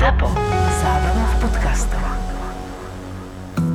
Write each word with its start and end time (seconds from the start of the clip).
ZAPO. 0.00 0.32
Zábrná 0.80 1.24
v 1.28 1.34
podcastov. 1.44 2.00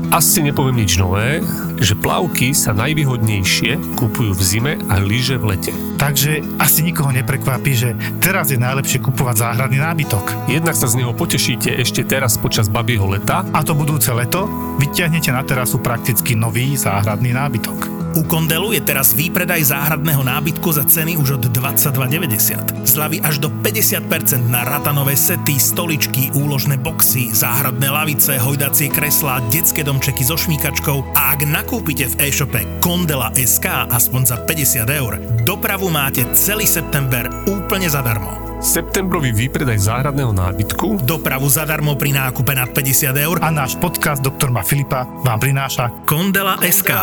Asi 0.10 0.42
nepoviem 0.42 0.82
nič 0.82 0.98
nové, 0.98 1.46
že 1.78 1.94
plavky 1.94 2.50
sa 2.50 2.74
najvýhodnejšie 2.74 3.94
kupujú 3.94 4.34
v 4.34 4.42
zime 4.42 4.74
a 4.90 4.98
lyže 4.98 5.38
v 5.38 5.54
lete. 5.54 5.70
Takže 6.02 6.42
asi 6.58 6.82
nikoho 6.82 7.14
neprekvapí, 7.14 7.78
že 7.78 7.94
teraz 8.18 8.50
je 8.50 8.58
najlepšie 8.58 9.06
kupovať 9.06 9.38
záhradný 9.38 9.78
nábytok. 9.78 10.50
Jednak 10.50 10.74
sa 10.74 10.90
z 10.90 11.06
neho 11.06 11.14
potešíte 11.14 11.70
ešte 11.78 12.02
teraz 12.02 12.42
počas 12.42 12.74
babieho 12.74 13.06
leta, 13.06 13.46
A 13.54 13.62
to 13.62 13.78
budúce 13.78 14.10
leto 14.10 14.50
vyťahnete 14.82 15.30
na 15.30 15.46
terasu 15.46 15.78
prakticky 15.78 16.34
nový 16.34 16.74
záhradný 16.74 17.38
nábytok. 17.38 17.95
U 18.16 18.24
Kondelu 18.24 18.72
je 18.72 18.80
teraz 18.80 19.12
výpredaj 19.12 19.76
záhradného 19.76 20.24
nábytku 20.24 20.72
za 20.72 20.88
ceny 20.88 21.20
už 21.20 21.36
od 21.36 21.52
22,90. 21.52 22.88
Zľavy 22.88 23.20
až 23.20 23.44
do 23.44 23.52
50% 23.52 24.08
na 24.48 24.64
ratanové 24.64 25.20
sety, 25.20 25.60
stoličky, 25.60 26.32
úložné 26.32 26.80
boxy, 26.80 27.36
záhradné 27.36 27.92
lavice, 27.92 28.40
hojdacie 28.40 28.88
kreslá, 28.88 29.44
detské 29.52 29.84
domčeky 29.84 30.24
so 30.24 30.40
šmíkačkou 30.40 31.12
a 31.12 31.36
ak 31.36 31.44
nakúpite 31.44 32.08
v 32.16 32.32
e-shope 32.32 32.64
Kondela 32.80 33.36
SK 33.36 33.92
aspoň 33.92 34.22
za 34.32 34.40
50 34.48 34.88
eur, 34.96 35.20
dopravu 35.44 35.92
máte 35.92 36.24
celý 36.32 36.64
september 36.64 37.28
úplne 37.52 37.92
zadarmo. 37.92 38.32
septembrový 38.64 39.36
výpredaj 39.36 39.92
záhradného 39.92 40.32
nábytku 40.32 41.04
Dopravu 41.04 41.52
zadarmo 41.52 42.00
pri 42.00 42.16
nákupe 42.16 42.56
nad 42.56 42.72
50 42.72 43.12
eur 43.14 43.38
A 43.44 43.52
náš 43.52 43.76
podcast 43.76 44.24
Doktor 44.24 44.50
Ma 44.56 44.64
Filipa 44.64 45.04
vám 45.22 45.38
prináša 45.38 45.92
Kondela 46.08 46.56
SK. 46.64 46.96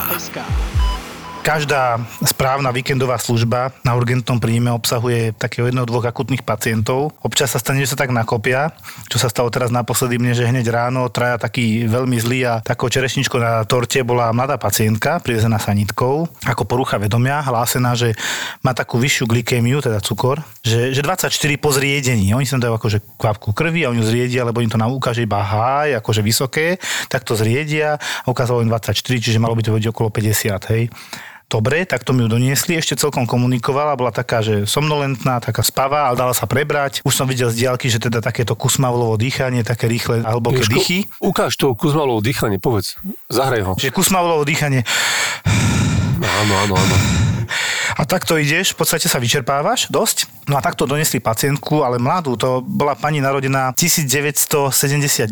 Každá 1.43 1.99
správna 2.23 2.71
víkendová 2.71 3.19
služba 3.19 3.75
na 3.83 3.99
urgentnom 3.99 4.39
príjme 4.39 4.71
obsahuje 4.71 5.35
takého 5.35 5.67
jedného 5.67 5.83
dvoch 5.91 6.07
akutných 6.07 6.47
pacientov. 6.47 7.11
Občas 7.19 7.51
sa 7.51 7.59
stane, 7.59 7.83
že 7.83 7.91
sa 7.91 7.99
tak 7.99 8.15
nakopia, 8.15 8.71
čo 9.11 9.19
sa 9.19 9.27
stalo 9.27 9.51
teraz 9.51 9.75
naposledy 9.75 10.23
mne, 10.23 10.39
že 10.39 10.47
hneď 10.47 10.71
ráno 10.71 11.11
traja 11.11 11.43
taký 11.43 11.91
veľmi 11.91 12.15
zlý 12.23 12.41
a 12.47 12.55
takou 12.63 12.87
čerešničkou 12.87 13.43
na 13.43 13.67
torte 13.67 14.07
bola 14.07 14.31
mladá 14.31 14.55
pacientka, 14.55 15.19
privezená 15.19 15.59
sanitkou, 15.59 16.31
ako 16.47 16.63
porucha 16.63 17.03
vedomia, 17.03 17.43
hlásená, 17.43 17.99
že 17.99 18.15
má 18.63 18.71
takú 18.71 19.03
vyššiu 19.03 19.27
glykémiu, 19.27 19.83
teda 19.83 19.99
cukor, 19.99 20.47
že, 20.63 20.95
že 20.95 21.03
24 21.03 21.27
po 21.59 21.75
zriedení. 21.75 22.39
Oni 22.39 22.47
sa 22.47 22.63
dajú 22.63 22.79
akože 22.79 23.19
kvapku 23.19 23.51
krvi 23.51 23.83
a 23.83 23.91
oni 23.91 23.99
ju 23.99 24.15
zriedia, 24.15 24.47
lebo 24.47 24.63
im 24.63 24.71
to 24.71 24.79
nám 24.79 24.95
ukáže 24.95 25.27
iba 25.27 25.43
high, 25.43 25.99
akože 25.99 26.23
vysoké, 26.23 26.79
tak 27.11 27.27
to 27.27 27.35
zriedia 27.35 27.99
a 27.99 28.27
ukázalo 28.31 28.63
im 28.63 28.71
24, 28.71 28.95
čiže 29.19 29.43
malo 29.43 29.59
by 29.59 29.67
to 29.67 29.75
byť 29.75 29.91
okolo 29.91 30.07
50, 30.07 30.71
hej. 30.71 30.87
Dobre, 31.53 31.85
tak 31.85 32.01
to 32.01 32.17
mi 32.17 32.25
ju 32.25 32.33
doniesli, 32.33 32.81
ešte 32.81 32.97
celkom 32.97 33.29
komunikovala, 33.29 33.93
bola 33.93 34.09
taká, 34.09 34.41
že 34.41 34.65
somnolentná, 34.65 35.37
taká 35.37 35.61
spavá, 35.61 36.09
ale 36.09 36.17
dala 36.17 36.33
sa 36.33 36.49
prebrať. 36.49 37.05
Už 37.05 37.13
som 37.13 37.29
videl 37.29 37.53
z 37.53 37.69
diálky, 37.69 37.93
že 37.93 38.01
teda 38.01 38.25
takéto 38.25 38.57
kusmavlovo 38.57 39.21
dýchanie, 39.21 39.61
také 39.61 39.85
rýchle 39.85 40.25
a 40.25 40.33
hlboké 40.33 40.65
Jožko, 40.65 40.73
dýchy. 40.81 40.99
Ukáž 41.21 41.61
to 41.61 41.77
Kuzmalovo 41.77 42.25
dýchanie, 42.25 42.57
povedz. 42.57 42.97
Zahraj 43.29 43.69
ho. 43.69 43.73
Že 43.77 43.93
kusmavlovo 43.93 44.49
dýchanie. 44.49 44.89
Áno, 46.25 46.55
áno, 46.57 46.75
áno. 46.81 46.97
A 47.93 48.09
takto 48.09 48.41
ideš, 48.41 48.73
v 48.73 48.83
podstate 48.83 49.07
sa 49.07 49.21
vyčerpávaš 49.21 49.93
dosť. 49.93 50.25
No 50.51 50.59
a 50.59 50.65
takto 50.65 50.91
donesli 50.91 51.23
pacientku, 51.23 51.87
ale 51.87 52.03
mladú, 52.03 52.35
to 52.35 52.67
bola 52.67 52.99
pani 52.99 53.23
narodená 53.23 53.71
1979, 53.79 55.31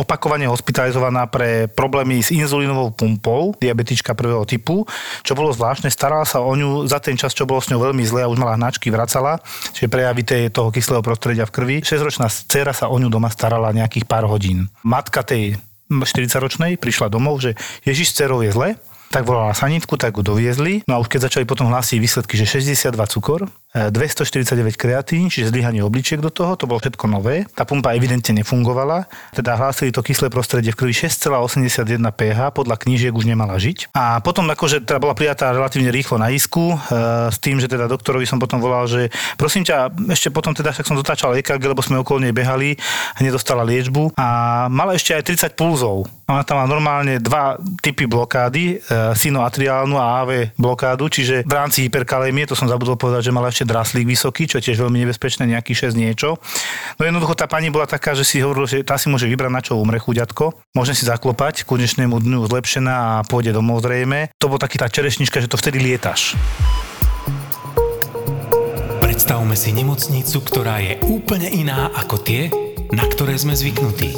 opakovane 0.00 0.48
hospitalizovaná 0.48 1.28
pre 1.28 1.68
problémy 1.68 2.24
s 2.24 2.32
inzulínovou 2.32 2.88
pumpou, 2.96 3.52
diabetička 3.60 4.16
prvého 4.16 4.48
typu, 4.48 4.88
čo 5.20 5.36
bolo 5.36 5.52
zvláštne, 5.52 5.92
starala 5.92 6.24
sa 6.24 6.40
o 6.40 6.56
ňu 6.56 6.88
za 6.88 7.04
ten 7.04 7.20
čas, 7.20 7.36
čo 7.36 7.44
bolo 7.44 7.60
s 7.60 7.68
ňou 7.68 7.84
veľmi 7.84 8.00
zle 8.08 8.24
a 8.24 8.32
už 8.32 8.40
mala 8.40 8.56
hnačky, 8.56 8.88
vracala, 8.88 9.44
čiže 9.76 9.92
prejavy 9.92 10.48
toho 10.48 10.72
kyslého 10.72 11.04
prostredia 11.04 11.44
v 11.44 11.52
krvi. 11.52 11.76
6-ročná 11.84 12.32
dcera 12.32 12.72
sa 12.72 12.88
o 12.88 12.96
ňu 12.96 13.12
doma 13.12 13.28
starala 13.28 13.76
nejakých 13.76 14.08
pár 14.08 14.24
hodín. 14.24 14.72
Matka 14.80 15.20
tej 15.20 15.60
40-ročnej 15.92 16.80
prišla 16.80 17.12
domov, 17.12 17.44
že 17.44 17.60
Ježiš 17.84 18.16
dcerou 18.16 18.40
je 18.40 18.56
zle, 18.56 18.80
tak 19.10 19.24
volala 19.24 19.54
sanitku, 19.56 19.96
tak 19.96 20.16
ju 20.16 20.22
doviezli. 20.22 20.84
No 20.84 20.98
a 20.98 21.02
už 21.02 21.08
keď 21.08 21.30
začali 21.30 21.44
potom 21.48 21.70
hlásiť 21.70 21.98
výsledky, 21.98 22.34
že 22.36 22.46
62 22.46 22.92
cukor, 23.10 23.46
249 23.76 24.80
kreatín, 24.80 25.28
čiže 25.28 25.52
zlyhanie 25.52 25.84
obličiek 25.84 26.16
do 26.16 26.32
toho, 26.32 26.56
to 26.56 26.64
bolo 26.64 26.80
všetko 26.80 27.04
nové. 27.12 27.44
Tá 27.52 27.68
pumpa 27.68 27.92
evidentne 27.92 28.40
nefungovala, 28.40 29.04
teda 29.36 29.52
hlásili 29.52 29.92
to 29.92 30.00
kyslé 30.00 30.32
prostredie 30.32 30.72
v 30.72 30.80
krvi 30.80 30.96
6,81 30.96 31.84
pH, 32.16 32.40
podľa 32.56 32.76
knížiek 32.80 33.12
už 33.12 33.28
nemala 33.28 33.60
žiť. 33.60 33.92
A 33.92 34.24
potom 34.24 34.48
akože 34.48 34.80
teda 34.88 34.96
bola 34.96 35.12
prijatá 35.12 35.52
relatívne 35.52 35.92
rýchlo 35.92 36.16
na 36.16 36.32
isku, 36.32 36.72
e, 36.72 36.76
s 37.28 37.36
tým, 37.36 37.60
že 37.60 37.68
teda 37.68 37.84
doktorovi 37.84 38.24
som 38.24 38.40
potom 38.40 38.64
volal, 38.64 38.88
že 38.88 39.12
prosím 39.36 39.68
ťa, 39.68 39.92
ešte 40.08 40.32
potom 40.32 40.56
teda 40.56 40.72
však 40.72 40.88
som 40.88 40.96
dotáčal 40.96 41.36
EKG, 41.36 41.60
lebo 41.68 41.84
sme 41.84 42.00
okolo 42.00 42.24
nej 42.24 42.32
behali, 42.32 42.80
nedostala 43.20 43.60
liečbu 43.60 44.16
a 44.16 44.26
mala 44.72 44.96
ešte 44.96 45.12
aj 45.12 45.52
30 45.52 45.58
pulzov. 45.58 46.08
Ona 46.26 46.42
tam 46.42 46.58
má 46.58 46.66
normálne 46.66 47.20
dva 47.20 47.60
typy 47.84 48.08
blokády, 48.08 48.80
e, 48.80 49.14
sinoatriálnu 49.14 50.00
a 50.00 50.24
AV 50.24 50.56
blokádu, 50.56 51.12
čiže 51.12 51.44
v 51.44 51.52
rámci 51.52 51.84
hyperkalémie, 51.86 52.48
to 52.48 52.56
som 52.56 52.66
zabudol 52.66 52.96
povedať, 52.96 53.30
že 53.30 53.34
mala 53.34 53.52
ešte 53.52 53.65
draslík 53.66 54.06
vysoký, 54.06 54.46
čo 54.46 54.62
je 54.62 54.70
tiež 54.70 54.86
veľmi 54.86 55.02
nebezpečné, 55.02 55.50
nejaký 55.50 55.74
6 55.74 55.98
niečo. 55.98 56.38
No 56.96 57.02
jednoducho 57.02 57.34
tá 57.34 57.50
pani 57.50 57.68
bola 57.68 57.84
taká, 57.84 58.14
že 58.14 58.22
si 58.22 58.38
hovorila, 58.40 58.70
že 58.70 58.86
tá 58.86 58.96
si 58.96 59.10
môže 59.10 59.26
vybrať, 59.26 59.52
na 59.52 59.60
čo 59.60 59.76
umre 59.76 59.98
chuďatko. 59.98 60.54
Môže 60.72 60.94
si 60.94 61.04
zaklopať, 61.04 61.66
k 61.66 61.70
dnešnému 61.76 62.16
dňu 62.16 62.46
zlepšená 62.48 62.94
a 62.94 63.24
pôjde 63.26 63.52
domov 63.52 63.84
zrejme. 63.84 64.30
To 64.40 64.48
bol 64.48 64.62
taký 64.62 64.78
tá 64.78 64.86
čerešnička, 64.88 65.42
že 65.42 65.50
to 65.50 65.60
vtedy 65.60 65.82
lietaš. 65.82 66.38
Predstavme 69.02 69.58
si 69.58 69.72
nemocnicu, 69.74 70.38
ktorá 70.44 70.78
je 70.80 71.00
úplne 71.08 71.48
iná 71.50 71.90
ako 71.94 72.16
tie, 72.20 72.52
na 72.92 73.02
ktoré 73.04 73.34
sme 73.34 73.56
zvyknutí. 73.56 74.12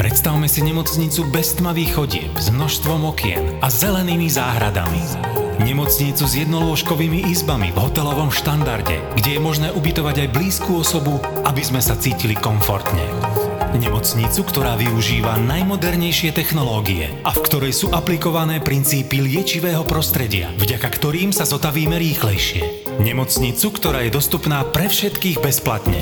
Predstavme 0.00 0.48
si 0.48 0.64
nemocnicu 0.64 1.28
bez 1.28 1.60
tmavých 1.60 1.92
chodieb, 1.92 2.32
s 2.40 2.48
množstvom 2.48 3.04
okien 3.04 3.60
a 3.60 3.68
zelenými 3.68 4.32
záhradami. 4.32 5.39
Nemocnicu 5.60 6.24
s 6.24 6.40
jednolôžkovými 6.40 7.28
izbami 7.28 7.68
v 7.68 7.84
hotelovom 7.84 8.32
štandarde, 8.32 8.96
kde 9.20 9.36
je 9.36 9.40
možné 9.44 9.68
ubytovať 9.76 10.24
aj 10.24 10.32
blízku 10.32 10.80
osobu, 10.80 11.20
aby 11.44 11.60
sme 11.60 11.84
sa 11.84 12.00
cítili 12.00 12.32
komfortne. 12.32 13.04
Nemocnicu, 13.76 14.40
ktorá 14.40 14.80
využíva 14.80 15.36
najmodernejšie 15.36 16.32
technológie 16.32 17.12
a 17.28 17.36
v 17.36 17.44
ktorej 17.44 17.76
sú 17.76 17.86
aplikované 17.92 18.64
princípy 18.64 19.20
liečivého 19.20 19.84
prostredia, 19.84 20.48
vďaka 20.56 20.88
ktorým 20.88 21.28
sa 21.28 21.44
zotavíme 21.44 22.00
rýchlejšie. 22.00 22.96
Nemocnicu, 22.96 23.68
ktorá 23.68 24.08
je 24.08 24.16
dostupná 24.16 24.64
pre 24.64 24.88
všetkých 24.88 25.44
bezplatne. 25.44 26.00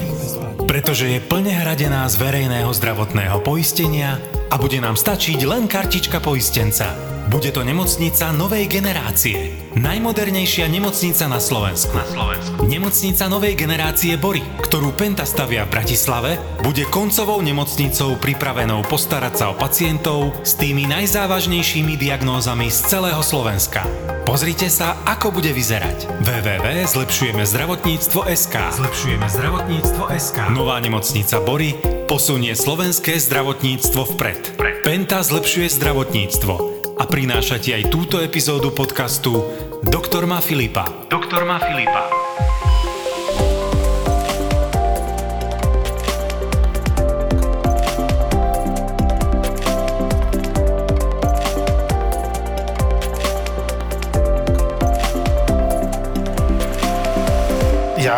Pretože 0.71 1.11
je 1.11 1.19
plne 1.19 1.51
hradená 1.51 2.07
z 2.07 2.15
verejného 2.15 2.71
zdravotného 2.71 3.43
poistenia 3.43 4.23
a 4.49 4.55
bude 4.55 4.79
nám 4.79 4.95
stačiť 4.95 5.43
len 5.43 5.67
kartička 5.67 6.23
poistenca. 6.23 7.18
Bude 7.29 7.53
to 7.53 7.61
nemocnica 7.61 8.33
novej 8.33 8.65
generácie. 8.73 9.53
Najmodernejšia 9.77 10.65
nemocnica 10.65 11.29
na 11.29 11.37
Slovensku. 11.37 11.93
Na 11.93 12.09
Slovensku. 12.09 12.65
Nemocnica 12.65 13.29
novej 13.29 13.53
generácie 13.53 14.17
Bory, 14.17 14.41
ktorú 14.65 14.97
Penta 14.97 15.29
stavia 15.29 15.69
v 15.69 15.77
Bratislave, 15.77 16.41
bude 16.65 16.89
koncovou 16.89 17.45
nemocnicou 17.45 18.17
pripravenou 18.17 18.81
postarať 18.89 19.35
sa 19.37 19.45
o 19.53 19.55
pacientov 19.61 20.41
s 20.41 20.57
tými 20.57 20.89
najzávažnejšími 20.89 22.01
diagnózami 22.01 22.73
z 22.73 22.97
celého 22.97 23.21
Slovenska. 23.21 23.85
Pozrite 24.25 24.73
sa, 24.73 24.97
ako 25.05 25.29
bude 25.29 25.53
vyzerať. 25.53 26.09
www.zlepšujeme 26.25 27.45
zdravotníctvo 27.45 28.25
SK. 28.25 28.55
Zlepšujeme 28.73 29.29
zdravotníctvo 29.29 30.05
SK. 30.17 30.39
Nová 30.57 30.81
nemocnica 30.81 31.45
Bory 31.45 31.77
posunie 32.09 32.57
slovenské 32.57 33.21
zdravotníctvo 33.21 34.17
vpred. 34.17 34.41
Penta 34.81 35.21
zlepšuje 35.21 35.69
zdravotníctvo 35.77 36.78
a 36.99 37.05
prináša 37.07 37.63
ti 37.63 37.71
aj 37.71 37.95
túto 37.95 38.19
epizódu 38.19 38.75
podcastu 38.75 39.39
Doktor 39.87 40.27
má 40.27 40.43
Filipa. 40.43 41.07
Doktor 41.07 41.47
má 41.47 41.63
Filipa. 41.63 42.28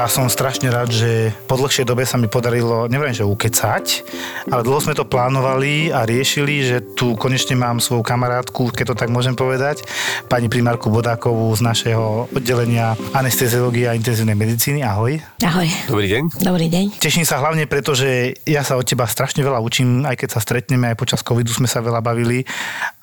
Ja 0.00 0.08
som 0.08 0.32
strašne 0.32 0.72
rád, 0.72 0.88
že 0.96 1.28
po 1.44 1.60
dlhšej 1.60 1.84
dobe 1.84 2.08
sa 2.08 2.16
mi 2.16 2.24
podarilo, 2.24 2.88
neviem, 2.88 3.12
že 3.12 3.20
ukecať, 3.20 4.00
ale 4.48 4.64
dlho 4.64 4.80
sme 4.80 4.96
to 4.96 5.04
plánovali 5.04 5.92
a 5.92 6.08
riešili, 6.08 6.64
že 6.64 6.80
tu 6.96 7.20
konečne 7.20 7.52
mám 7.52 7.84
svoju 7.84 8.00
kamarátku, 8.00 8.72
keď 8.72 8.84
to 8.88 8.94
tak 8.96 9.12
môžem 9.12 9.36
povedať, 9.36 9.84
pani 10.24 10.48
primárku 10.48 10.88
Bodákovú 10.88 11.52
z 11.52 11.60
našeho 11.60 12.32
oddelenia 12.32 12.96
anesteziológie 13.12 13.92
a 13.92 13.92
intenzívnej 13.92 14.32
medicíny. 14.32 14.80
Ahoj. 14.80 15.20
Ahoj. 15.44 15.68
Dobrý 15.92 16.08
deň. 16.08 16.22
Dobrý 16.48 16.66
deň. 16.72 16.96
Teším 16.96 17.28
sa 17.28 17.36
hlavne 17.36 17.68
preto, 17.68 17.92
že 17.92 18.40
ja 18.48 18.64
sa 18.64 18.80
od 18.80 18.88
teba 18.88 19.04
strašne 19.04 19.44
veľa 19.44 19.60
učím, 19.60 20.08
aj 20.08 20.16
keď 20.16 20.28
sa 20.32 20.40
stretneme, 20.40 20.88
aj 20.88 20.96
počas 20.96 21.20
covidu 21.20 21.52
sme 21.52 21.68
sa 21.68 21.84
veľa 21.84 22.00
bavili. 22.00 22.48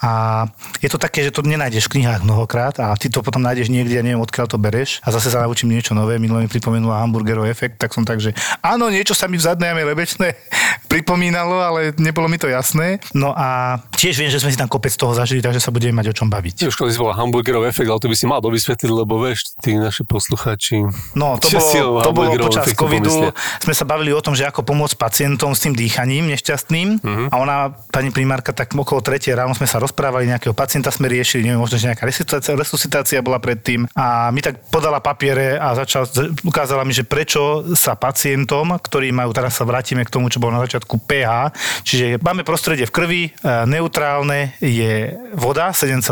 A 0.02 0.46
je 0.82 0.90
to 0.90 0.98
také, 0.98 1.22
že 1.22 1.30
to 1.30 1.46
nenájdeš 1.46 1.94
v 1.94 2.02
knihách 2.02 2.26
mnohokrát 2.26 2.74
a 2.82 2.98
ty 2.98 3.06
to 3.06 3.22
potom 3.22 3.46
nájdeš 3.46 3.70
niekde 3.70 4.02
a 4.02 4.06
neviem, 4.06 4.18
odkiaľ 4.18 4.50
to 4.50 4.58
bereš. 4.58 4.98
A 5.06 5.14
zase 5.14 5.30
sa 5.30 5.46
naučím 5.46 5.70
niečo 5.70 5.94
nové. 5.94 6.18
Minulé 6.18 6.50
mi 6.50 6.52
pripomenula 6.88 7.04
hamburgerov 7.04 7.46
efekt, 7.52 7.76
tak 7.78 7.92
som 7.92 8.08
tak, 8.08 8.24
že 8.24 8.32
áno, 8.64 8.88
niečo 8.88 9.12
sa 9.12 9.28
mi 9.28 9.36
v 9.36 9.44
zadnej 9.44 9.76
jame 9.76 9.84
lebečné 9.84 10.40
pripomínalo, 10.92 11.60
ale 11.60 11.92
nebolo 12.00 12.32
mi 12.32 12.40
to 12.40 12.48
jasné. 12.48 13.04
No 13.12 13.36
a 13.36 13.80
tiež 14.00 14.24
viem, 14.24 14.32
že 14.32 14.40
sme 14.40 14.56
si 14.56 14.58
tam 14.60 14.72
kopec 14.72 14.96
toho 14.96 15.12
zažili, 15.12 15.44
takže 15.44 15.60
sa 15.60 15.72
budeme 15.74 16.00
mať 16.00 16.12
o 16.12 16.18
čom 16.24 16.32
baviť. 16.32 16.72
Už 16.72 16.76
si 16.80 17.00
volá 17.00 17.20
hamburgerov 17.20 17.68
efekt, 17.68 17.92
ale 17.92 18.00
to 18.00 18.08
by 18.08 18.16
si 18.16 18.26
mal 18.26 18.40
dovysvetliť, 18.40 18.90
lebo 18.90 19.20
vieš, 19.20 19.52
tí 19.60 19.76
naši 19.76 20.08
poslucháči... 20.08 20.88
No, 21.18 21.36
to 21.36 21.52
bolo, 21.56 22.00
to 22.00 22.12
bolo 22.16 22.30
počas 22.40 22.72
covidu. 22.72 23.36
Sme 23.60 23.74
sa 23.76 23.84
bavili 23.84 24.16
o 24.16 24.22
tom, 24.24 24.32
že 24.32 24.48
ako 24.48 24.64
pomôcť 24.64 24.96
pacientom 24.96 25.52
s 25.52 25.68
tým 25.68 25.76
dýchaním 25.76 26.32
nešťastným. 26.32 27.04
Mhm. 27.04 27.24
A 27.34 27.36
ona, 27.36 27.56
pani 27.92 28.16
primárka, 28.16 28.56
tak 28.56 28.72
okolo 28.72 29.04
3 29.04 29.36
ráno 29.36 29.52
sme 29.58 29.68
sa 29.68 29.84
rozprávali, 29.84 30.30
nejakého 30.30 30.56
pacienta 30.56 30.94
sme 30.94 31.12
riešili, 31.12 31.52
neviem, 31.52 31.60
možno, 31.60 31.76
že 31.76 31.92
nejaká 31.92 32.08
resuscitácia, 32.08 32.56
resuscitácia 32.56 33.20
bola 33.20 33.42
predtým. 33.42 33.90
A 33.98 34.32
mi 34.32 34.40
tak 34.40 34.70
podala 34.72 35.02
papiere 35.04 35.58
a 35.58 35.76
začal, 35.76 36.08
ukázala 36.46 36.67
mi, 36.84 36.92
že 36.92 37.08
prečo 37.08 37.64
sa 37.74 37.96
pacientom, 37.96 38.76
ktorí 38.76 39.16
majú, 39.16 39.32
teraz 39.32 39.56
sa 39.56 39.64
vrátime 39.64 40.04
k 40.04 40.12
tomu, 40.12 40.28
čo 40.28 40.42
bolo 40.42 40.60
na 40.60 40.64
začiatku 40.64 41.00
pH, 41.08 41.56
čiže 41.84 42.06
máme 42.20 42.44
prostredie 42.44 42.84
v 42.84 42.94
krvi, 42.94 43.22
e, 43.28 43.30
neutrálne 43.68 44.58
je 44.60 45.16
voda 45.34 45.72
7,0, 45.72 46.04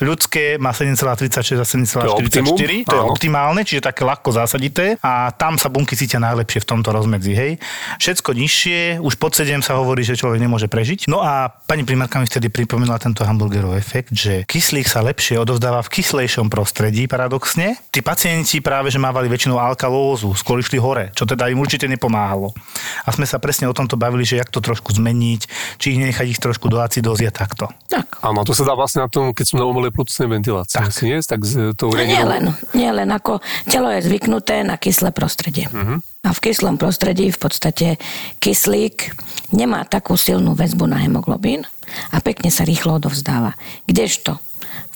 ľudské 0.00 0.58
má 0.58 0.74
7,36 0.74 1.58
a 1.58 1.66
7,44, 1.66 2.10
optimum? 2.10 2.56
to 2.84 2.94
je 2.94 3.02
Áno. 3.02 3.12
optimálne, 3.12 3.60
čiže 3.62 3.82
také 3.84 4.02
ľahko 4.02 4.34
zásadité 4.34 4.98
a 5.02 5.30
tam 5.34 5.54
sa 5.58 5.70
bunky 5.70 5.94
cítia 5.94 6.18
najlepšie 6.18 6.62
v 6.62 6.66
tomto 6.66 6.90
rozmedzi, 6.90 7.32
hej. 7.34 7.52
Všetko 7.98 8.30
nižšie, 8.34 8.80
už 9.02 9.14
pod 9.18 9.34
7 9.34 9.60
sa 9.62 9.78
hovorí, 9.78 10.02
že 10.02 10.18
človek 10.18 10.38
nemôže 10.40 10.70
prežiť. 10.70 11.10
No 11.10 11.20
a 11.22 11.50
pani 11.50 11.82
primárka 11.82 12.18
mi 12.18 12.26
vtedy 12.26 12.48
pripomínala 12.48 12.98
tento 12.98 13.22
hamburgerov 13.26 13.74
efekt, 13.76 14.14
že 14.14 14.42
kyslík 14.46 14.86
sa 14.88 15.02
lepšie 15.04 15.36
odovzdáva 15.38 15.82
v 15.84 16.00
kyslejšom 16.00 16.48
prostredí, 16.48 17.10
paradoxne. 17.10 17.76
Tí 17.90 18.00
pacienti 18.00 18.62
práve, 18.62 18.88
že 18.88 19.02
mávali 19.02 19.28
väčšinou 19.28 19.58
alkalózu, 19.68 20.32
skôr 20.32 20.58
išli 20.58 20.80
hore, 20.80 21.12
čo 21.12 21.28
teda 21.28 21.52
im 21.52 21.60
určite 21.60 21.84
nepomáhalo. 21.84 22.56
A 23.04 23.12
sme 23.12 23.28
sa 23.28 23.36
presne 23.36 23.68
o 23.68 23.76
tomto 23.76 24.00
bavili, 24.00 24.24
že 24.24 24.40
jak 24.40 24.48
to 24.48 24.64
trošku 24.64 24.96
zmeniť, 24.96 25.40
či 25.76 25.94
ich 25.94 26.00
nechať 26.00 26.26
ich 26.32 26.40
trošku 26.40 26.72
do 26.72 26.80
acidózy 26.80 27.28
a 27.28 27.32
takto. 27.32 27.68
Tak. 27.92 28.24
Áno, 28.24 28.42
to 28.42 28.56
sa 28.56 28.64
dá 28.64 28.72
vlastne 28.72 29.04
na 29.04 29.08
tom, 29.12 29.36
keď 29.36 29.44
som 29.44 29.60
na 29.60 29.68
umelej 29.68 29.92
plúcnej 29.92 30.28
ventilácii. 30.28 30.76
Tak. 30.80 30.90
Si 30.90 31.04
nie? 31.06 31.20
Tak 31.20 31.40
s 31.44 31.52
tou 31.76 31.92
Nie 31.92 32.24
len, 32.24 32.56
nie 32.72 32.90
len 32.90 33.08
ako 33.12 33.44
telo 33.68 33.92
je 33.92 34.00
zvyknuté 34.08 34.64
na 34.64 34.80
kyslé 34.80 35.12
prostredie. 35.12 35.68
Mhm. 35.70 36.00
A 36.26 36.34
v 36.34 36.42
kyslom 36.50 36.76
prostredí 36.76 37.30
v 37.30 37.38
podstate 37.38 37.96
kyslík 38.42 39.14
nemá 39.54 39.86
takú 39.86 40.18
silnú 40.18 40.52
väzbu 40.58 40.84
na 40.90 40.98
hemoglobín 40.98 41.62
a 42.10 42.18
pekne 42.20 42.50
sa 42.50 42.66
rýchlo 42.66 42.98
odovzdáva. 42.98 43.54
Kdežto 43.86 44.36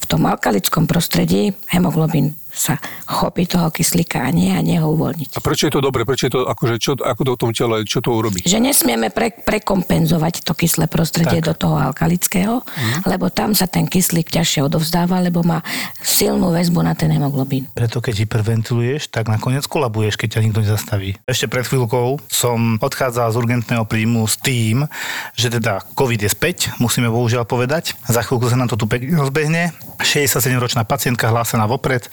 v 0.02 0.04
tom 0.10 0.26
alkalickom 0.26 0.90
prostredí 0.90 1.54
hemoglobín 1.70 2.34
sa 2.52 2.76
chopí 3.08 3.48
toho 3.48 3.72
kyslíka 3.72 4.20
a 4.22 4.30
nie 4.30 4.52
a 4.52 4.60
nie 4.60 4.76
ho 4.76 4.92
uvoľniť. 4.92 5.36
A 5.36 5.40
prečo 5.40 5.66
je 5.66 5.72
to 5.72 5.80
dobre? 5.80 6.04
Prečo 6.04 6.28
je 6.28 6.32
to, 6.36 6.40
akože, 6.44 6.74
čo, 6.76 6.92
ako 7.00 7.20
to 7.24 7.32
v 7.34 7.40
tom 7.40 7.50
tele, 7.56 7.76
čo 7.88 8.04
to 8.04 8.12
urobí? 8.12 8.44
Že 8.44 8.60
nesmieme 8.60 9.08
pre, 9.08 9.32
prekompenzovať 9.32 10.44
to 10.44 10.52
kyslé 10.52 10.86
prostredie 10.86 11.40
tak. 11.40 11.48
do 11.48 11.54
toho 11.56 11.80
alkalického, 11.80 12.60
mm. 12.60 13.08
lebo 13.08 13.32
tam 13.32 13.56
sa 13.56 13.64
ten 13.64 13.88
kyslík 13.88 14.28
ťažšie 14.28 14.68
odovzdáva, 14.68 15.24
lebo 15.24 15.40
má 15.40 15.64
silnú 16.04 16.52
väzbu 16.52 16.84
na 16.84 16.92
ten 16.92 17.08
hemoglobín. 17.08 17.72
Preto 17.72 18.04
keď 18.04 18.28
hyperventiluješ, 18.28 19.08
tak 19.08 19.32
nakoniec 19.32 19.64
kolabuješ, 19.64 20.20
keď 20.20 20.38
ťa 20.38 20.44
nikto 20.44 20.60
nezastaví. 20.60 21.16
Ešte 21.24 21.48
pred 21.48 21.64
chvíľkou 21.64 22.20
som 22.28 22.76
odchádzal 22.78 23.32
z 23.32 23.36
urgentného 23.40 23.84
príjmu 23.88 24.28
s 24.28 24.36
tým, 24.36 24.84
že 25.32 25.48
teda 25.48 25.80
COVID 25.96 26.20
je 26.20 26.30
späť, 26.30 26.58
musíme 26.76 27.08
bohužiaľ 27.08 27.48
povedať. 27.48 27.96
Za 28.04 28.20
chvíľku 28.20 28.52
sa 28.52 28.60
nám 28.60 28.68
to 28.68 28.76
tu 28.76 28.84
pekne 28.84 29.16
rozbehne. 29.16 29.72
67-ročná 30.02 30.82
pacientka 30.82 31.30
hlásená 31.30 31.64
vopred, 31.70 32.10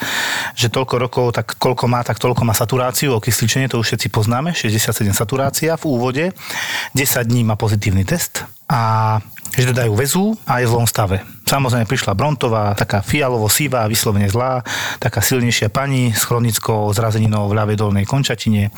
že 0.54 0.68
toľko 0.70 0.96
rokov, 1.00 1.26
tak 1.36 1.56
koľko 1.58 1.86
má, 1.88 2.04
tak 2.04 2.20
toľko 2.20 2.44
má 2.46 2.54
saturáciu, 2.54 3.16
okysličenie, 3.18 3.72
to 3.72 3.80
už 3.80 3.94
všetci 3.94 4.08
poznáme, 4.12 4.52
67 4.54 5.10
saturácia 5.16 5.78
v 5.80 5.84
úvode, 5.88 6.26
10 6.94 7.30
dní 7.30 7.48
má 7.48 7.56
pozitívny 7.56 8.04
test 8.04 8.46
a 8.70 9.18
že 9.58 9.74
teda 9.74 9.90
ju 9.90 9.94
väzú 9.98 10.26
a 10.46 10.62
je 10.62 10.70
v 10.70 10.74
zlom 10.78 10.86
stave. 10.86 11.26
Samozrejme 11.50 11.90
prišla 11.90 12.14
Brontová, 12.14 12.78
taká 12.78 13.02
fialovo-sivá, 13.02 13.90
vyslovene 13.90 14.30
zlá, 14.30 14.62
taká 15.02 15.18
silnejšia 15.18 15.74
pani 15.74 16.14
s 16.14 16.22
chronickou 16.30 16.94
zrazeninou 16.94 17.50
v 17.50 17.58
ľavej 17.58 17.74
dolnej 17.74 18.06
končatine. 18.06 18.70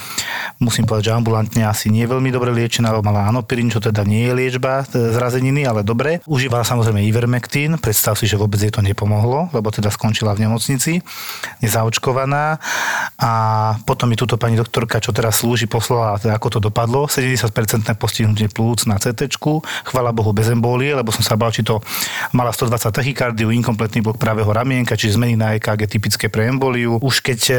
Musím 0.63 0.87
povedať, 0.87 1.11
že 1.11 1.19
ambulantne 1.19 1.67
asi 1.67 1.91
nie 1.91 2.07
veľmi 2.07 2.31
dobre 2.31 2.47
liečená, 2.55 2.95
lebo 2.95 3.03
mala 3.03 3.27
anopirin, 3.27 3.67
čo 3.67 3.83
teda 3.83 4.07
nie 4.07 4.23
je 4.23 4.33
liečba 4.39 4.87
e, 4.87 5.11
zrazeniny, 5.11 5.67
ale 5.67 5.83
dobre. 5.83 6.23
Užívala 6.23 6.63
samozrejme 6.63 7.03
Ivermectin, 7.03 7.75
predstav 7.75 8.15
si, 8.15 8.23
že 8.23 8.39
vôbec 8.39 8.63
jej 8.63 8.71
to 8.71 8.79
nepomohlo, 8.79 9.51
lebo 9.51 9.67
teda 9.67 9.91
skončila 9.91 10.31
v 10.31 10.47
nemocnici, 10.47 11.03
nezaočkovaná. 11.59 12.55
A 13.19 13.31
potom 13.83 14.07
mi 14.07 14.15
túto 14.15 14.39
pani 14.39 14.55
doktorka, 14.55 15.03
čo 15.03 15.11
teraz 15.11 15.43
slúži, 15.43 15.67
poslala, 15.67 16.23
teda 16.23 16.39
ako 16.39 16.47
to 16.47 16.59
dopadlo. 16.71 17.11
70% 17.11 17.51
postihnutie 17.99 18.47
plúc 18.47 18.87
na 18.87 18.95
CT, 18.95 19.27
chvala 19.91 20.15
Bohu 20.15 20.31
bez 20.31 20.47
embólie, 20.47 20.95
lebo 20.95 21.11
som 21.11 21.19
sa 21.19 21.35
bál, 21.35 21.51
či 21.51 21.67
to 21.67 21.83
mala 22.31 22.60
120 22.61 22.93
tachykardiu, 22.93 23.49
inkompletný 23.49 24.05
blok 24.05 24.21
pravého 24.21 24.47
ramienka, 24.53 24.93
čiže 24.93 25.17
zmeny 25.17 25.33
na 25.33 25.57
EKG 25.57 25.89
typické 25.89 26.29
pre 26.29 26.45
embóliu. 26.45 27.01
Už 27.01 27.25
keď 27.25 27.39
e, 27.49 27.55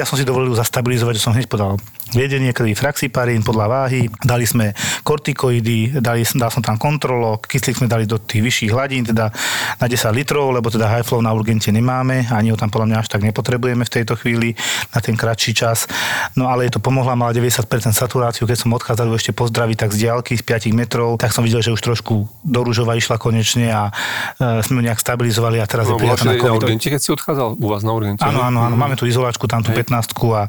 ja 0.00 0.08
som 0.08 0.16
si 0.16 0.24
dovolil 0.24 0.56
zastabilizovať, 0.56 1.20
že 1.20 1.24
som 1.28 1.36
hneď 1.36 1.44
podal 1.44 1.76
viedenie 2.12 2.50
krvi 2.50 2.74
fraxiparín 2.74 3.42
podľa 3.42 3.66
váhy, 3.66 4.00
dali 4.22 4.44
sme 4.44 4.72
kortikoidy, 5.02 6.00
dali, 6.02 6.22
dal 6.34 6.50
som 6.50 6.62
tam 6.62 6.76
kontrolok, 6.76 7.46
kyslík 7.46 7.82
sme 7.82 7.88
dali 7.90 8.04
do 8.06 8.18
tých 8.18 8.42
vyšších 8.42 8.70
hladín, 8.70 9.02
teda 9.06 9.30
na 9.78 9.86
10 9.86 10.10
litrov, 10.14 10.50
lebo 10.50 10.70
teda 10.70 10.88
high 10.88 11.06
flow 11.06 11.22
na 11.22 11.30
urgente 11.30 11.70
nemáme, 11.70 12.26
ani 12.30 12.50
ho 12.50 12.58
tam 12.58 12.70
podľa 12.70 12.86
mňa 12.90 12.96
až 13.02 13.08
tak 13.10 13.22
nepotrebujeme 13.22 13.82
v 13.86 13.92
tejto 13.92 14.14
chvíli 14.18 14.54
na 14.90 14.98
ten 14.98 15.14
kratší 15.14 15.52
čas. 15.54 15.86
No 16.34 16.50
ale 16.50 16.66
je 16.66 16.78
to 16.78 16.80
pomohla, 16.82 17.14
mala 17.14 17.34
90% 17.34 17.66
saturáciu, 17.92 18.46
keď 18.46 18.58
som 18.58 18.70
odchádzal 18.74 19.06
ju 19.10 19.14
ešte 19.16 19.32
pozdraviť 19.34 19.76
tak 19.86 19.90
z 19.94 20.06
diaľky 20.06 20.32
z 20.38 20.42
5 20.42 20.70
metrov, 20.74 21.18
tak 21.18 21.30
som 21.34 21.42
videl, 21.46 21.62
že 21.62 21.74
už 21.74 21.82
trošku 21.82 22.26
do 22.42 22.60
rúžova 22.62 22.94
išla 22.98 23.16
konečne 23.16 23.70
a 23.70 23.90
e, 24.38 24.62
sme 24.62 24.80
ju 24.80 24.82
nejak 24.90 25.00
stabilizovali 25.00 25.58
a 25.62 25.66
teraz 25.66 25.86
No, 25.90 25.98
je 25.98 26.06
prijatá 26.06 26.24
na 26.26 26.34
na 26.34 26.42
COVID. 26.42 26.60
urgente, 26.62 26.86
keď 26.86 27.00
si 27.00 27.10
odchádzal 27.10 27.48
u 27.58 27.66
vás 27.66 27.82
na 27.82 27.92
urgente? 27.94 28.22
Áno, 28.22 28.42
áno, 28.44 28.62
áno, 28.62 28.76
máme 28.78 28.94
tu 28.94 29.06
izolačku, 29.08 29.46
tam 29.50 29.64
tú 29.64 29.74
15 29.74 30.12
a 30.36 30.46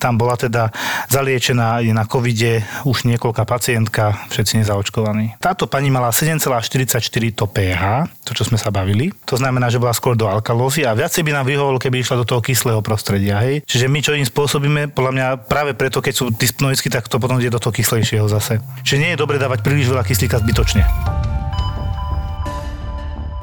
tam 0.00 0.16
bola 0.18 0.34
teda 0.34 0.72
zaliečená, 1.08 1.80
je 1.80 1.94
na 1.94 2.04
covide 2.04 2.66
už 2.84 3.08
niekoľká 3.08 3.46
pacientka, 3.48 4.28
všetci 4.28 4.60
nezaočkovaní. 4.60 5.40
Táto 5.40 5.64
pani 5.70 5.88
mala 5.88 6.12
7,44 6.12 7.00
to 7.32 7.46
pH, 7.48 8.10
to 8.26 8.36
čo 8.36 8.44
sme 8.44 8.60
sa 8.60 8.68
bavili. 8.68 9.14
To 9.24 9.40
znamená, 9.40 9.72
že 9.72 9.80
bola 9.80 9.96
skôr 9.96 10.18
do 10.18 10.28
alkalózy 10.28 10.84
a 10.84 10.92
viacej 10.92 11.24
by 11.24 11.30
nám 11.40 11.46
vyhovalo, 11.48 11.80
keby 11.80 12.02
išla 12.04 12.20
do 12.20 12.28
toho 12.28 12.44
kyslého 12.44 12.84
prostredia. 12.84 13.40
Hej? 13.40 13.64
Čiže 13.64 13.86
my 13.88 13.98
čo 14.04 14.12
im 14.12 14.26
spôsobíme, 14.26 14.92
podľa 14.92 15.12
mňa 15.16 15.26
práve 15.48 15.72
preto, 15.72 16.04
keď 16.04 16.14
sú 16.14 16.24
dyspnoicky, 16.34 16.92
tak 16.92 17.08
to 17.08 17.16
potom 17.16 17.40
ide 17.40 17.48
do 17.48 17.62
toho 17.62 17.72
kyslejšieho 17.72 18.28
zase. 18.28 18.60
Čiže 18.84 19.00
nie 19.00 19.10
je 19.14 19.20
dobre 19.20 19.40
dávať 19.40 19.64
príliš 19.64 19.88
veľa 19.88 20.04
kyslíka 20.04 20.42
zbytočne. 20.42 20.82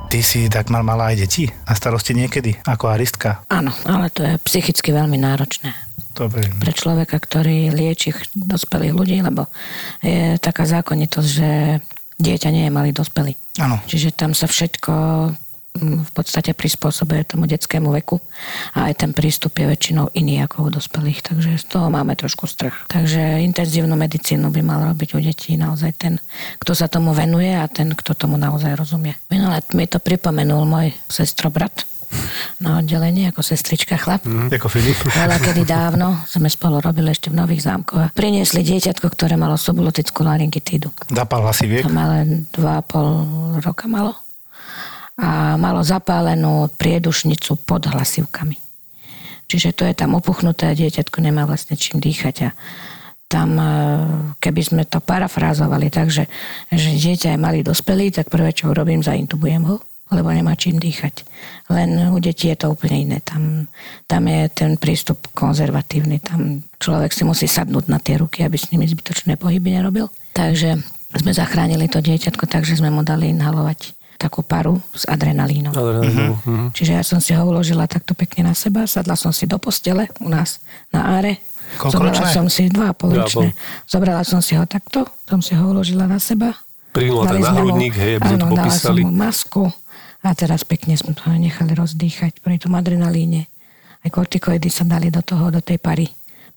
Ty 0.07 0.23
si 0.23 0.47
tak 0.47 0.71
mal 0.71 0.87
mala 0.87 1.11
aj 1.11 1.19
deti 1.19 1.51
na 1.67 1.75
starosti 1.75 2.15
niekedy, 2.15 2.55
ako 2.63 2.87
aristka. 2.87 3.43
Áno, 3.51 3.75
ale 3.83 4.07
to 4.07 4.23
je 4.23 4.39
psychicky 4.47 4.95
veľmi 4.95 5.19
náročné 5.19 5.75
Dobre. 6.15 6.47
pre 6.47 6.71
človeka, 6.71 7.19
ktorý 7.19 7.75
lieči 7.75 8.15
ch- 8.15 8.31
dospelých 8.31 8.95
ľudí, 8.95 9.19
lebo 9.19 9.51
je 9.99 10.39
taká 10.39 10.63
zákonitosť, 10.63 11.27
že 11.27 11.49
dieťa 12.17 12.49
nie 12.55 12.63
je 12.65 12.71
malý 12.71 12.95
dospelý. 12.95 13.35
Áno. 13.59 13.83
Čiže 13.83 14.15
tam 14.15 14.31
sa 14.31 14.47
všetko 14.47 14.93
v 15.79 16.11
podstate 16.11 16.51
prispôsobuje 16.51 17.23
tomu 17.23 17.45
detskému 17.45 17.89
veku 18.01 18.19
a 18.75 18.89
aj 18.91 19.05
ten 19.05 19.11
prístup 19.15 19.55
je 19.57 19.69
väčšinou 19.69 20.11
iný 20.17 20.43
ako 20.43 20.67
u 20.67 20.69
dospelých, 20.73 21.23
takže 21.23 21.61
z 21.61 21.65
toho 21.69 21.87
máme 21.87 22.17
trošku 22.17 22.49
strach. 22.49 22.89
Takže 22.89 23.41
intenzívnu 23.45 23.93
medicínu 23.93 24.49
by 24.49 24.61
mal 24.65 24.83
robiť 24.93 25.09
u 25.15 25.19
detí 25.21 25.55
naozaj 25.55 25.91
ten, 25.95 26.13
kto 26.59 26.71
sa 26.75 26.89
tomu 26.89 27.13
venuje 27.13 27.53
a 27.53 27.65
ten, 27.69 27.93
kto 27.93 28.17
tomu 28.17 28.35
naozaj 28.35 28.75
rozumie. 28.75 29.15
Minulé 29.29 29.61
mi 29.77 29.85
to 29.85 30.01
pripomenul 30.01 30.65
môj 30.67 30.91
sestrobrat 31.07 31.87
na 32.63 32.79
oddelení 32.79 33.27
ako 33.27 33.43
sestrička 33.43 33.99
chlap. 33.99 34.23
Mm. 34.23 34.47
Ako 34.49 34.71
Filip. 34.71 34.97
Veľa 35.11 35.37
kedy 35.43 35.63
dávno 35.67 36.23
sme 36.25 36.47
spolu 36.47 36.79
robili 36.79 37.11
ešte 37.11 37.29
v 37.29 37.37
Nových 37.37 37.67
zámkoch. 37.67 38.15
Priniesli 38.15 38.63
dieťatko, 38.63 39.11
ktoré 39.11 39.35
malo 39.35 39.59
subglutickú 39.59 40.23
laryngitídu. 40.23 40.89
Zapal 41.11 41.43
hlasiviek. 41.43 41.83
To 41.85 41.91
malé 41.91 42.47
2,5 42.55 43.61
roka 43.61 43.85
malo. 43.91 44.15
A 45.17 45.57
malo 45.57 45.81
zapálenú 45.81 46.69
priedušnicu 46.77 47.57
pod 47.65 47.89
hlasivkami. 47.89 48.57
Čiže 49.47 49.73
to 49.73 49.83
je 49.87 49.95
tam 49.95 50.13
opuchnuté 50.13 50.67
a 50.67 50.77
dieťatko 50.77 51.23
nemá 51.23 51.47
vlastne 51.47 51.79
čím 51.79 52.03
dýchať. 52.03 52.35
A 52.45 52.49
tam, 53.31 53.55
e, 53.59 53.71
keby 54.39 54.61
sme 54.63 54.83
to 54.83 54.99
parafrázovali 54.99 55.87
tak, 55.87 56.11
že, 56.11 56.27
že 56.71 56.95
dieťa 56.95 57.35
je 57.35 57.39
malý 57.39 57.63
dospelý, 57.63 58.11
tak 58.11 58.31
prvé, 58.31 58.51
čo 58.51 58.71
urobím, 58.71 59.03
zaintubujem 59.03 59.63
ho, 59.67 59.79
lebo 60.11 60.31
nemá 60.31 60.55
čím 60.55 60.79
dýchať. 60.79 61.27
Len 61.71 62.11
u 62.11 62.19
detí 62.19 62.47
je 62.51 62.59
to 62.59 62.71
úplne 62.75 63.07
iné. 63.07 63.17
Tam, 63.23 63.67
tam 64.07 64.23
je 64.27 64.41
ten 64.51 64.71
prístup 64.79 65.27
konzervatívny. 65.35 66.23
Tam 66.23 66.63
človek 66.79 67.11
si 67.11 67.23
musí 67.27 67.47
sadnúť 67.47 67.91
na 67.91 67.99
tie 67.99 68.19
ruky, 68.19 68.43
aby 68.43 68.55
s 68.55 68.71
nimi 68.71 68.87
zbytočné 68.87 69.35
pohyby 69.35 69.75
nerobil. 69.75 70.07
Takže 70.31 70.79
sme 71.15 71.31
zachránili 71.31 71.87
to 71.91 71.99
dieťatko, 71.99 72.47
takže 72.47 72.79
sme 72.79 72.91
mu 72.91 73.03
dali 73.03 73.31
inhalovať 73.31 73.96
takú 74.17 74.41
paru 74.41 74.81
s 74.91 75.05
adrenalínom. 75.05 75.71
Adrenalínu, 75.71 76.33
mhm. 76.43 76.65
Čiže 76.73 76.91
ja 76.97 77.03
som 77.05 77.21
si 77.21 77.31
ho 77.37 77.41
uložila 77.45 77.85
takto 77.85 78.17
pekne 78.17 78.49
na 78.49 78.53
seba, 78.57 78.89
sadla 78.89 79.13
som 79.13 79.29
si 79.29 79.45
do 79.45 79.61
postele 79.61 80.09
u 80.19 80.27
nás 80.27 80.59
na 80.89 81.15
áre 81.21 81.39
Koľko 81.75 81.99
Zobrala 81.99 82.15
ročné? 82.15 82.31
som 82.31 82.47
si 82.47 82.63
dva 82.71 82.85
a 82.89 82.93
pol 82.95 83.11
ročné. 83.11 83.51
Zobrala 83.83 84.23
som 84.23 84.39
si 84.39 84.55
ho 84.55 84.63
takto, 84.63 85.03
som 85.27 85.43
si 85.43 85.51
ho 85.51 85.67
uložila 85.67 86.07
na 86.07 86.15
seba. 86.15 86.55
Prihnula 86.95 87.27
tak 87.27 87.37
Dali 87.37 87.43
na 87.43 87.49
sme 87.51 87.59
mu- 87.59 87.67
hrudník, 87.67 87.93
hej, 87.99 88.11
aby 88.17 88.27
áno, 88.39 88.55
dala 88.55 88.71
som 88.71 88.95
mu 88.95 89.11
masku 89.11 89.63
a 90.23 90.31
teraz 90.31 90.63
pekne 90.63 90.95
sme 90.95 91.11
to 91.11 91.27
nechali 91.27 91.75
rozdýchať 91.75 92.39
pri 92.39 92.55
tom 92.57 92.73
adrenalíne. 92.73 93.51
Aj 93.99 94.09
kortikoidy 94.09 94.71
sa 94.71 94.87
dali 94.87 95.11
do 95.11 95.19
toho, 95.19 95.51
do 95.51 95.59
tej 95.59 95.77
pary 95.77 96.07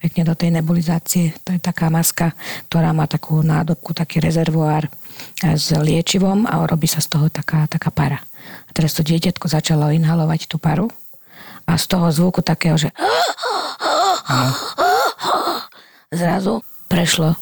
pekne 0.00 0.24
do 0.24 0.34
tej 0.34 0.50
nebulizácie. 0.56 1.36
To 1.44 1.52
je 1.52 1.60
taká 1.60 1.92
maska, 1.92 2.32
ktorá 2.72 2.96
má 2.96 3.04
takú 3.04 3.44
nádobku, 3.44 3.92
taký 3.92 4.24
rezervoár 4.24 4.88
eh, 4.88 5.54
s 5.54 5.76
liečivom 5.76 6.48
a 6.48 6.64
robí 6.64 6.88
sa 6.88 7.04
z 7.04 7.12
toho 7.12 7.28
taká, 7.28 7.68
taká 7.68 7.92
para. 7.92 8.18
A 8.66 8.70
teraz 8.72 8.96
to 8.96 9.04
dieťatko 9.04 9.46
začalo 9.46 9.92
inhalovať 9.92 10.48
tú 10.48 10.56
paru 10.56 10.88
a 11.68 11.76
z 11.76 11.84
toho 11.86 12.08
zvuku 12.08 12.40
takého, 12.40 12.80
že 12.80 12.88
zrazu 16.10 16.64
prešlo 16.88 17.36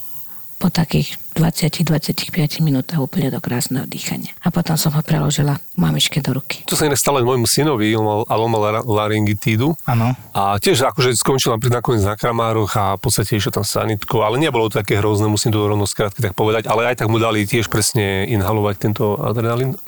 po 0.58 0.74
takých 0.74 1.14
20-25 1.38 2.34
minútach 2.66 2.98
úplne 2.98 3.30
do 3.30 3.38
krásneho 3.38 3.86
dýchania. 3.86 4.34
A 4.42 4.50
potom 4.50 4.74
som 4.74 4.90
ho 4.90 5.02
preložila 5.06 5.62
mamičke 5.78 6.18
do 6.18 6.34
ruky. 6.34 6.66
To 6.66 6.74
sa 6.74 6.90
inak 6.90 6.98
stalo 6.98 7.22
aj 7.22 7.26
môjmu 7.30 7.46
synovi, 7.46 7.94
on 7.94 8.02
mal, 8.02 8.20
ale 8.26 8.40
on 8.42 8.50
mal 8.50 8.62
lar- 8.66 8.82
laryngitídu. 8.82 9.78
Áno. 9.86 10.18
A 10.34 10.58
tiež 10.58 10.82
akože 10.82 11.14
skončil 11.14 11.54
nakoniec 11.54 12.02
na 12.02 12.18
kramároch 12.18 12.74
a 12.74 12.98
v 12.98 13.02
podstate 13.06 13.38
išiel 13.38 13.54
tam 13.54 13.62
sanitko, 13.62 14.26
ale 14.26 14.42
nebolo 14.42 14.66
to 14.66 14.82
také 14.82 14.98
hrozné, 14.98 15.30
musím 15.30 15.54
to 15.54 15.62
rovno 15.62 15.86
skrátke 15.86 16.18
tak 16.18 16.34
povedať, 16.34 16.66
ale 16.66 16.90
aj 16.90 17.06
tak 17.06 17.08
mu 17.08 17.22
dali 17.22 17.46
tiež 17.46 17.70
presne 17.70 18.26
inhalovať 18.26 18.74
tento 18.82 19.14
adrenalín 19.22 19.78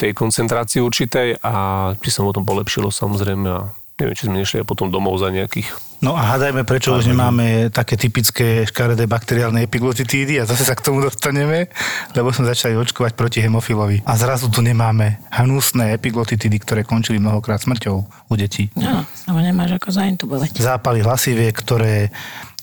tej 0.00 0.16
koncentrácii 0.16 0.80
určitej 0.80 1.44
a 1.44 1.54
či 2.00 2.08
sa 2.10 2.24
mu 2.24 2.32
o 2.32 2.36
tom 2.36 2.48
polepšilo 2.48 2.88
samozrejme 2.90 3.46
a 3.46 3.70
neviem, 4.00 4.16
či 4.16 4.26
sme 4.26 4.40
nešli 4.40 4.66
potom 4.66 4.88
domov 4.90 5.20
za 5.20 5.30
nejakých 5.30 5.91
No 6.02 6.18
a 6.18 6.34
hádajme, 6.34 6.66
prečo 6.66 6.98
už 6.98 7.06
nemáme 7.06 7.70
také 7.70 7.94
typické 7.94 8.66
škaredé 8.66 9.06
bakteriálne 9.06 9.62
epiglotitídy 9.62 10.42
a 10.42 10.50
zase 10.50 10.66
sa 10.66 10.74
k 10.74 10.82
tomu 10.82 10.98
dostaneme, 10.98 11.70
lebo 12.18 12.34
sme 12.34 12.50
začali 12.50 12.74
očkovať 12.74 13.14
proti 13.14 13.38
hemofilovi. 13.38 14.02
A 14.02 14.18
zrazu 14.18 14.50
tu 14.50 14.66
nemáme 14.66 15.22
hnusné 15.30 15.94
epiglotitídy, 15.94 16.58
ktoré 16.58 16.82
končili 16.82 17.22
mnohokrát 17.22 17.62
smrťou 17.62 17.96
u 18.02 18.34
detí. 18.34 18.74
No, 18.74 19.06
lebo 19.30 19.38
nemáš 19.46 19.78
ako 19.78 19.94
zaintubovať. 19.94 20.58
Zápaly 20.58 21.06
hlasiviek, 21.06 21.54
ktoré 21.54 22.10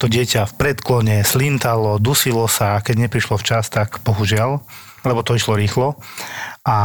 to 0.04 0.12
dieťa 0.12 0.44
v 0.44 0.54
predklone 0.60 1.24
slintalo, 1.24 1.96
dusilo 1.96 2.44
sa 2.52 2.76
a 2.76 2.84
keď 2.84 3.08
neprišlo 3.08 3.40
včas, 3.40 3.72
tak 3.72 4.04
bohužiaľ, 4.04 4.60
lebo 5.08 5.24
to 5.24 5.40
išlo 5.40 5.56
rýchlo 5.56 5.96
a 6.68 6.78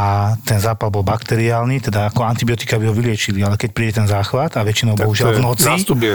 ten 0.46 0.62
zápal 0.62 0.94
bol 0.94 1.02
bakteriálny, 1.02 1.82
teda 1.82 2.14
ako 2.14 2.22
antibiotika 2.22 2.78
by 2.78 2.86
ho 2.86 2.94
vyliečili, 2.94 3.42
ale 3.42 3.58
keď 3.58 3.70
príde 3.74 3.98
ten 3.98 4.06
záchvat 4.06 4.54
a 4.54 4.62
väčšinou 4.62 4.94
bohužiaľ 4.94 5.34
to 5.34 5.34
je 5.34 5.38
v 5.38 5.42
noci, 5.42 5.66
Zástup 5.66 5.98
je 5.98 6.14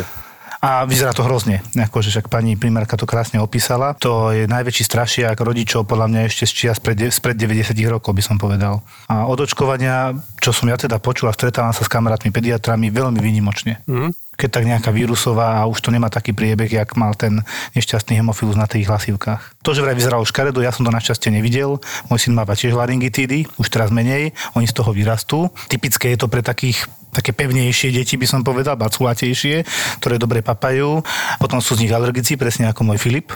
a 0.59 0.83
vyzerá 0.83 1.15
to 1.15 1.23
hrozne, 1.23 1.63
akože 1.71 2.11
však 2.11 2.27
pani 2.27 2.59
primárka 2.59 2.99
to 2.99 3.07
krásne 3.07 3.39
opísala. 3.39 3.95
To 4.03 4.35
je 4.35 4.43
najväčší 4.43 4.83
strašiak 4.83 5.39
rodičov, 5.39 5.87
podľa 5.87 6.11
mňa 6.11 6.21
ešte 6.27 6.43
z 6.43 6.51
čias 6.51 6.77
spred, 6.83 6.99
spred 7.15 7.39
90 7.39 7.71
rokov 7.87 8.11
by 8.11 8.23
som 8.23 8.35
povedal. 8.35 8.83
A 9.07 9.23
od 9.23 9.39
očkovania, 9.39 10.11
čo 10.43 10.51
som 10.51 10.67
ja 10.67 10.75
teda 10.75 10.99
počul 10.99 11.31
a 11.31 11.35
stretávam 11.35 11.71
sa 11.71 11.87
s 11.87 11.91
kamarátmi 11.91 12.35
pediatrami, 12.35 12.91
veľmi 12.91 13.19
výnimočne. 13.23 13.79
Mhm. 13.87 14.11
Keď 14.39 14.55
tak 14.55 14.63
nejaká 14.71 14.95
vírusová 14.95 15.59
a 15.59 15.67
už 15.67 15.83
to 15.83 15.91
nemá 15.91 16.07
taký 16.07 16.31
priebeh, 16.31 16.71
jak 16.71 16.95
mal 16.95 17.11
ten 17.11 17.43
nešťastný 17.75 18.23
hemofilus 18.23 18.55
na 18.55 18.71
tých 18.71 18.87
hlasivkách. 18.87 19.59
To, 19.67 19.75
že 19.75 19.83
vraj 19.83 19.99
vyzeralo 19.99 20.23
škaredo, 20.23 20.63
ja 20.63 20.71
som 20.71 20.87
to 20.87 20.95
našťastie 20.95 21.27
nevidel. 21.27 21.83
Môj 22.07 22.23
syn 22.23 22.39
máva 22.39 22.55
tiež 22.55 22.71
laryngitídy, 22.71 23.51
už 23.59 23.67
teraz 23.67 23.91
menej, 23.91 24.31
oni 24.55 24.63
z 24.63 24.79
toho 24.79 24.95
vyrastú. 24.95 25.51
Typické 25.67 26.15
je 26.15 26.23
to 26.23 26.31
pre 26.31 26.39
takých 26.39 26.87
také 27.13 27.33
pevnejšie 27.33 27.93
deti, 27.93 28.15
by 28.15 28.27
som 28.29 28.41
povedal, 28.45 28.77
baculatejšie, 28.77 29.65
ktoré 30.01 30.15
dobre 30.21 30.45
papajú. 30.45 31.01
Potom 31.41 31.59
sú 31.59 31.75
z 31.75 31.85
nich 31.87 31.93
alergici, 31.93 32.37
presne 32.37 32.69
ako 32.69 32.85
môj 32.85 32.99
Filip. 33.01 33.33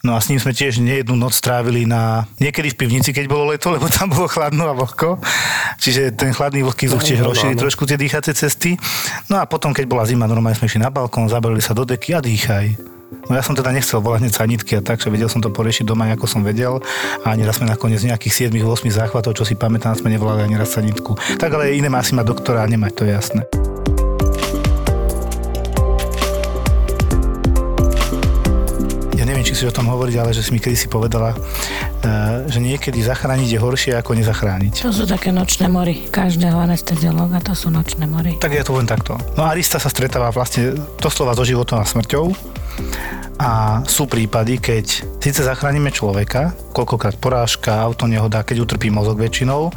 No 0.00 0.16
a 0.16 0.18
s 0.24 0.32
ním 0.32 0.40
sme 0.40 0.56
tiež 0.56 0.80
nejednú 0.80 1.12
noc 1.12 1.36
strávili 1.36 1.84
na, 1.84 2.24
niekedy 2.40 2.72
v 2.72 2.78
pivnici, 2.80 3.12
keď 3.12 3.28
bolo 3.28 3.52
leto, 3.52 3.68
lebo 3.76 3.84
tam 3.92 4.08
bolo 4.08 4.32
chladno 4.32 4.64
a 4.64 4.74
vlhko. 4.76 5.20
Čiže 5.76 6.16
ten 6.16 6.32
chladný 6.32 6.64
vlhký 6.64 6.88
vzduch 6.88 7.04
tiež 7.04 7.20
rozšíri 7.20 7.56
trošku 7.56 7.84
tie 7.84 8.00
dýchacie 8.00 8.32
cesty. 8.32 8.80
No 9.28 9.40
a 9.40 9.44
potom, 9.44 9.76
keď 9.76 9.84
bola 9.84 10.08
zima, 10.08 10.24
normálne 10.24 10.56
sme 10.56 10.72
išli 10.72 10.80
na 10.80 10.88
balkón, 10.88 11.28
zabalili 11.28 11.60
sa 11.60 11.76
do 11.76 11.84
deky 11.84 12.16
a 12.16 12.20
dýchaj. 12.24 12.99
No 13.30 13.34
ja 13.34 13.42
som 13.42 13.58
teda 13.58 13.74
nechcel 13.74 13.98
volať 13.98 14.26
hneď 14.26 14.34
sanitky 14.34 14.72
a 14.78 14.82
tak, 14.82 15.02
že 15.02 15.10
vedel 15.10 15.26
som 15.26 15.42
to 15.42 15.50
poriešiť 15.50 15.86
doma, 15.86 16.06
ako 16.14 16.26
som 16.30 16.46
vedel. 16.46 16.78
A 17.26 17.34
ani 17.34 17.42
raz 17.42 17.58
sme 17.58 17.66
nakoniec 17.66 18.02
nejakých 18.02 18.50
7-8 18.50 18.90
záchvatov, 18.90 19.34
čo 19.34 19.42
si 19.42 19.58
pamätám, 19.58 19.98
sme 19.98 20.14
nevolali 20.14 20.46
ani 20.46 20.54
raz 20.54 20.74
sanitku. 20.74 21.18
Tak 21.38 21.50
ale 21.50 21.74
iné 21.74 21.90
má 21.90 22.02
si 22.02 22.14
mať 22.14 22.26
doktora 22.26 22.62
a 22.62 22.70
nemať, 22.70 22.92
to 22.94 23.02
je 23.06 23.12
jasné. 23.14 23.42
Si 29.60 29.68
o 29.68 29.76
tom 29.76 29.92
hovoriť, 29.92 30.16
ale 30.16 30.32
že 30.32 30.40
si 30.40 30.56
mi 30.56 30.60
kedysi 30.62 30.88
povedala, 30.88 31.36
eh, 31.36 32.48
že 32.48 32.64
niekedy 32.64 32.96
zachrániť 33.04 33.44
je 33.44 33.58
horšie 33.60 33.92
ako 33.92 34.16
nezachrániť. 34.16 34.88
To 34.88 34.88
sú 34.88 35.04
také 35.04 35.36
nočné 35.36 35.68
mory. 35.68 36.08
Každého 36.08 36.64
anesteziológa 36.64 37.44
to 37.44 37.52
sú 37.52 37.68
nočné 37.68 38.08
mory. 38.08 38.40
Tak 38.40 38.56
je 38.56 38.64
to 38.64 38.72
len 38.72 38.88
takto. 38.88 39.20
No 39.36 39.44
Arista 39.44 39.76
sa 39.76 39.92
stretáva 39.92 40.32
vlastne 40.32 40.72
doslova 40.96 41.36
so 41.36 41.44
životom 41.44 41.76
a 41.76 41.84
smrťou. 41.84 42.32
A 43.36 43.84
sú 43.84 44.08
prípady, 44.08 44.56
keď 44.56 45.04
síce 45.20 45.44
zachránime 45.44 45.92
človeka, 45.92 46.56
koľkokrát 46.72 47.20
porážka, 47.20 47.84
auto 47.84 48.08
nehoda, 48.08 48.40
keď 48.40 48.64
utrpí 48.64 48.88
mozog 48.88 49.20
väčšinou, 49.20 49.68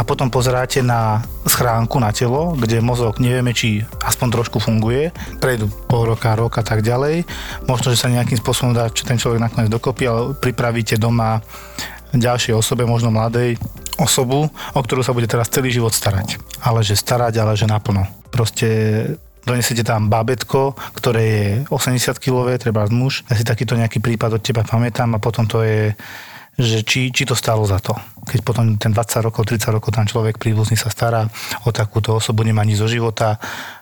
a 0.00 0.04
potom 0.08 0.32
pozeráte 0.32 0.80
na 0.80 1.20
schránku 1.44 2.00
na 2.00 2.08
telo, 2.08 2.56
kde 2.56 2.80
mozog 2.80 3.20
nevieme, 3.20 3.52
či 3.52 3.84
aspoň 4.00 4.40
trošku 4.40 4.56
funguje, 4.56 5.12
prejdú 5.44 5.68
pol 5.92 6.08
roka, 6.08 6.32
rok 6.32 6.56
a 6.56 6.64
tak 6.64 6.80
ďalej. 6.80 7.28
Možno, 7.68 7.92
že 7.92 8.00
sa 8.00 8.08
nejakým 8.08 8.40
spôsobom 8.40 8.72
dá 8.72 8.88
čo 8.88 9.04
ten 9.04 9.20
človek 9.20 9.44
nakoniec 9.44 9.68
dokopy, 9.68 10.08
ale 10.08 10.32
pripravíte 10.40 10.96
doma 10.96 11.44
ďalšej 12.16 12.56
osobe, 12.56 12.88
možno 12.88 13.12
mladej 13.12 13.60
osobu, 14.00 14.48
o 14.48 14.80
ktorú 14.80 15.04
sa 15.04 15.12
bude 15.12 15.28
teraz 15.28 15.52
celý 15.52 15.68
život 15.68 15.92
starať. 15.92 16.40
Ale 16.64 16.80
že 16.80 16.96
starať, 16.96 17.36
ale 17.36 17.52
že 17.60 17.68
naplno. 17.68 18.08
Proste 18.32 18.66
donesete 19.44 19.84
tam 19.84 20.08
bábetko, 20.08 20.80
ktoré 20.96 21.22
je 21.28 21.46
80 21.68 22.16
kg, 22.16 22.56
treba 22.56 22.88
muž. 22.88 23.20
Ja 23.28 23.36
si 23.36 23.44
takýto 23.44 23.76
nejaký 23.76 24.00
prípad 24.00 24.40
od 24.40 24.42
teba 24.42 24.64
pamätám 24.64 25.12
a 25.12 25.22
potom 25.22 25.44
to 25.44 25.60
je 25.60 25.92
že 26.58 26.82
či, 26.82 27.12
či 27.14 27.22
to 27.26 27.38
stálo 27.38 27.62
za 27.68 27.78
to. 27.78 27.94
Keď 28.26 28.40
potom 28.42 28.76
ten 28.76 28.92
20 28.92 29.26
rokov, 29.26 29.46
30 29.48 29.76
rokov 29.76 29.90
tam 29.94 30.06
človek 30.06 30.36
príbuzný 30.36 30.76
sa 30.76 30.92
stará 30.92 31.26
o 31.66 31.70
takúto 31.70 32.16
osobu, 32.16 32.42
nemá 32.42 32.62
nič 32.66 32.80
zo 32.80 32.88
života, 32.90 33.40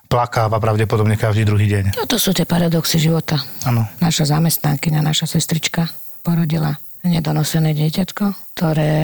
plakáva 0.08 0.56
pravdepodobne 0.56 1.20
každý 1.20 1.44
druhý 1.44 1.68
deň. 1.68 1.84
No 2.00 2.08
to 2.08 2.16
sú 2.16 2.32
tie 2.32 2.48
paradoxy 2.48 2.96
života. 2.96 3.36
Áno. 3.68 3.84
Naša 4.00 4.34
zamestnankyňa, 4.34 5.04
naša 5.04 5.28
sestrička 5.28 5.88
porodila 6.24 6.80
nedonosené 7.06 7.78
dieťatko, 7.78 8.56
ktoré 8.56 8.94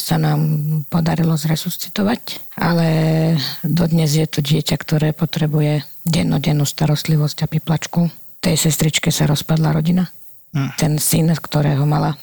sa 0.00 0.16
nám 0.16 0.40
podarilo 0.88 1.36
zresuscitovať, 1.36 2.54
ale 2.56 2.88
dodnes 3.60 4.08
je 4.16 4.24
to 4.24 4.40
dieťa, 4.40 4.76
ktoré 4.80 5.12
potrebuje 5.12 5.84
dennodennú 6.08 6.64
starostlivosť 6.64 7.44
a 7.44 7.50
piplačku. 7.50 8.08
Tej 8.42 8.56
sestričke 8.56 9.12
sa 9.12 9.28
rozpadla 9.28 9.76
rodina. 9.76 10.08
Hm. 10.56 10.70
Ten 10.80 10.92
syn, 10.98 11.30
ktorého 11.36 11.84
mala 11.84 12.16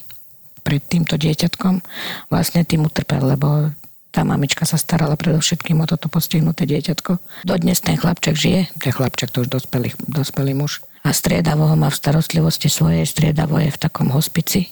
pred 0.60 0.80
týmto 0.84 1.16
dieťatkom, 1.16 1.82
vlastne 2.28 2.62
tým 2.62 2.86
utrpel, 2.86 3.24
lebo 3.24 3.72
tá 4.10 4.26
mamička 4.26 4.66
sa 4.66 4.74
starala 4.74 5.14
predovšetkým 5.14 5.78
o 5.78 5.86
toto 5.86 6.10
postihnuté 6.10 6.66
dieťatko. 6.66 7.44
Dodnes 7.46 7.78
ten 7.78 7.94
chlapček 7.94 8.34
žije, 8.34 8.60
ten 8.82 8.92
chlapček 8.92 9.30
to 9.30 9.46
už 9.46 9.48
dospelý, 9.48 9.94
dospelý 10.10 10.52
muž. 10.58 10.82
A 11.06 11.14
striedavo 11.14 11.64
ho 11.64 11.76
má 11.78 11.88
v 11.88 11.96
starostlivosti 11.96 12.68
svojej, 12.68 13.06
striedavo 13.06 13.56
je 13.56 13.70
v 13.72 13.78
takom 13.80 14.12
hospici 14.12 14.68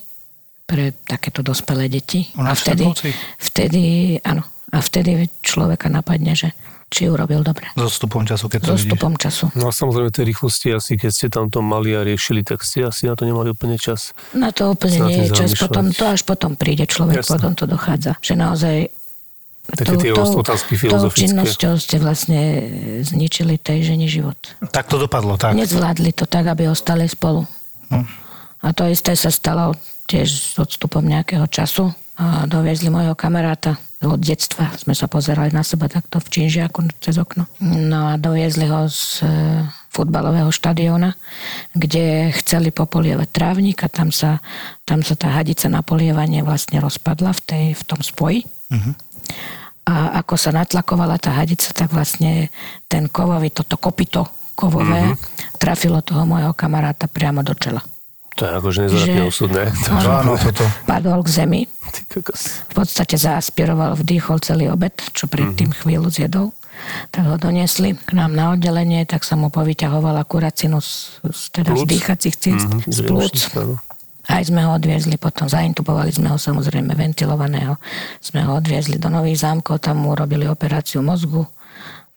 pre 0.69 0.93
takéto 1.09 1.41
dospelé 1.41 1.89
deti. 1.89 2.29
A 2.37 2.53
vtedy, 2.53 2.85
vtedy, 3.41 3.83
áno, 4.21 4.45
a 4.69 4.79
vtedy 4.85 5.33
človeka 5.41 5.89
napadne, 5.89 6.37
že 6.37 6.53
či 6.89 7.07
urobil 7.07 7.45
dobre. 7.45 7.69
S 7.77 7.83
odstupom 7.85 8.25
času, 8.25 8.49
keď 8.49 8.61
to 8.61 8.67
So 8.67 8.75
vidíš. 8.75 8.89
stupom 8.89 9.13
času. 9.15 9.45
No 9.55 9.69
a 9.69 9.73
samozrejme 9.73 10.09
tej 10.09 10.25
rýchlosti 10.25 10.73
asi, 10.73 10.97
keď 10.97 11.11
ste 11.13 11.27
tam 11.29 11.53
to 11.53 11.61
mali 11.61 11.93
a 11.93 12.01
riešili, 12.01 12.41
tak 12.41 12.65
ste 12.65 12.85
asi 12.85 13.05
na 13.05 13.13
to 13.13 13.29
nemali 13.29 13.53
úplne 13.53 13.77
čas. 13.77 14.17
Na 14.33 14.49
to 14.51 14.73
úplne 14.73 15.05
nie 15.05 15.29
je 15.29 15.37
čas, 15.37 15.53
potom, 15.53 15.93
to 15.93 16.09
až 16.09 16.25
potom 16.25 16.57
príde 16.57 16.89
človek, 16.89 17.21
Jasné. 17.21 17.33
potom 17.37 17.53
to 17.53 17.65
dochádza. 17.69 18.17
Že 18.25 18.35
naozaj 18.35 18.77
Také 19.69 20.01
tie 20.01 20.17
otázky 20.17 20.81
tou 20.81 20.83
filozofické. 20.89 21.29
činnosťou 21.29 21.73
ste 21.77 22.01
vlastne 22.01 22.41
zničili 23.05 23.61
tej 23.61 23.85
žene 23.85 24.09
život. 24.09 24.41
Tak 24.73 24.89
to 24.89 24.97
dopadlo, 24.97 25.37
tak. 25.37 25.53
Nezvládli 25.53 26.17
to 26.17 26.25
tak, 26.25 26.49
aby 26.49 26.73
ostali 26.73 27.05
spolu. 27.05 27.45
No. 27.93 28.01
A 28.65 28.73
to 28.73 28.89
isté 28.89 29.13
sa 29.13 29.29
stalo 29.29 29.77
tiež 30.09 30.25
s 30.25 30.57
odstupom 30.57 31.05
nejakého 31.05 31.45
času. 31.53 31.93
A 32.17 32.49
doviezli 32.49 32.89
mojho 32.89 33.13
kamaráta 33.13 33.77
od 34.07 34.21
detstva. 34.23 34.71
Sme 34.79 34.95
sa 34.95 35.11
pozerali 35.11 35.51
na 35.51 35.67
seba 35.67 35.91
takto 35.91 36.23
v 36.23 36.31
činžiaku 36.31 36.87
cez 37.03 37.19
okno. 37.19 37.51
No 37.59 38.15
a 38.15 38.21
doviezli 38.21 38.71
ho 38.71 38.87
z 38.87 39.27
e, 39.27 39.29
futbalového 39.91 40.55
štadióna, 40.55 41.19
kde 41.75 42.31
chceli 42.39 42.71
popolievať 42.71 43.29
trávnik 43.35 43.83
a 43.83 43.91
tam 43.91 44.15
sa, 44.15 44.39
tam 44.87 45.03
sa 45.03 45.19
tá 45.19 45.35
hadica 45.35 45.67
na 45.67 45.83
polievanie 45.83 46.47
vlastne 46.47 46.79
rozpadla 46.79 47.35
v, 47.35 47.41
tej, 47.43 47.67
v 47.75 47.83
tom 47.83 47.99
spoji. 47.99 48.47
A 49.89 50.23
ako 50.23 50.35
sa 50.39 50.55
natlakovala 50.55 51.19
tá 51.19 51.35
hadica, 51.35 51.75
tak 51.75 51.91
vlastne 51.91 52.53
ten 52.87 53.11
kovový, 53.11 53.51
toto 53.51 53.81
kopito 53.81 54.31
kovové, 54.53 55.15
trafilo 55.59 56.03
toho 56.03 56.27
môjho 56.27 56.55
kamaráta 56.55 57.07
priamo 57.11 57.43
do 57.43 57.55
čela. 57.55 57.83
To 58.39 58.47
je 58.47 58.53
akože 58.55 58.79
nezvratne 58.87 59.23
osudné. 59.27 59.63
To 59.85 59.91
áno, 59.99 60.39
toto. 60.39 60.63
Padol 60.87 61.21
k 61.27 61.31
zemi, 61.43 61.61
v 61.67 62.73
podstate 62.73 63.19
zaspiroval, 63.19 63.99
vdýchol 63.99 64.39
celý 64.39 64.71
obed, 64.71 64.95
čo 65.11 65.27
predtým 65.27 65.75
chvíľu 65.75 66.07
zjedol. 66.09 66.55
Tak 67.11 67.27
ho 67.27 67.35
doniesli 67.35 67.99
k 67.99 68.11
nám 68.15 68.39
na 68.39 68.55
oddelenie, 68.55 69.03
tak 69.03 69.27
sa 69.27 69.35
mu 69.35 69.51
povyťahovala 69.51 70.23
kuracinu 70.23 70.79
z, 70.79 71.19
z, 71.27 71.41
teda 71.51 71.75
z 71.75 71.83
dýchacích 71.83 72.37
ciest, 72.39 72.71
Mhm, 72.71 72.87
z 72.87 72.99
plúc. 73.03 73.35
Aj 74.29 74.45
sme 74.45 74.63
ho 74.63 74.77
odviezli 74.77 75.17
potom, 75.19 75.49
zaintubovali 75.49 76.13
sme 76.15 76.29
ho 76.31 76.39
samozrejme 76.39 76.93
ventilovaného, 76.95 77.75
sme 78.21 78.45
ho 78.47 78.61
odviezli 78.61 79.01
do 79.01 79.11
Nových 79.11 79.43
zámkov, 79.43 79.83
tam 79.83 80.05
mu 80.07 80.15
robili 80.15 80.47
operáciu 80.47 81.01
mozgu, 81.03 81.43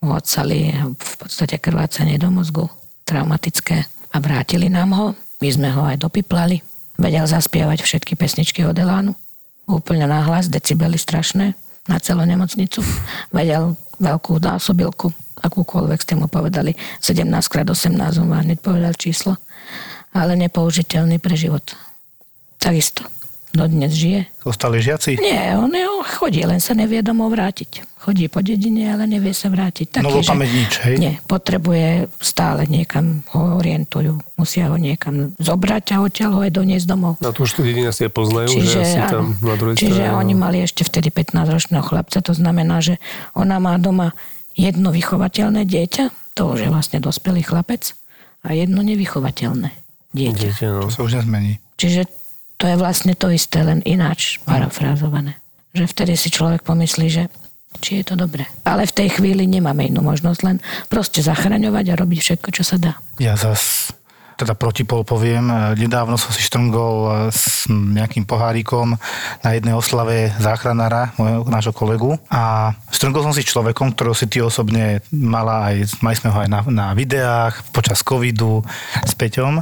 mu 0.04 0.10
odsali 0.12 0.76
v 0.94 1.14
podstate 1.18 1.58
krvácanie 1.58 2.20
do 2.20 2.30
mozgu, 2.30 2.68
traumatické 3.08 3.82
a 4.12 4.18
vrátili 4.20 4.68
nám 4.70 4.92
ho. 4.94 5.06
My 5.42 5.50
sme 5.50 5.70
ho 5.74 5.82
aj 5.90 6.06
dopiplali. 6.06 6.62
Vedel 7.02 7.26
zaspievať 7.26 7.82
všetky 7.82 8.14
pesničky 8.14 8.62
od 8.62 8.78
Elánu. 8.78 9.18
Úplne 9.66 10.06
náhlas, 10.06 10.48
decibely 10.54 11.02
strašné 11.02 11.58
na 11.90 11.98
celú 11.98 12.22
nemocnicu. 12.22 12.86
Vedel 13.34 13.74
veľkú 13.98 14.38
násobilku, 14.38 15.10
akúkoľvek 15.42 16.00
ste 16.02 16.14
mu 16.18 16.30
povedali, 16.30 16.78
17 17.02 17.26
x 17.26 17.56
18, 17.90 18.22
on 18.22 18.30
vám 18.30 18.46
hneď 18.46 18.60
povedal 18.62 18.94
číslo, 18.94 19.38
ale 20.14 20.38
nepoužiteľný 20.38 21.18
pre 21.18 21.34
život. 21.34 21.66
Takisto. 22.62 23.21
Dodnes 23.52 23.92
žije. 23.92 24.32
Zostali 24.48 24.80
žiaci? 24.80 25.20
Nie, 25.20 25.60
on, 25.60 25.68
je, 25.76 25.84
on 25.84 26.08
chodí, 26.08 26.40
len 26.48 26.64
sa 26.64 26.72
nevie 26.72 27.04
domov 27.04 27.36
vrátiť. 27.36 27.84
Chodí 28.00 28.32
po 28.32 28.40
dedine, 28.40 28.96
ale 28.96 29.04
nevie 29.06 29.36
sa 29.36 29.52
vrátiť. 29.52 30.00
Taký, 30.00 30.24
nič, 30.24 30.72
hej? 30.88 30.96
Nie, 30.96 31.14
potrebuje 31.28 32.08
stále 32.24 32.64
niekam, 32.66 33.28
ho 33.36 33.60
orientujú. 33.60 34.24
Musia 34.40 34.72
ho 34.72 34.80
niekam 34.80 35.36
zobrať 35.36 36.00
a 36.00 36.02
odtiaľ 36.02 36.40
ho 36.40 36.42
aj 36.48 36.52
doniesť 36.56 36.88
domov. 36.88 37.20
Na 37.20 37.36
to 37.36 37.44
už 37.44 37.60
tú 37.60 37.62
dedina 37.62 37.92
si 37.92 38.08
aj 38.08 38.14
poznajú, 38.16 38.56
Čiže, 38.56 38.72
že 38.72 38.80
asi 38.82 39.00
áno, 39.04 39.12
tam 39.12 39.26
na 39.44 39.56
druhej 39.60 39.76
čiže 39.78 40.04
strane. 40.08 40.16
oni 40.16 40.34
áno. 40.34 40.42
mali 40.48 40.58
ešte 40.64 40.82
vtedy 40.88 41.12
15-ročného 41.12 41.84
chlapca, 41.84 42.18
to 42.24 42.34
znamená, 42.34 42.80
že 42.80 42.98
ona 43.36 43.60
má 43.60 43.76
doma 43.78 44.16
jedno 44.56 44.96
vychovateľné 44.96 45.68
dieťa, 45.68 46.36
to 46.40 46.56
už 46.56 46.66
je 46.66 46.70
vlastne 46.72 47.04
dospelý 47.04 47.44
chlapec, 47.44 47.94
a 48.42 48.58
jedno 48.58 48.82
nevychovateľné 48.82 49.70
dieťa. 50.16 50.40
Dieťa, 50.40 50.68
no. 50.74 50.90
To 50.90 50.94
sa 50.94 51.02
už 51.06 51.22
nezmení. 51.22 51.62
Čiže 51.78 52.21
to 52.62 52.70
je 52.70 52.78
vlastne 52.78 53.18
to 53.18 53.34
isté, 53.34 53.66
len 53.66 53.82
ináč 53.90 54.38
parafrázované. 54.46 55.42
Že 55.74 55.90
vtedy 55.90 56.14
si 56.14 56.30
človek 56.30 56.62
pomyslí, 56.62 57.08
že 57.10 57.24
či 57.82 58.04
je 58.04 58.14
to 58.14 58.16
dobré. 58.20 58.46
Ale 58.62 58.86
v 58.86 58.94
tej 58.94 59.18
chvíli 59.18 59.50
nemáme 59.50 59.90
inú 59.90 60.06
možnosť, 60.06 60.40
len 60.46 60.62
proste 60.86 61.26
zachraňovať 61.26 61.86
a 61.90 61.98
robiť 61.98 62.20
všetko, 62.22 62.50
čo 62.54 62.62
sa 62.62 62.78
dá. 62.78 62.94
Ja 63.18 63.34
zas 63.34 63.90
teda 64.38 64.58
protipol 64.58 65.06
poviem, 65.06 65.54
nedávno 65.78 66.18
som 66.18 66.34
si 66.34 66.42
štrngol 66.42 66.98
e, 66.98 67.10
s 67.30 67.70
nejakým 67.70 68.26
pohárikom 68.26 68.98
na 69.46 69.50
jednej 69.54 69.78
oslave 69.78 70.34
záchranára, 70.42 71.14
môjho, 71.14 71.46
nášho 71.46 71.70
kolegu 71.70 72.18
a 72.26 72.74
štrngol 72.90 73.30
som 73.30 73.38
si 73.38 73.46
človekom, 73.46 73.94
ktorého 73.94 74.18
si 74.18 74.26
ty 74.26 74.42
osobne 74.42 75.06
mala 75.14 75.70
aj, 75.70 76.02
mali 76.02 76.18
sme 76.18 76.34
ho 76.34 76.38
aj 76.42 76.50
na, 76.50 76.60
na 76.74 76.88
videách 76.98 77.70
počas 77.70 78.02
covidu 78.02 78.66
s 79.06 79.14
Peťom 79.14 79.62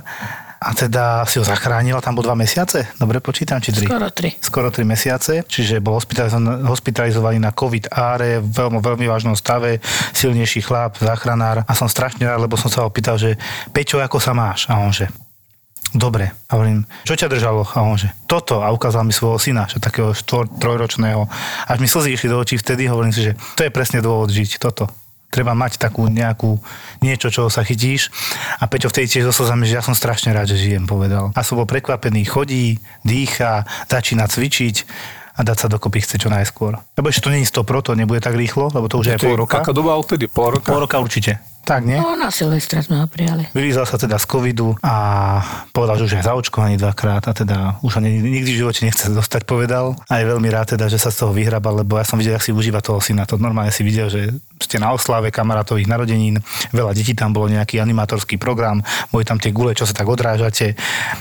a 0.59 0.75
teda 0.75 1.23
si 1.23 1.39
ho 1.39 1.45
zachránila, 1.47 2.03
tam 2.03 2.19
bol 2.19 2.27
dva 2.27 2.35
mesiace, 2.35 2.91
dobre 2.99 3.23
počítam, 3.23 3.63
či 3.63 3.71
tri? 3.71 3.87
Skoro 3.87 4.11
tri. 4.11 4.29
skoro 4.43 4.67
3 4.67 4.83
mesiace, 4.83 5.47
čiže 5.47 5.79
bol 5.79 5.95
hospitalizovaný, 5.95 6.67
hospitalizovaný 6.67 7.39
na 7.39 7.55
COVID 7.55 7.95
áre, 7.95 8.43
v 8.43 8.51
veľmi, 8.51 8.83
veľmi 8.83 9.05
vážnom 9.07 9.39
stave, 9.39 9.79
silnejší 10.11 10.59
chlap, 10.59 10.99
záchranár 10.99 11.63
a 11.63 11.71
som 11.71 11.87
strašne 11.87 12.27
rád, 12.27 12.43
lebo 12.43 12.59
som 12.59 12.67
sa 12.67 12.83
ho 12.83 12.91
pýtal, 12.91 13.15
že 13.15 13.39
Peťo, 13.71 14.03
ako 14.03 14.19
sa 14.19 14.35
máš? 14.35 14.67
A 14.67 14.83
on 14.83 14.91
že, 14.91 15.07
dobre. 15.95 16.35
A 16.51 16.59
hovorím, 16.59 16.83
čo 17.07 17.15
ťa 17.15 17.31
držalo? 17.31 17.63
A 17.63 17.79
on 17.79 17.95
že, 17.95 18.11
toto. 18.27 18.59
A 18.59 18.75
ukázal 18.75 19.07
mi 19.07 19.15
svojho 19.15 19.39
syna, 19.39 19.63
že 19.71 19.79
takého 19.79 20.11
štvor, 20.11 20.59
trojročného. 20.59 21.23
Až 21.71 21.77
mi 21.79 21.87
slzy 21.87 22.19
išli 22.19 22.27
do 22.27 22.35
očí 22.35 22.59
vtedy, 22.59 22.91
hovorím 22.91 23.15
si, 23.15 23.31
že 23.31 23.33
to 23.55 23.63
je 23.63 23.71
presne 23.71 24.03
dôvod 24.03 24.27
žiť, 24.27 24.59
toto. 24.59 24.91
Treba 25.29 25.53
mať 25.53 25.77
takú 25.77 26.09
nejakú 26.09 26.57
niečo, 27.05 27.29
čo 27.29 27.47
sa 27.53 27.61
chytíš. 27.61 28.09
A 28.57 28.65
Peťo 28.65 28.89
vtedy 28.89 29.05
tiež 29.05 29.29
so 29.29 29.33
slzami, 29.45 29.69
že 29.69 29.77
ja 29.77 29.85
som 29.85 29.93
strašne 29.93 30.33
rád, 30.33 30.49
že 30.49 30.57
žijem, 30.57 30.89
povedal. 30.89 31.29
A 31.37 31.45
som 31.45 31.61
bol 31.61 31.69
prekvapený, 31.69 32.25
chodí, 32.25 32.81
dýcha, 33.05 33.69
začína 33.85 34.25
cvičiť 34.25 34.75
a 35.39 35.45
dať 35.45 35.57
sa 35.57 35.67
dokopy 35.71 36.03
chce 36.03 36.19
čo 36.19 36.27
najskôr. 36.27 36.75
Lebo 36.99 37.07
ešte 37.07 37.29
to 37.29 37.31
nie 37.31 37.47
je 37.47 37.53
100 37.53 37.63
pro, 37.63 37.79
to 37.79 37.95
nebude 37.95 38.19
tak 38.19 38.35
rýchlo, 38.35 38.73
lebo 38.75 38.91
to 38.91 38.99
už 38.99 39.05
je 39.07 39.13
aj 39.15 39.21
pol 39.23 39.39
roka. 39.39 39.63
Aká 39.63 39.71
doba 39.71 39.95
odtedy? 39.95 40.27
Pol 40.27 40.59
roka? 40.59 40.67
Pol 40.67 40.83
roka 40.83 40.99
určite. 40.99 41.39
Tak, 41.69 41.85
nie? 41.85 42.01
No, 42.01 42.17
na 42.17 42.33
Silvestra 42.33 42.81
sme 42.81 42.97
ho 42.97 43.05
prijali. 43.05 43.45
Vylízal 43.53 43.85
sa 43.85 44.01
teda 44.01 44.17
z 44.17 44.25
covidu 44.25 44.73
a 44.81 45.37
povedal, 45.69 46.01
že 46.01 46.09
už 46.09 46.13
je 46.17 46.25
zaočkovaný 46.25 46.81
dvakrát 46.81 47.21
a 47.29 47.33
teda 47.37 47.77
už 47.85 47.93
ho 47.93 48.01
ni- 48.01 48.17
nikdy 48.17 48.57
v 48.57 48.59
živote 48.65 48.81
nechce 48.81 49.05
dostať, 49.13 49.45
povedal. 49.45 49.93
A 50.09 50.17
je 50.17 50.25
veľmi 50.25 50.49
rád 50.49 50.73
teda, 50.73 50.89
že 50.89 50.97
sa 50.97 51.13
z 51.13 51.21
toho 51.21 51.29
vyhrabal, 51.29 51.85
lebo 51.85 52.01
ja 52.01 52.05
som 52.09 52.17
videl, 52.17 52.33
jak 52.33 52.41
si 52.41 52.49
užíva 52.49 52.81
toho 52.81 52.97
syna. 52.97 53.29
To 53.29 53.37
normálne 53.37 53.69
si 53.69 53.85
videl, 53.85 54.09
že 54.09 54.33
ste 54.57 54.81
na 54.81 54.89
oslave 54.89 55.29
kamarátových 55.29 55.85
narodenín, 55.85 56.41
veľa 56.73 56.97
detí 56.97 57.13
tam 57.13 57.37
bolo, 57.37 57.53
nejaký 57.53 57.77
animatorský 57.77 58.41
program, 58.41 58.81
boli 59.13 59.21
tam 59.21 59.37
tie 59.37 59.53
gule, 59.53 59.77
čo 59.77 59.85
sa 59.85 59.93
tak 59.93 60.09
odrážate, 60.09 60.73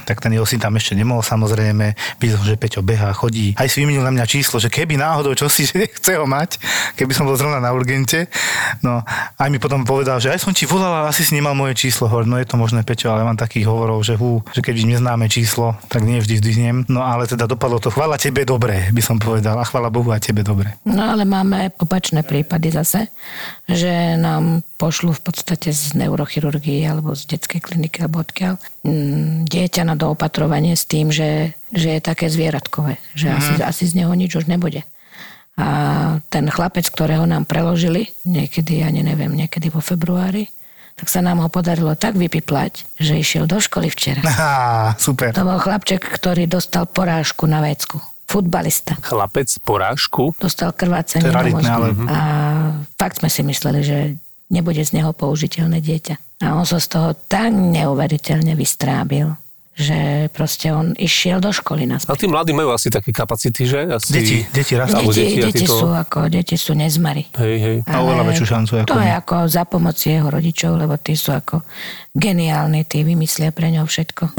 tak 0.09 0.25
ten 0.25 0.33
jeho 0.33 0.49
syn 0.49 0.65
tam 0.65 0.73
ešte 0.81 0.97
nemohol 0.97 1.21
samozrejme. 1.21 1.93
Videl 2.17 2.41
že 2.41 2.57
Peťo 2.57 2.81
behá, 2.81 3.13
chodí. 3.13 3.53
Aj 3.61 3.69
si 3.69 3.85
vymenil 3.85 4.01
na 4.01 4.17
mňa 4.17 4.25
číslo, 4.25 4.57
že 4.57 4.73
keby 4.73 4.97
náhodou 4.97 5.37
čo 5.37 5.53
si, 5.53 5.67
že 5.69 5.93
chce 5.93 6.17
ho 6.17 6.25
mať, 6.25 6.57
keby 6.97 7.13
som 7.13 7.29
bol 7.29 7.37
zrovna 7.37 7.61
na 7.61 7.69
urgente. 7.77 8.33
No, 8.81 9.05
aj 9.37 9.49
mi 9.53 9.61
potom 9.61 9.85
povedal, 9.85 10.17
že 10.25 10.38
aj 10.39 10.47
som 10.47 10.55
ti 10.55 10.71
volal, 10.71 11.03
ale 11.03 11.11
asi 11.11 11.27
si 11.27 11.35
nemal 11.35 11.59
moje 11.59 11.75
číslo. 11.75 12.07
Hovorím, 12.07 12.31
no 12.31 12.39
je 12.39 12.47
to 12.47 12.55
možné, 12.55 12.87
Peťo, 12.87 13.11
ale 13.11 13.27
mám 13.27 13.35
takých 13.35 13.67
hovorov, 13.67 14.07
že 14.07 14.15
hú, 14.15 14.39
že 14.55 14.63
keď 14.63 14.87
neznáme 14.87 15.27
číslo, 15.27 15.75
tak 15.91 16.07
nie 16.07 16.23
vždy 16.23 16.39
zdvihnem. 16.39 16.77
No 16.87 17.03
ale 17.03 17.27
teda 17.27 17.51
dopadlo 17.51 17.83
to, 17.83 17.91
chvála 17.91 18.15
tebe 18.15 18.47
dobre, 18.47 18.87
by 18.95 19.03
som 19.03 19.19
povedal. 19.19 19.59
A 19.59 19.67
chvála 19.67 19.91
Bohu 19.91 20.07
aj 20.15 20.31
tebe 20.31 20.47
dobre. 20.47 20.79
No 20.87 21.11
ale 21.11 21.27
máme 21.27 21.75
opačné 21.83 22.23
prípady 22.23 22.71
zase, 22.71 23.11
že 23.67 24.15
nám 24.15 24.63
pošlu 24.79 25.11
v 25.11 25.27
podstate 25.27 25.75
z 25.75 25.99
neurochirurgie 25.99 26.87
alebo 26.87 27.19
z 27.19 27.35
detskej 27.35 27.59
kliniky 27.59 28.07
alebo 28.07 28.23
odkiaľ 28.23 28.63
mm, 28.87 29.51
dieťa 29.51 29.83
na 29.83 29.99
doopatrovanie 29.99 30.79
s 30.79 30.87
tým, 30.87 31.11
že, 31.11 31.59
že 31.75 31.99
je 31.99 32.01
také 32.01 32.31
zvieratkové, 32.31 33.03
že 33.19 33.35
asi, 33.35 33.59
asi 33.59 33.91
z 33.91 33.99
neho 33.99 34.15
nič 34.15 34.39
už 34.39 34.47
nebude. 34.47 34.87
A 35.59 35.67
ten 36.31 36.47
chlapec, 36.47 36.87
ktorého 36.87 37.27
nám 37.27 37.43
preložili, 37.43 38.15
niekedy, 38.23 38.81
ja 38.81 38.95
neviem, 38.95 39.35
niekedy 39.35 39.69
vo 39.69 39.83
februári, 39.83 40.47
tak 40.95 41.11
sa 41.11 41.19
nám 41.19 41.43
ho 41.43 41.49
podarilo 41.51 41.95
tak 41.99 42.15
vypiplať, 42.15 42.87
že 42.95 43.19
išiel 43.19 43.47
do 43.47 43.59
školy 43.59 43.91
včera. 43.91 44.23
Aha, 44.23 44.95
super. 44.99 45.35
To 45.35 45.43
bol 45.43 45.59
chlapček, 45.59 46.03
ktorý 46.03 46.47
dostal 46.47 46.87
porážku 46.87 47.47
na 47.51 47.59
vecku. 47.63 47.99
Futbalista. 48.29 48.95
Chlapec 49.03 49.49
porážku. 49.65 50.37
Dostal 50.39 50.71
je 50.75 51.23
do 51.23 51.31
mozgu. 51.59 51.71
ale- 51.71 51.91
A 52.07 52.19
fakt 52.95 53.19
sme 53.19 53.31
si 53.33 53.41
mysleli, 53.43 53.81
že 53.83 53.99
nebude 54.53 54.83
z 54.85 54.95
neho 54.95 55.11
použiteľné 55.17 55.81
dieťa. 55.81 56.45
A 56.45 56.55
on 56.55 56.63
sa 56.69 56.79
z 56.79 56.87
toho 56.93 57.09
tak 57.27 57.51
neuveriteľne 57.51 58.55
vystrábil, 58.55 59.33
že 59.79 60.27
proste 60.35 60.75
on 60.75 60.91
išiel 60.99 61.39
do 61.39 61.55
školy 61.55 61.87
Ale 61.87 62.03
naspäť. 62.03 62.19
tí 62.19 62.27
mladí 62.27 62.51
majú 62.51 62.75
asi 62.75 62.91
také 62.91 63.15
kapacity, 63.15 63.63
že? 63.63 63.87
Asi... 63.87 64.11
Deti, 64.11 64.37
deti 64.51 64.75
rastú. 64.75 65.07
Deti, 65.07 65.39
deti, 65.39 65.55
deti, 65.55 65.65
to- 65.71 65.79
sú 65.79 65.89
ako, 65.95 66.27
deti 66.27 66.59
sú 66.59 66.75
nezmary. 66.75 67.31
Hej, 67.39 67.55
hej. 67.63 67.77
A 67.87 68.03
oveľa 68.03 68.27
väčšiu 68.27 68.47
šancu 68.51 68.73
ako 68.83 68.91
To 68.91 68.99
je 68.99 69.13
ako 69.15 69.37
za 69.47 69.63
pomoci 69.71 70.19
jeho 70.19 70.29
rodičov, 70.35 70.75
lebo 70.75 70.99
tí 70.99 71.15
sú 71.15 71.31
ako 71.31 71.63
geniálni, 72.11 72.83
tí 72.91 73.07
vymyslia 73.07 73.55
pre 73.55 73.71
ňo 73.71 73.87
všetko. 73.87 74.35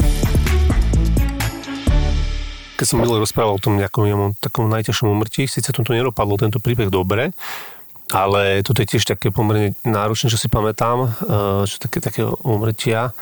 Keď 2.76 2.84
som 2.84 3.00
minule 3.00 3.20
rozprával 3.20 3.56
o 3.56 3.60
tom 3.60 3.80
nejakom 3.80 4.04
jemom, 4.08 4.36
takom 4.36 4.68
najťažšom 4.68 5.08
umrtí, 5.08 5.48
síce 5.48 5.72
to 5.72 5.80
nedopadlo 5.84 6.36
tento 6.36 6.60
príbeh 6.60 6.92
dobre, 6.92 7.32
ale 8.12 8.60
toto 8.60 8.84
je 8.84 8.96
tiež 8.96 9.08
také 9.08 9.32
pomerne 9.32 9.72
náročné, 9.88 10.28
čo 10.28 10.36
si 10.36 10.52
pamätám, 10.52 11.08
eh, 11.08 11.08
že 11.64 11.80
také, 11.80 12.04
také 12.04 12.28
umrtia. 12.44 13.16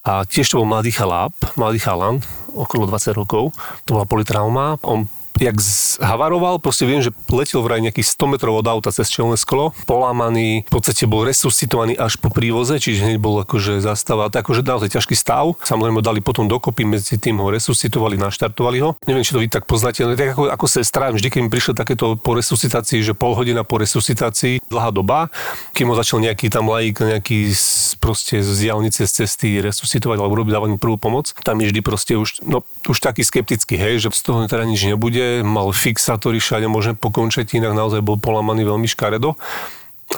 A 0.00 0.24
tiež 0.24 0.48
to 0.48 0.64
bol 0.64 0.68
mladý 0.68 0.96
chaláp, 0.96 1.36
mladý 1.60 1.76
chalan, 1.76 2.24
okolo 2.56 2.88
20 2.88 3.20
rokov. 3.20 3.52
To 3.84 4.00
bola 4.00 4.08
politrauma. 4.08 4.80
On 4.88 5.04
jak 5.40 5.56
zhavaroval, 5.56 6.60
proste 6.60 6.84
viem, 6.84 7.00
že 7.00 7.16
letel 7.32 7.64
vraj 7.64 7.80
nejakých 7.80 8.12
100 8.12 8.32
metrov 8.36 8.60
od 8.60 8.66
auta 8.68 8.92
cez 8.92 9.08
čelné 9.08 9.40
sklo, 9.40 9.72
polámaný, 9.88 10.68
v 10.68 10.72
podstate 10.72 11.08
bol 11.08 11.24
resuscitovaný 11.24 11.96
až 11.96 12.20
po 12.20 12.28
prívoze, 12.28 12.76
čiže 12.76 13.08
hneď 13.08 13.18
bol 13.18 13.40
akože 13.40 13.80
zastával, 13.80 14.28
tak 14.28 14.44
akože 14.50 14.66
naozaj 14.66 14.90
ťažký 14.98 15.14
stav. 15.14 15.54
Samozrejme 15.62 16.02
ho 16.02 16.04
dali 16.04 16.20
potom 16.20 16.50
dokopy, 16.50 16.82
medzi 16.82 17.16
tým 17.16 17.38
ho 17.38 17.48
resuscitovali, 17.48 18.18
naštartovali 18.18 18.78
ho. 18.82 18.98
Neviem, 19.06 19.22
či 19.22 19.32
to 19.32 19.40
vy 19.40 19.46
tak 19.46 19.64
poznáte, 19.64 20.02
ale 20.02 20.18
tak 20.18 20.34
ako, 20.34 20.50
ako 20.50 20.66
sestra, 20.66 21.14
vždy, 21.14 21.30
keď 21.30 21.40
mi 21.46 21.50
prišlo 21.54 21.72
takéto 21.78 22.18
po 22.18 22.34
resuscitácii, 22.34 23.00
že 23.00 23.14
pol 23.14 23.38
hodina 23.38 23.62
po 23.62 23.78
resuscitácii, 23.78 24.66
dlhá 24.66 24.90
doba, 24.90 25.30
kým 25.72 25.88
ho 25.88 25.94
začal 25.94 26.18
nejaký 26.18 26.50
tam 26.50 26.66
laik, 26.66 26.98
nejaký 26.98 27.54
proste 28.02 28.42
z 28.42 28.68
diálnice 28.68 29.06
z 29.06 29.12
cesty 29.22 29.62
resuscitovať 29.62 30.18
alebo 30.18 30.34
robiť 30.42 30.52
dávať 30.52 30.68
prvú 30.82 30.98
pomoc, 30.98 31.30
tam 31.46 31.62
je 31.62 31.70
vždy 31.70 31.80
proste 31.86 32.18
už, 32.18 32.42
no, 32.42 32.66
už 32.90 32.98
taký 32.98 33.22
skeptický, 33.22 33.78
hej, 33.78 34.02
že 34.02 34.08
z 34.10 34.22
toho 34.26 34.50
teda 34.50 34.66
nič 34.66 34.82
nebude, 34.82 35.29
mal 35.46 35.70
fixátory 35.70 36.42
všade 36.42 36.66
možné 36.66 36.98
po 36.98 37.14
končetinách, 37.14 37.74
naozaj 37.76 38.02
bol 38.02 38.18
polamaný 38.18 38.66
veľmi 38.66 38.88
škaredo. 38.90 39.38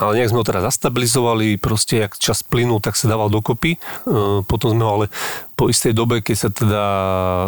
ale 0.01 0.17
nejak 0.17 0.33
sme 0.33 0.41
ho 0.41 0.49
teda 0.49 0.65
zastabilizovali, 0.65 1.61
proste 1.61 2.01
jak 2.01 2.17
čas 2.17 2.41
plynul, 2.41 2.81
tak 2.81 2.97
sa 2.97 3.13
dával 3.13 3.29
dokopy. 3.29 3.77
E, 3.77 3.79
potom 4.49 4.73
sme 4.73 4.83
ho 4.89 4.91
ale 4.97 5.07
po 5.63 5.71
istej 5.71 5.95
dobe, 5.95 6.19
keď 6.27 6.35
sa 6.35 6.49
teda 6.51 6.85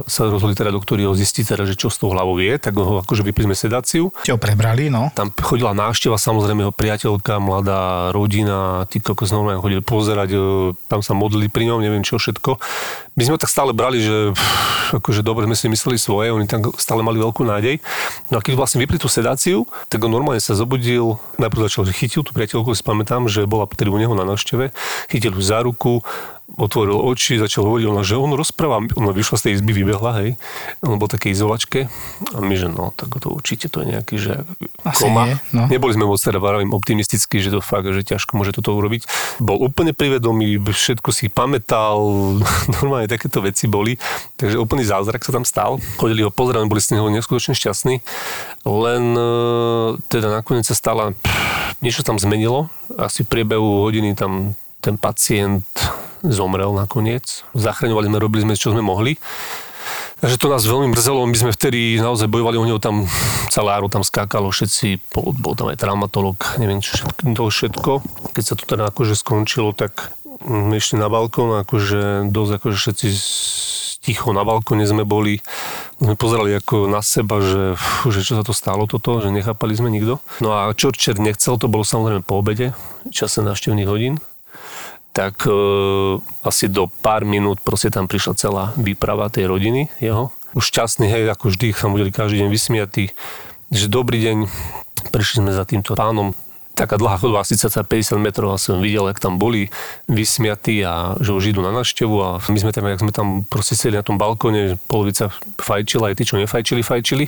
sa 0.06 0.30
rozhodli 0.30 0.54
teda 0.54 0.70
doktori 0.70 1.02
ho 1.02 1.18
zistiť, 1.18 1.50
teda, 1.50 1.66
že 1.66 1.74
čo 1.74 1.90
s 1.90 1.98
tou 1.98 2.14
hlavou 2.14 2.38
je, 2.38 2.54
tak 2.62 2.78
ho 2.78 3.02
akože 3.02 3.26
vypli 3.26 3.50
sme 3.50 3.58
sedáciu. 3.58 4.14
Ho 4.14 4.38
prebrali, 4.38 4.86
no. 4.86 5.10
Tam 5.18 5.34
chodila 5.34 5.74
návšteva, 5.74 6.14
samozrejme 6.14 6.62
jeho 6.62 6.70
priateľka, 6.70 7.42
mladá 7.42 8.14
rodina, 8.14 8.86
tí 8.86 9.02
kokos 9.02 9.34
normálne 9.34 9.58
chodili 9.58 9.82
pozerať, 9.82 10.30
e, 10.30 10.38
tam 10.86 11.02
sa 11.02 11.18
modlili 11.18 11.50
pri 11.50 11.74
ňom, 11.74 11.82
neviem 11.82 12.06
čo 12.06 12.22
všetko. 12.22 12.54
My 13.18 13.22
sme 13.26 13.34
tak 13.34 13.50
stále 13.50 13.74
brali, 13.74 13.98
že 13.98 14.30
pff, 14.30 15.02
akože 15.02 15.26
dobre 15.26 15.50
sme 15.50 15.58
si 15.58 15.66
mysleli 15.66 15.98
svoje, 15.98 16.30
oni 16.30 16.46
tam 16.46 16.70
stále 16.78 17.02
mali 17.02 17.18
veľkú 17.18 17.42
nádej. 17.42 17.82
No 18.30 18.38
a 18.38 18.44
keď 18.46 18.54
vlastne 18.54 18.78
vypli 18.78 19.02
tú 19.02 19.10
sedáciu, 19.10 19.66
tak 19.90 19.98
on 20.06 20.14
normálne 20.14 20.38
sa 20.38 20.54
zobudil, 20.54 21.18
najprv 21.42 21.66
začal, 21.66 21.82
že 21.90 21.98
chytil 21.98 22.22
tú 22.22 22.30
priateľku, 22.30 22.78
si 22.78 22.86
pamätám, 22.86 23.26
že 23.26 23.42
bola 23.42 23.66
tedy 23.66 23.90
u 23.90 23.98
neho 23.98 24.14
na 24.14 24.22
návšteve, 24.22 24.70
chytil 25.10 25.34
ju 25.34 25.42
za 25.42 25.66
ruku, 25.66 26.06
otvoril 26.44 27.00
oči, 27.00 27.40
začal 27.40 27.64
hovoriť, 27.64 27.84
ona, 27.88 28.04
že 28.04 28.20
on 28.20 28.36
rozpráva, 28.36 28.84
ona 29.00 29.10
vyšla 29.16 29.40
z 29.40 29.42
tej 29.48 29.52
izby, 29.58 29.72
vybehla, 29.80 30.12
hej, 30.20 30.30
on 30.84 31.00
bol 31.00 31.08
také 31.08 31.32
izolačke 31.32 31.88
a 32.36 32.38
my, 32.38 32.54
že 32.54 32.68
no, 32.68 32.92
tak 32.92 33.16
to 33.16 33.32
určite 33.32 33.72
to 33.72 33.80
je 33.80 33.96
nejaký, 33.96 34.14
že 34.20 34.44
Asi 34.84 35.08
koma. 35.08 35.24
nie, 35.24 35.34
no. 35.56 35.66
Neboli 35.72 35.96
sme 35.96 36.04
moc 36.04 36.20
teda 36.20 36.36
varavím 36.38 36.76
optimistickí, 36.76 37.40
že 37.40 37.48
to 37.48 37.64
fakt, 37.64 37.88
že 37.88 38.04
ťažko 38.04 38.36
môže 38.36 38.52
toto 38.52 38.76
urobiť. 38.76 39.08
Bol 39.40 39.56
úplne 39.56 39.96
privedomý, 39.96 40.60
všetko 40.60 41.10
si 41.16 41.32
pamätal, 41.32 41.98
normálne 42.76 43.08
takéto 43.08 43.40
veci 43.40 43.64
boli, 43.64 43.96
takže 44.36 44.60
úplný 44.60 44.84
zázrak 44.84 45.24
sa 45.24 45.32
tam 45.32 45.48
stal. 45.48 45.80
Chodili 45.96 46.22
ho 46.22 46.30
pozerať, 46.30 46.68
boli 46.68 46.84
z 46.84 47.00
neho 47.00 47.08
neskutočne 47.08 47.56
šťastní, 47.56 48.04
len 48.68 49.04
e, 49.16 49.28
teda 50.12 50.28
nakoniec 50.28 50.68
sa 50.68 50.76
stala, 50.76 51.16
pff, 51.16 51.80
niečo 51.80 52.04
tam 52.04 52.20
zmenilo, 52.20 52.68
asi 53.00 53.24
v 53.24 53.32
priebehu 53.32 53.80
hodiny 53.80 54.12
tam 54.12 54.52
ten 54.84 55.00
pacient 55.00 55.64
zomrel 56.24 56.72
nakoniec. 56.72 57.44
Zachraňovali 57.52 58.08
sme, 58.08 58.18
robili 58.22 58.42
sme, 58.44 58.54
čo 58.56 58.72
sme 58.72 58.80
mohli. 58.80 59.20
Takže 60.24 60.40
to 60.40 60.48
nás 60.48 60.64
veľmi 60.64 60.96
mrzelo, 60.96 61.28
my 61.28 61.36
sme 61.36 61.52
vtedy 61.52 62.00
naozaj 62.00 62.32
bojovali 62.32 62.56
o 62.56 62.64
neho 62.64 62.80
tam, 62.80 63.04
celé 63.52 63.76
áro 63.76 63.92
tam 63.92 64.00
skákalo, 64.00 64.48
všetci, 64.48 65.12
bol, 65.12 65.52
tam 65.52 65.68
aj 65.68 65.76
traumatolog, 65.76 66.40
neviem 66.56 66.80
čo 66.80 66.96
to 67.12 67.44
všetko. 67.44 68.00
Keď 68.32 68.44
sa 68.44 68.54
to 68.56 68.64
teda 68.64 68.88
akože 68.88 69.20
skončilo, 69.20 69.76
tak 69.76 70.16
sme 70.40 70.80
išli 70.80 70.96
na 70.96 71.12
balkón, 71.12 71.60
akože 71.60 72.32
dosť 72.32 72.52
akože 72.56 72.76
všetci 72.78 73.06
ticho 74.04 74.36
na 74.36 74.44
balkóne 74.44 74.84
sme 74.84 75.08
boli, 75.08 75.40
sme 75.96 76.12
pozerali 76.16 76.52
ako 76.56 76.88
na 76.92 77.00
seba, 77.00 77.40
že, 77.40 77.72
fú, 77.76 78.12
že 78.12 78.20
čo 78.20 78.36
sa 78.36 78.44
to 78.44 78.52
stalo 78.52 78.84
toto, 78.84 79.20
že 79.24 79.32
nechápali 79.32 79.72
sme 79.72 79.88
nikto. 79.88 80.20
No 80.44 80.52
a 80.52 80.72
čo 80.76 80.92
Čert 80.92 81.20
nechcel, 81.20 81.56
to 81.56 81.72
bolo 81.72 81.84
samozrejme 81.84 82.20
po 82.20 82.40
obede, 82.40 82.76
čase 83.08 83.40
návštevných 83.40 83.88
hodín 83.88 84.20
tak 85.14 85.46
e, 85.46 85.54
asi 86.42 86.66
do 86.66 86.90
pár 86.90 87.22
minút 87.22 87.62
proste 87.62 87.88
tam 87.88 88.10
prišla 88.10 88.34
celá 88.34 88.64
výprava 88.74 89.30
tej 89.30 89.46
rodiny 89.46 89.86
jeho. 90.02 90.34
Už 90.58 90.74
šťastný, 90.74 91.06
hej, 91.06 91.30
ako 91.30 91.54
vždy, 91.54 91.70
sa 91.70 91.86
budeli 91.86 92.10
každý 92.10 92.42
deň 92.42 92.48
vysmiatí, 92.50 93.04
že 93.70 93.86
dobrý 93.86 94.18
deň, 94.22 94.38
prišli 95.14 95.42
sme 95.42 95.50
za 95.54 95.62
týmto 95.62 95.94
pánom, 95.94 96.34
taká 96.74 96.98
dlhá 96.98 97.22
chodba, 97.22 97.46
asi 97.46 97.54
50 97.54 98.18
metrov 98.18 98.50
a 98.50 98.58
som 98.58 98.82
videl, 98.82 99.06
jak 99.06 99.22
tam 99.22 99.38
boli 99.38 99.70
vysmiatí 100.10 100.82
a 100.82 101.14
že 101.22 101.30
už 101.30 101.54
idú 101.54 101.62
na 101.62 101.70
návštevu 101.70 102.16
a 102.18 102.28
my 102.50 102.58
sme 102.58 102.74
tam, 102.74 102.90
jak 102.90 103.02
sme 103.02 103.12
tam 103.14 103.26
proste 103.46 103.78
sedeli 103.78 104.02
na 104.02 104.06
tom 104.06 104.18
balkóne, 104.18 104.74
polovica 104.90 105.30
fajčila, 105.62 106.10
aj 106.10 106.14
tí, 106.18 106.22
čo 106.26 106.38
nefajčili, 106.42 106.82
fajčili. 106.82 107.24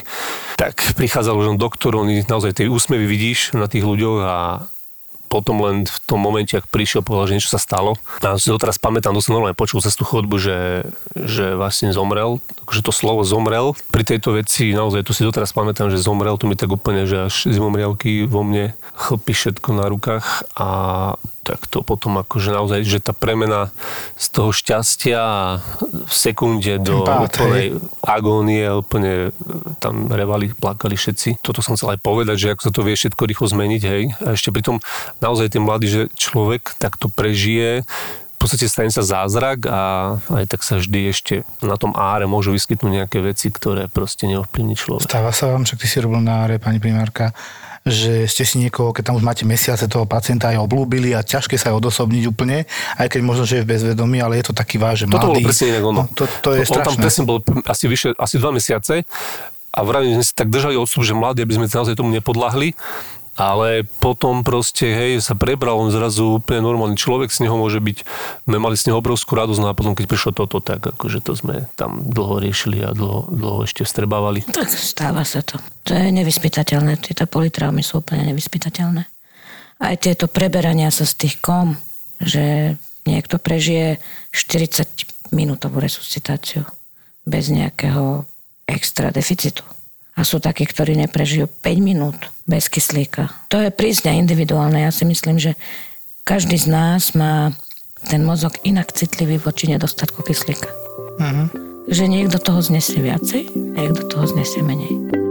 Tak 0.59 0.99
prichádzal 0.99 1.39
už 1.39 1.47
doktor, 1.63 1.95
on 1.95 2.11
naozaj 2.11 2.59
tej 2.59 2.67
úsmevy 2.67 3.07
vidíš 3.07 3.55
na 3.55 3.71
tých 3.71 3.87
ľuďoch 3.87 4.19
a 4.27 4.37
potom 5.37 5.61
len 5.61 5.85
v 5.85 5.99
tom 6.09 6.17
momente, 6.17 6.57
ak 6.57 6.73
prišiel, 6.73 7.05
povedal, 7.05 7.29
že 7.29 7.35
niečo 7.37 7.53
sa 7.53 7.61
stalo. 7.61 8.01
A 8.25 8.41
si 8.41 8.49
to 8.49 8.57
teraz 8.57 8.81
pamätám, 8.81 9.13
to 9.13 9.21
som 9.21 9.37
normálne 9.37 9.53
počul 9.53 9.85
cez 9.85 9.93
tú 9.93 10.09
chodbu, 10.09 10.41
že, 10.41 10.89
že 11.13 11.53
vlastne 11.53 11.93
zomrel, 11.93 12.41
že 12.73 12.81
to 12.81 12.89
slovo 12.89 13.21
zomrel. 13.21 13.77
Pri 13.93 14.09
tejto 14.09 14.33
veci 14.33 14.73
naozaj 14.73 15.05
tu 15.05 15.13
si 15.13 15.21
doteraz 15.21 15.53
pamätám, 15.53 15.93
že 15.93 16.01
zomrel, 16.01 16.41
tu 16.41 16.49
mi 16.49 16.57
tak 16.57 16.73
úplne, 16.73 17.05
že 17.05 17.29
až 17.29 17.53
zimomriavky 17.53 18.25
vo 18.25 18.41
mne 18.41 18.73
chlpí 18.97 19.37
všetko 19.37 19.69
na 19.77 19.87
rukách 19.93 20.49
a 20.57 20.69
tak 21.47 21.71
to 21.71 21.87
potom 21.87 22.19
akože 22.19 22.51
naozaj, 22.51 22.83
že 22.83 22.99
tá 22.99 23.15
premena 23.15 23.71
z 24.19 24.27
toho 24.35 24.51
šťastia 24.51 25.23
v 25.79 26.11
sekunde 26.11 26.83
do 26.83 27.07
pád, 27.07 27.31
úplnej 27.31 27.79
agónie, 28.03 28.67
úplne 28.75 29.31
tam 29.79 30.11
revali, 30.11 30.51
plakali 30.51 30.99
všetci. 30.99 31.39
Toto 31.39 31.63
som 31.63 31.79
chcel 31.79 31.95
aj 31.95 32.03
povedať, 32.03 32.37
že 32.37 32.51
ako 32.59 32.63
sa 32.67 32.73
to 32.75 32.83
vie 32.83 32.99
všetko 32.99 33.23
rýchlo 33.23 33.47
zmeniť, 33.47 33.83
hej. 33.87 34.03
A 34.27 34.35
ešte 34.35 34.51
pritom 34.51 34.83
naozaj 35.23 35.55
ten 35.55 35.63
mladý, 35.63 35.87
že 35.87 36.03
človek 36.19 36.75
takto 36.83 37.07
prežije, 37.07 37.87
v 38.37 38.39
podstate 38.45 38.69
stane 38.69 38.93
sa 38.93 39.01
zázrak 39.01 39.65
a 39.65 39.81
aj 40.29 40.45
tak 40.53 40.61
sa 40.61 40.77
vždy 40.77 41.09
ešte 41.09 41.35
na 41.65 41.81
tom 41.81 41.97
áre 41.97 42.29
môžu 42.29 42.53
vyskytnúť 42.53 42.93
nejaké 42.93 43.25
veci, 43.25 43.49
ktoré 43.49 43.89
proste 43.89 44.29
neovplyvní 44.29 44.77
človek. 44.77 45.09
Stáva 45.09 45.33
sa 45.33 45.49
vám, 45.49 45.65
však 45.65 45.81
ty 45.81 45.87
si 45.89 46.05
robil 46.05 46.21
na 46.21 46.45
áre, 46.45 46.61
pani 46.61 46.77
primárka, 46.77 47.33
že 47.87 48.27
ste 48.27 48.43
si 48.43 48.59
niekoho, 48.59 48.91
keď 48.91 49.15
tam 49.15 49.15
už 49.15 49.23
máte 49.23 49.47
mesiace 49.47 49.87
toho 49.87 50.11
pacienta 50.11 50.51
aj 50.51 50.59
oblúbili 50.59 51.15
a 51.15 51.23
ťažké 51.23 51.55
sa 51.55 51.71
aj 51.71 51.79
odosobniť 51.79 52.25
úplne, 52.27 52.67
aj 52.99 53.07
keď 53.07 53.21
možno, 53.23 53.47
že 53.47 53.63
je 53.63 53.65
v 53.65 53.79
bezvedomí, 53.79 54.19
ale 54.19 54.43
je 54.43 54.51
to 54.51 54.55
taký 54.59 54.75
váš, 54.75 55.07
že 55.07 55.07
Toto 55.07 55.31
mladý. 55.31 55.39
bolo 55.39 55.47
presne 55.47 55.67
inak 55.71 55.85
ono. 55.87 56.03
No, 56.03 56.03
to, 56.11 56.25
to 56.43 56.49
je 56.59 56.67
on 56.67 56.83
tam 56.83 56.93
strašné. 56.93 57.03
presne 57.07 57.23
bol 57.23 57.39
asi 57.63 57.85
vyše, 57.87 58.09
asi 58.19 58.35
dva 58.43 58.51
mesiace 58.51 59.07
a 59.71 59.79
vravím, 59.87 60.19
sme 60.19 60.25
si 60.27 60.35
tak 60.35 60.49
držali 60.51 60.75
odstup, 60.75 61.07
že 61.07 61.15
mladí, 61.15 61.47
aby 61.47 61.55
sme 61.63 61.71
naozaj 61.71 61.95
tomu 61.95 62.11
nepodľahli. 62.11 62.75
Ale 63.37 63.85
potom 64.01 64.41
proste, 64.41 64.89
hej, 64.89 65.21
sa 65.21 65.37
prebral 65.37 65.77
on 65.77 65.93
zrazu 65.93 66.41
úplne 66.41 66.65
normálny 66.65 66.97
človek, 66.97 67.29
z 67.29 67.45
neho 67.45 67.61
môže 67.61 67.85
byť, 67.85 67.99
sme 68.49 68.57
mali 68.57 68.81
z 68.81 68.89
neho 68.89 68.97
obrovskú 68.97 69.37
radosť, 69.37 69.61
no 69.61 69.69
a 69.69 69.77
potom 69.77 69.93
keď 69.93 70.09
prišlo 70.09 70.33
toto, 70.33 70.65
tak 70.65 70.81
akože 70.81 71.21
to 71.21 71.37
sme 71.37 71.69
tam 71.77 72.01
dlho 72.01 72.41
riešili 72.41 72.81
a 72.81 72.97
dlho, 72.97 73.29
dlho 73.29 73.69
ešte 73.69 73.85
vstrebávali. 73.85 74.49
Tak 74.49 74.73
stáva 74.73 75.21
sa 75.29 75.45
to. 75.45 75.61
To 75.85 75.93
je 75.93 76.09
nevyspytateľné. 76.17 76.97
Tieto 76.97 77.29
politraumy 77.29 77.85
sú 77.85 78.01
úplne 78.01 78.25
nevyspytateľné. 78.33 79.05
Aj 79.77 79.95
tieto 80.01 80.33
preberania 80.33 80.89
sa 80.89 81.05
z 81.05 81.29
tých 81.29 81.37
kom, 81.45 81.77
že 82.17 82.75
niekto 83.05 83.37
prežije 83.37 84.01
40 84.33 85.37
minútovú 85.37 85.85
resuscitáciu 85.85 86.65
bez 87.29 87.53
nejakého 87.53 88.25
extra 88.65 89.13
deficitu. 89.13 89.63
A 90.17 90.25
sú 90.25 90.41
takí, 90.41 90.65
ktorí 90.65 90.97
neprežijú 90.97 91.45
5 91.61 91.77
minút 91.85 92.17
bez 92.49 92.73
kyslíka. 92.73 93.29
To 93.53 93.61
je 93.61 93.69
prísne 93.69 94.17
individuálne. 94.17 94.81
Ja 94.81 94.93
si 94.93 95.05
myslím, 95.05 95.37
že 95.37 95.61
každý 96.25 96.57
z 96.57 96.73
nás 96.73 97.13
má 97.13 97.53
ten 98.09 98.25
mozog 98.25 98.57
inak 98.65 98.97
citlivý 98.97 99.37
voči 99.37 99.69
nedostatku 99.69 100.25
kyslíka. 100.25 100.73
Mhm. 101.21 101.45
Že 101.87 102.05
niekto 102.11 102.43
toho 102.43 102.65
znesie 102.65 102.99
viacej, 102.99 103.53
niekto 103.55 104.09
toho 104.11 104.27
znesie 104.27 104.65
menej. 104.65 105.26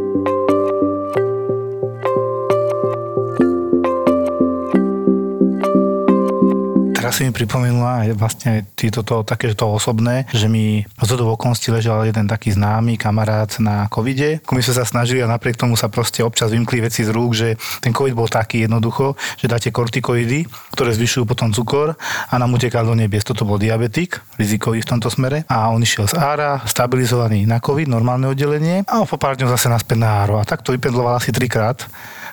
Si 7.13 7.21
mi 7.23 7.31
pripomenula 7.31 8.11
vlastne 8.17 8.59
aj 8.59 8.61
týto 8.73 9.05
to, 9.05 9.21
také 9.21 9.53
to 9.53 9.69
osobné, 9.69 10.25
že 10.33 10.49
mi 10.49 10.83
z 10.97 11.09
okolností 11.15 11.69
ležal 11.69 12.05
jeden 12.05 12.25
taký 12.25 12.51
známy 12.53 12.97
kamarát 12.97 13.49
na 13.61 13.85
covide. 13.87 14.41
My 14.49 14.61
sme 14.61 14.73
sa 14.73 14.85
snažili 14.85 15.21
a 15.21 15.29
napriek 15.29 15.55
tomu 15.55 15.77
sa 15.77 15.87
proste 15.87 16.25
občas 16.25 16.51
vymkli 16.51 16.81
veci 16.81 17.05
z 17.05 17.13
rúk, 17.13 17.31
že 17.37 17.55
ten 17.79 17.93
covid 17.93 18.17
bol 18.17 18.27
taký 18.27 18.65
jednoducho, 18.65 19.13
že 19.37 19.47
dáte 19.47 19.69
kortikoidy, 19.69 20.49
ktoré 20.73 20.91
zvyšujú 20.97 21.23
potom 21.29 21.53
cukor 21.53 21.93
a 22.29 22.33
nám 22.35 22.57
uteká 22.57 22.81
do 22.81 22.97
nebies. 22.97 23.23
Toto 23.23 23.45
bol 23.45 23.61
diabetik, 23.61 24.19
rizikový 24.35 24.81
v 24.81 24.89
tomto 24.97 25.07
smere 25.07 25.45
a 25.47 25.69
on 25.71 25.81
išiel 25.81 26.09
z 26.09 26.17
ára, 26.17 26.61
stabilizovaný 26.65 27.45
na 27.45 27.61
covid, 27.61 27.87
normálne 27.87 28.27
oddelenie 28.29 28.83
a 28.85 29.05
po 29.05 29.15
pár 29.15 29.37
dňoch 29.37 29.53
zase 29.55 29.69
naspäť 29.71 29.97
na 30.01 30.25
áro. 30.25 30.41
A 30.41 30.47
tak 30.47 30.65
to 30.65 30.73
vypendloval 30.73 31.15
asi 31.15 31.29
trikrát. 31.29 31.85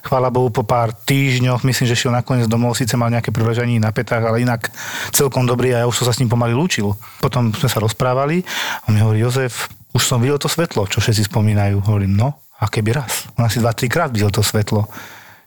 Chvála 0.03 0.35
Bohu, 0.35 0.51
po 0.51 0.67
pár 0.67 0.91
týždňoch, 0.91 1.63
myslím, 1.63 1.87
že 1.87 1.95
šiel 1.95 2.11
nakoniec 2.11 2.51
domov, 2.51 2.75
síce 2.75 2.99
mal 2.99 3.07
nejaké 3.07 3.31
priležanie 3.31 3.79
na 3.79 3.95
petách, 3.95 4.27
ale 4.27 4.43
inak 4.43 4.67
celkom 5.15 5.47
dobrý 5.47 5.71
a 5.73 5.83
ja 5.83 5.87
už 5.87 6.03
som 6.03 6.11
sa 6.11 6.15
s 6.15 6.19
ním 6.19 6.27
pomaly 6.27 6.51
lúčil. 6.51 6.91
Potom 7.23 7.55
sme 7.55 7.71
sa 7.71 7.79
rozprávali 7.79 8.43
a 8.83 8.91
mi 8.91 8.99
hovorí, 8.99 9.23
Jozef, 9.23 9.71
už 9.95 10.03
som 10.03 10.19
videl 10.19 10.43
to 10.43 10.51
svetlo, 10.51 10.91
čo 10.91 10.99
všetci 10.99 11.31
spomínajú. 11.31 11.87
Hovorím, 11.87 12.19
no, 12.19 12.35
a 12.59 12.67
keby 12.67 12.99
raz. 12.99 13.31
On 13.39 13.47
asi 13.47 13.63
dva, 13.63 13.71
trikrát 13.71 14.11
videl 14.11 14.35
to 14.35 14.43
svetlo. 14.43 14.91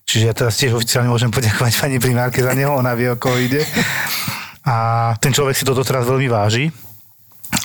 Čiže 0.08 0.24
ja 0.24 0.34
teraz 0.38 0.56
tiež 0.56 0.72
oficiálne 0.72 1.12
môžem 1.12 1.34
poďakovať 1.34 1.82
pani 1.84 1.98
primárke 2.00 2.40
za 2.40 2.56
neho, 2.56 2.72
ona 2.72 2.96
vie, 2.96 3.12
o 3.12 3.20
koho 3.20 3.36
ide. 3.36 3.66
A 4.64 5.12
ten 5.20 5.36
človek 5.36 5.58
si 5.58 5.68
toto 5.68 5.84
teraz 5.84 6.08
veľmi 6.08 6.32
váži 6.32 6.72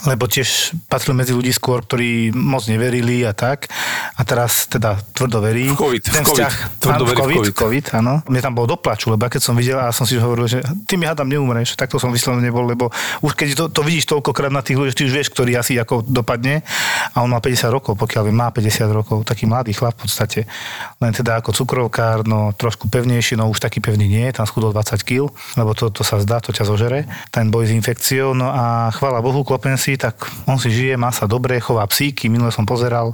lebo 0.07 0.25
tiež 0.25 0.73
patril 0.89 1.13
medzi 1.13 1.29
ľudí 1.35 1.53
skôr, 1.53 1.85
ktorí 1.85 2.33
moc 2.33 2.65
neverili 2.65 3.21
a 3.21 3.37
tak. 3.37 3.69
A 4.17 4.21
teraz 4.25 4.65
teda 4.65 4.97
tvrdo 5.13 5.45
verí. 5.45 5.69
V 5.69 5.77
COVID, 5.77 6.01
Ten 6.09 6.25
v 6.25 6.27
COVID. 6.27 6.33
vzťah, 6.33 6.53
Tvrdo 6.81 7.03
verí 7.05 7.17
v 7.17 7.21
COVID, 7.21 7.53
COVID. 7.53 7.85
Áno. 8.01 8.13
Mne 8.25 8.41
tam 8.41 8.53
bolo 8.57 8.73
doplaču, 8.73 9.13
lebo 9.13 9.29
keď 9.29 9.41
som 9.41 9.53
videl 9.53 9.77
a 9.77 9.93
som 9.93 10.09
si 10.09 10.17
hovoril, 10.17 10.49
že 10.49 10.65
ty 10.89 10.97
mi 10.97 11.05
hádam 11.05 11.29
neumreš, 11.29 11.77
tak 11.77 11.93
to 11.93 12.01
som 12.01 12.09
vyslovene 12.09 12.41
nebol, 12.41 12.65
lebo 12.65 12.89
už 13.21 13.37
keď 13.37 13.47
to, 13.53 13.65
to 13.69 13.81
vidíš 13.85 14.09
toľkokrát 14.09 14.49
na 14.49 14.65
tých 14.65 14.81
ľudí, 14.81 14.91
ty 14.97 15.03
už 15.05 15.13
vieš, 15.13 15.29
ktorý 15.29 15.53
asi 15.57 15.77
ako 15.77 16.01
dopadne. 16.01 16.65
A 17.13 17.21
on 17.21 17.29
má 17.29 17.37
50 17.37 17.69
rokov, 17.69 17.93
pokiaľ 17.93 18.25
viem, 18.25 18.37
má 18.37 18.49
50 18.49 18.89
rokov, 18.89 19.21
taký 19.21 19.45
mladý 19.45 19.77
chlap 19.77 19.93
v 20.01 20.09
podstate. 20.09 20.39
Len 20.97 21.13
teda 21.13 21.37
ako 21.45 21.53
cukrovkár, 21.53 22.25
no 22.25 22.57
trošku 22.57 22.89
pevnejší, 22.89 23.37
no 23.37 23.49
už 23.53 23.61
taký 23.61 23.77
pevný 23.77 24.09
nie, 24.09 24.25
tam 24.33 24.49
schudol 24.49 24.73
20 24.73 24.97
kg, 25.05 25.29
lebo 25.61 25.77
to, 25.77 25.93
to 25.93 26.01
sa 26.01 26.17
zdá, 26.17 26.41
to 26.41 26.49
ťa 26.49 26.65
zožere, 26.65 27.05
ten 27.29 27.53
boj 27.53 27.69
s 27.69 27.71
infekciou. 27.75 28.33
No 28.33 28.49
a 28.49 28.89
chvála 28.89 29.21
Bohu, 29.21 29.45
klopem 29.45 29.70
si, 29.75 29.99
tak 29.99 30.27
on 30.47 30.57
si 30.57 30.71
žije, 30.71 30.95
má 30.95 31.11
sa 31.11 31.27
dobre, 31.27 31.59
chová 31.59 31.83
psíky, 31.87 32.31
minule 32.31 32.49
som 32.49 32.63
pozeral, 32.63 33.11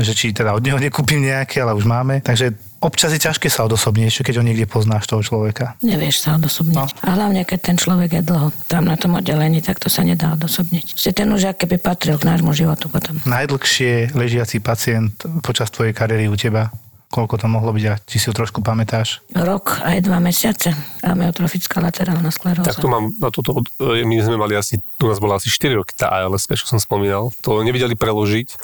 že 0.00 0.16
či 0.16 0.32
teda 0.32 0.56
od 0.56 0.64
neho 0.64 0.80
nekúpim 0.80 1.20
nejaké, 1.20 1.60
ale 1.60 1.76
už 1.76 1.84
máme. 1.84 2.24
Takže 2.24 2.56
občas 2.80 3.12
je 3.12 3.20
ťažké 3.20 3.52
sa 3.52 3.68
odosobniť, 3.68 4.24
keď 4.24 4.40
ho 4.40 4.44
niekde 4.44 4.64
poznáš 4.64 5.06
toho 5.06 5.20
človeka. 5.20 5.76
Nevieš 5.84 6.24
sa 6.24 6.40
odosobniť. 6.40 6.76
No. 6.76 6.88
A 7.04 7.08
hlavne, 7.14 7.44
keď 7.44 7.60
ten 7.72 7.76
človek 7.76 8.20
je 8.20 8.22
dlho 8.24 8.48
tam 8.66 8.88
na 8.88 8.96
tom 8.96 9.20
oddelení, 9.20 9.60
tak 9.60 9.78
to 9.78 9.92
sa 9.92 10.00
nedá 10.00 10.32
odosobniť. 10.34 10.96
Ste 10.96 11.12
ten 11.12 11.28
už 11.28 11.52
keby 11.54 11.76
patril 11.76 12.16
k 12.16 12.24
nášmu 12.26 12.56
životu 12.56 12.88
potom. 12.88 13.20
Najdlhšie 13.28 14.16
ležiaci 14.16 14.64
pacient 14.64 15.12
počas 15.44 15.68
tvojej 15.68 15.92
kariéry 15.92 16.26
u 16.26 16.36
teba? 16.36 16.72
Koľko 17.10 17.42
to 17.42 17.46
mohlo 17.50 17.74
byť 17.74 17.84
a 17.90 17.98
či 18.06 18.22
si 18.22 18.30
ho 18.30 18.34
trošku 18.34 18.62
pamätáš? 18.62 19.18
Rok 19.34 19.82
aj 19.82 19.98
dva 20.06 20.22
mesiace. 20.22 20.70
Amyotrofická 21.02 21.82
laterálna 21.82 22.30
skleróza. 22.30 22.70
Tak 22.70 22.78
to 22.78 22.86
mám 22.86 23.10
na 23.18 23.34
toto, 23.34 23.66
e, 23.82 24.06
my 24.06 24.14
sme 24.22 24.38
mali 24.38 24.54
asi, 24.54 24.78
u 24.78 25.10
nás 25.10 25.18
bola 25.18 25.42
asi 25.42 25.50
4 25.50 25.74
roky 25.74 25.90
tá 25.90 26.06
ALS, 26.06 26.46
čo 26.46 26.70
som 26.70 26.78
spomínal. 26.78 27.34
To 27.42 27.66
nevedeli 27.66 27.98
preložiť. 27.98 28.54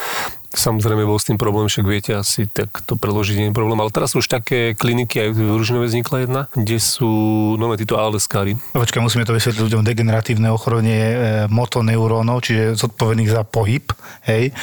Samozrejme 0.54 1.02
bol 1.02 1.18
s 1.18 1.26
tým 1.26 1.38
problém, 1.40 1.66
však 1.66 1.84
viete 1.86 2.12
asi, 2.14 2.46
tak 2.46 2.70
to 2.86 2.94
preložiť 2.94 3.36
nie 3.36 3.48
je 3.50 3.54
problém. 3.56 3.78
Ale 3.82 3.90
teraz 3.90 4.14
sú 4.14 4.22
už 4.22 4.28
také 4.30 4.78
kliniky, 4.78 5.26
aj 5.26 5.30
v 5.34 5.40
Ružinove 5.58 5.90
vznikla 5.90 6.16
jedna, 6.22 6.42
kde 6.54 6.78
sú 6.78 7.10
nové 7.58 7.80
títo 7.80 7.98
ALS-kári. 7.98 8.54
Počkaj, 8.74 9.02
musíme 9.02 9.26
to 9.26 9.34
vysvetliť 9.34 9.62
ľuďom. 9.62 9.82
Degeneratívne 9.82 10.48
ochorenie 10.52 11.02
e, 11.02 11.16
motoneurónov, 11.50 12.46
čiže 12.46 12.78
zodpovedných 12.78 13.30
za 13.32 13.42
pohyb, 13.42 13.90
hej. 14.28 14.54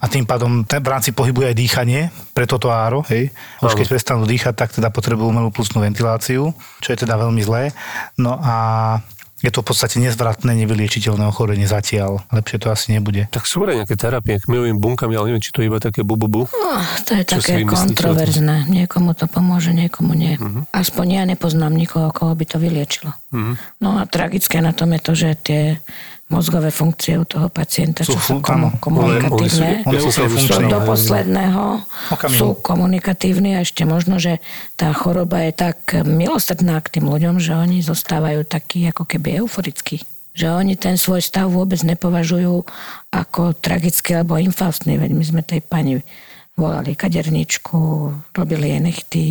A 0.00 0.04
tým 0.08 0.24
pádom 0.24 0.64
ten, 0.64 0.80
v 0.80 0.90
rámci 0.90 1.12
pohybu 1.12 1.44
je 1.44 1.50
aj 1.52 1.56
dýchanie, 1.56 2.00
preto 2.32 2.56
to 2.56 2.72
áro, 2.72 3.04
hej. 3.12 3.28
Už 3.60 3.74
Áno. 3.74 3.78
keď 3.78 3.86
prestanú 3.90 4.24
dýchať, 4.24 4.54
tak 4.54 4.70
teda 4.72 4.88
potrebujú 4.88 5.28
umelú 5.28 5.52
plusnú 5.52 5.84
ventiláciu, 5.84 6.56
čo 6.80 6.88
je 6.94 6.98
teda 6.98 7.18
veľmi 7.18 7.42
zlé. 7.44 7.70
No 8.16 8.38
a 8.38 8.54
je 9.38 9.50
to 9.54 9.62
v 9.62 9.66
podstate 9.70 10.02
nezvratné, 10.02 10.50
nevyliečiteľné 10.66 11.24
ochorenie 11.30 11.70
zatiaľ. 11.70 12.26
Lepšie 12.34 12.58
to 12.58 12.68
asi 12.74 12.90
nebude. 12.90 13.30
Tak 13.30 13.46
sú 13.46 13.62
aj 13.62 13.84
nejaké 13.84 13.94
terapie 13.94 14.42
k 14.42 14.50
milovým 14.50 14.82
bunkami, 14.82 15.14
ale 15.14 15.30
neviem, 15.30 15.44
či 15.44 15.54
to 15.54 15.62
je 15.62 15.70
iba 15.70 15.78
také 15.78 16.02
bububu. 16.02 16.50
No, 16.50 16.70
to 17.06 17.14
je 17.14 17.22
Čo 17.22 17.38
také 17.38 17.62
kontroverzné. 17.62 18.66
Niekomu 18.66 19.14
to 19.14 19.30
pomôže, 19.30 19.70
niekomu 19.70 20.18
nie. 20.18 20.34
Uh-huh. 20.34 20.66
Aspoň 20.74 21.06
ja 21.06 21.22
nepoznám 21.22 21.74
nikoho, 21.74 22.10
koho 22.10 22.34
by 22.34 22.44
to 22.50 22.58
vyliečilo. 22.58 23.14
Uh-huh. 23.30 23.54
No 23.78 24.02
a 24.02 24.10
tragické 24.10 24.58
na 24.58 24.74
tom 24.74 24.90
je 24.94 25.00
to, 25.00 25.12
že 25.14 25.30
tie 25.38 25.62
mozgové 26.28 26.68
funkcie 26.68 27.16
u 27.16 27.24
toho 27.24 27.48
pacienta, 27.48 28.04
Sú 28.04 28.12
čo 28.12 28.20
sú 28.20 28.34
komu- 28.38 28.76
komunikatívne, 28.78 29.80
sú 29.98 30.28
funkčný. 30.28 30.68
do 30.68 30.78
posledného 30.84 31.64
Okamihu. 32.12 32.36
sú 32.36 32.46
komunikatívni 32.60 33.56
a 33.56 33.64
ešte 33.64 33.88
možno, 33.88 34.20
že 34.20 34.36
tá 34.76 34.92
choroba 34.92 35.40
je 35.42 35.52
tak 35.52 35.76
milostredná 35.98 36.76
k 36.78 37.00
tým 37.00 37.08
ľuďom, 37.08 37.40
že 37.40 37.56
oni 37.56 37.80
zostávajú 37.80 38.44
takí 38.44 38.84
ako 38.86 39.08
keby 39.08 39.40
euforickí. 39.40 40.04
Že 40.32 40.46
oni 40.54 40.74
ten 40.76 40.94
svoj 40.94 41.18
stav 41.18 41.48
vôbec 41.48 41.80
nepovažujú 41.80 42.62
ako 43.10 43.56
tragický 43.56 44.14
alebo 44.14 44.36
infaustný. 44.36 44.94
Veď 44.94 45.10
my 45.10 45.24
sme 45.24 45.40
tej 45.40 45.58
pani 45.60 45.98
volali 46.54 46.92
kaderničku, 46.92 47.78
robili 48.32 48.68
jej 48.68 48.80
nechty. 48.80 49.24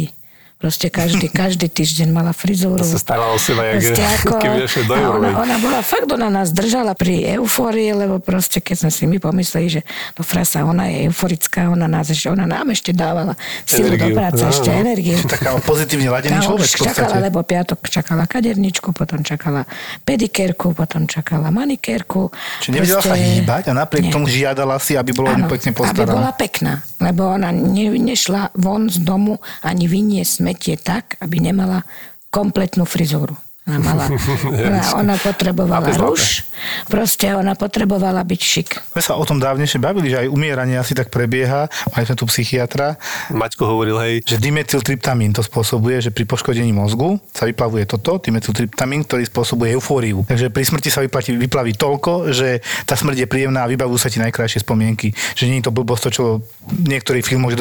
Proste 0.57 0.89
každý, 0.89 1.29
každý 1.45 1.69
týždeň 1.69 2.09
mala 2.09 2.33
frizúru. 2.33 2.77
To 2.77 2.87
sa 2.87 2.97
starala 2.97 3.29
o 3.29 3.37
seba, 3.37 3.61
jak- 3.69 3.93
keby 4.43 4.65
do 4.65 4.93
ona, 4.93 5.29
ona 5.37 5.55
bola 5.57 5.81
fakt, 5.81 6.09
ona 6.09 6.27
nás 6.27 6.49
držala 6.49 6.97
pri 6.97 7.37
eufórii, 7.37 7.93
lebo 7.93 8.17
proste 8.17 8.57
keď 8.57 8.75
sme 8.79 8.89
si 8.89 9.03
my 9.05 9.17
pomysleli, 9.17 9.67
že 9.69 9.81
no 10.17 10.21
frasa, 10.21 10.65
ona 10.65 10.89
je 10.89 11.05
euforická, 11.05 11.69
ona 11.69 11.85
nás 11.85 12.09
ešte, 12.09 12.27
ona 12.27 12.43
nám 12.43 12.73
ešte 12.73 12.89
dávala 12.89 13.37
silu 13.63 13.93
do 13.93 14.01
Energiu. 14.01 14.17
práce, 14.17 14.41
Áno. 14.41 14.49
ešte 14.49 14.69
energiu. 14.71 15.17
Taká 15.21 15.61
pozitívne 15.61 16.09
ladený 16.09 16.41
človek 16.41 16.69
čakala, 16.83 17.15
lebo 17.19 17.39
piatok 17.39 17.79
čakala 17.85 18.23
kaderničku, 18.25 18.89
potom 18.91 19.21
čakala 19.21 19.61
pedikérku, 20.01 20.73
potom 20.73 21.05
čakala 21.05 21.53
manikérku. 21.53 22.33
Čiže 22.61 22.71
nevedela 22.71 23.01
sa 23.03 23.13
hýbať 23.13 23.63
a 23.69 23.73
napriek 23.75 24.09
Nie. 24.09 24.13
tomu 24.13 24.25
žiadala 24.25 24.75
si, 24.79 24.97
aby 24.97 25.13
bolo 25.13 25.29
Áno, 25.29 25.45
pekne 25.45 25.69
aby 25.69 25.77
postarané. 25.77 26.13
bola 26.13 26.31
pekná, 26.33 26.73
lebo 26.97 27.21
ona 27.29 27.49
ne, 27.51 27.93
nešla 27.93 28.57
von 28.57 28.89
z 28.89 28.97
domu 28.99 29.37
ani 29.61 29.85
vynie 29.85 30.25
smetie 30.47 30.79
tak, 30.79 31.19
aby 31.19 31.43
nemala 31.43 31.83
kompletnú 32.31 32.87
frizúru. 32.87 33.35
Ona, 33.67 33.83
mala, 33.83 34.07
ona, 34.71 34.81
ona 34.95 35.15
potrebovala 35.19 35.91
ruš, 35.99 36.47
proste 36.87 37.35
ona 37.35 37.51
potrebovala 37.51 38.23
byť 38.23 38.39
šik. 38.39 38.95
My 38.95 39.03
sa 39.03 39.19
o 39.19 39.27
tom 39.27 39.43
dávnejšie 39.43 39.83
bavili, 39.83 40.07
že 40.07 40.23
aj 40.23 40.31
umieranie 40.31 40.79
asi 40.79 40.95
tak 40.95 41.11
prebieha. 41.11 41.67
Mali 41.91 42.07
sme 42.07 42.15
tu 42.15 42.23
psychiatra, 42.31 42.95
Maťko 43.27 43.67
hovoril, 43.67 43.99
hej, 43.99 44.13
že 44.23 44.39
dimethyltryptamín 44.39 45.35
to 45.35 45.43
spôsobuje, 45.43 45.99
že 45.99 46.15
pri 46.15 46.23
poškodení 46.23 46.71
mozgu 46.71 47.19
sa 47.35 47.43
vyplavuje 47.43 47.83
toto, 47.91 48.23
dimethyltryptamín, 48.23 49.03
ktorý 49.03 49.27
spôsobuje 49.27 49.75
eufóriu. 49.75 50.23
Takže 50.31 50.47
pri 50.47 50.63
smrti 50.63 50.87
sa 50.87 51.03
vyplatí, 51.03 51.35
vyplaví 51.35 51.75
toľko, 51.75 52.31
že 52.31 52.63
tá 52.87 52.95
smrť 52.95 53.27
je 53.27 53.27
príjemná 53.27 53.67
a 53.67 53.71
vybavujú 53.71 53.99
sa 53.99 54.07
ti 54.07 54.23
najkrajšie 54.23 54.63
spomienky. 54.63 55.11
Že 55.35 55.43
nie 55.51 55.59
je 55.59 55.67
to 55.67 55.75
blbosť, 55.75 56.07
to, 56.07 56.09
čo 56.15 56.23
niektorých 56.87 57.27
filmoch. 57.27 57.51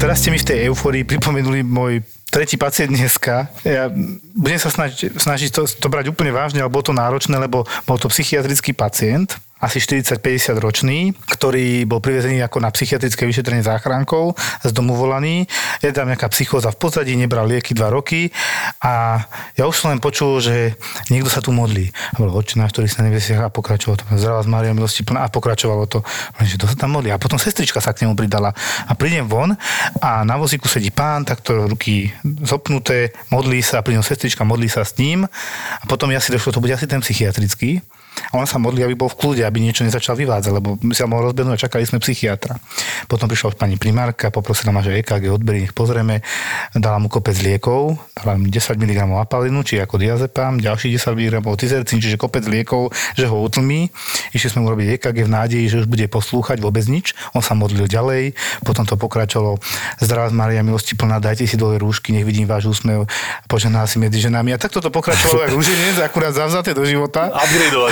Teraz 0.00 0.24
ste 0.24 0.32
mi 0.32 0.40
v 0.40 0.48
tej 0.48 0.58
eufórii 0.72 1.04
pripomenuli 1.04 1.60
môj 1.60 2.00
tretí 2.32 2.56
pacient 2.56 2.88
dneska. 2.88 3.52
Ja 3.68 3.92
budem 4.32 4.56
sa 4.56 4.72
snažiť, 4.72 5.20
snažiť 5.20 5.52
to, 5.52 5.68
to 5.68 5.86
brať 5.92 6.08
úplne 6.08 6.32
vážne, 6.32 6.64
ale 6.64 6.72
bolo 6.72 6.88
to 6.88 6.96
náročné, 6.96 7.36
lebo 7.36 7.68
bol 7.84 8.00
to 8.00 8.08
psychiatrický 8.08 8.72
pacient, 8.72 9.36
asi 9.60 9.76
40-50 9.76 10.56
ročný, 10.56 11.12
ktorý 11.36 11.84
bol 11.84 12.00
privezený 12.00 12.40
ako 12.40 12.64
na 12.64 12.72
psychiatrické 12.72 13.28
vyšetrenie 13.28 13.60
záchrankou 13.60 14.32
z 14.64 14.70
domu 14.72 14.96
volaný. 14.96 15.44
Je 15.84 15.92
tam 15.92 16.08
nejaká 16.08 16.32
psychóza 16.32 16.72
v 16.72 16.80
pozadí, 16.80 17.12
nebral 17.12 17.44
lieky 17.44 17.76
2 17.76 17.84
roky 17.92 18.32
a 18.80 19.20
ja 19.60 19.68
už 19.68 19.76
som 19.76 19.92
len 19.92 20.00
počul, 20.00 20.40
že 20.40 20.74
niekto 21.12 21.28
sa 21.28 21.44
tu 21.44 21.52
modlí. 21.52 21.92
A 21.92 22.14
bol 22.16 22.32
očná, 22.32 22.64
ktorý 22.64 22.88
sa 22.88 23.04
nevesiach 23.04 23.46
a 23.46 23.52
pokračovalo 23.52 24.00
to. 24.00 24.04
Zdravá 24.16 24.40
z 24.40 24.48
Mária, 24.48 24.72
milosti 24.72 25.04
plná 25.04 25.28
a 25.28 25.32
pokračovalo 25.32 25.84
to. 25.84 26.00
Len, 26.40 26.46
že 26.48 26.56
to 26.56 26.64
sa 26.64 26.74
tam 26.80 26.96
modlí. 26.96 27.12
A 27.12 27.20
potom 27.20 27.36
sestrička 27.36 27.84
sa 27.84 27.92
k 27.92 28.08
nemu 28.08 28.16
pridala. 28.16 28.56
A 28.88 28.96
prídem 28.96 29.28
von 29.28 29.52
a 30.00 30.24
na 30.24 30.40
vozíku 30.40 30.72
sedí 30.72 30.88
pán, 30.88 31.28
takto 31.28 31.68
ruky 31.68 32.08
zopnuté, 32.48 33.12
modlí 33.28 33.60
sa, 33.60 33.84
pri 33.84 34.00
ňom 34.00 34.04
sestrička, 34.04 34.40
modlí 34.48 34.72
sa 34.72 34.88
s 34.88 34.96
ním. 34.96 35.28
A 35.80 35.84
potom 35.84 36.08
ja 36.08 36.18
si 36.18 36.32
došlo, 36.32 36.56
to 36.56 36.64
bude 36.64 36.72
asi 36.72 36.88
ten 36.88 37.04
psychiatrický. 37.04 37.84
A 38.30 38.38
on 38.38 38.46
sa 38.46 38.62
modlí, 38.62 38.86
aby 38.86 38.94
bol 38.94 39.10
v 39.10 39.18
kľude, 39.18 39.42
aby 39.42 39.58
niečo 39.58 39.82
nezačal 39.82 40.14
vyvádzať, 40.14 40.52
lebo 40.54 40.78
my 40.78 40.94
sa 40.94 41.10
mohol 41.10 41.30
rozbehnúť 41.30 41.54
a 41.58 41.62
čakali 41.66 41.82
sme 41.82 41.98
psychiatra. 41.98 42.62
Potom 43.10 43.26
prišla 43.26 43.58
pani 43.58 43.74
primárka, 43.74 44.30
poprosila 44.30 44.70
ma, 44.70 44.86
že 44.86 44.94
EKG 45.02 45.34
odbery, 45.34 45.66
nech 45.66 45.74
pozrieme. 45.74 46.22
Dala 46.70 47.02
mu 47.02 47.10
kopec 47.10 47.34
liekov, 47.42 47.98
dala 48.14 48.38
mu 48.38 48.46
10 48.46 48.78
mg 48.78 48.98
apalinu, 49.18 49.66
či 49.66 49.82
ako 49.82 49.98
diazepam, 49.98 50.62
ďalší 50.62 50.94
10 50.94 51.10
mg 51.10 51.36
tizercín, 51.58 51.98
čiže 51.98 52.20
kopec 52.20 52.46
liekov, 52.46 52.94
že 53.18 53.26
ho 53.26 53.34
utlmí. 53.42 53.90
Išli 54.30 54.54
sme 54.54 54.62
mu 54.62 54.70
robiť 54.70 55.00
EKG 55.00 55.26
v 55.26 55.30
nádeji, 55.30 55.64
že 55.66 55.76
už 55.82 55.86
bude 55.90 56.06
poslúchať 56.06 56.62
vôbec 56.62 56.86
nič. 56.86 57.18
On 57.34 57.42
sa 57.42 57.58
modlil 57.58 57.90
ďalej, 57.90 58.38
potom 58.62 58.86
to 58.86 58.94
pokračovalo. 58.94 59.58
Zdravá 59.98 60.30
Maria, 60.30 60.62
milosti 60.62 60.94
plná, 60.94 61.18
dajte 61.18 61.50
si 61.50 61.58
dole 61.58 61.82
rúšky, 61.82 62.14
nech 62.14 62.22
vidím 62.22 62.46
váš 62.46 62.70
úsmev, 62.70 63.10
požená 63.50 63.90
si 63.90 63.98
medzi 63.98 64.22
ženami. 64.22 64.54
A 64.54 64.58
takto 64.62 64.78
to 64.78 64.94
pokračovalo, 64.94 65.50
ako 65.50 65.58
rúženec, 65.58 65.98
akurát 65.98 66.30
zavzaté 66.30 66.76
do 66.76 66.86
života. 66.86 67.34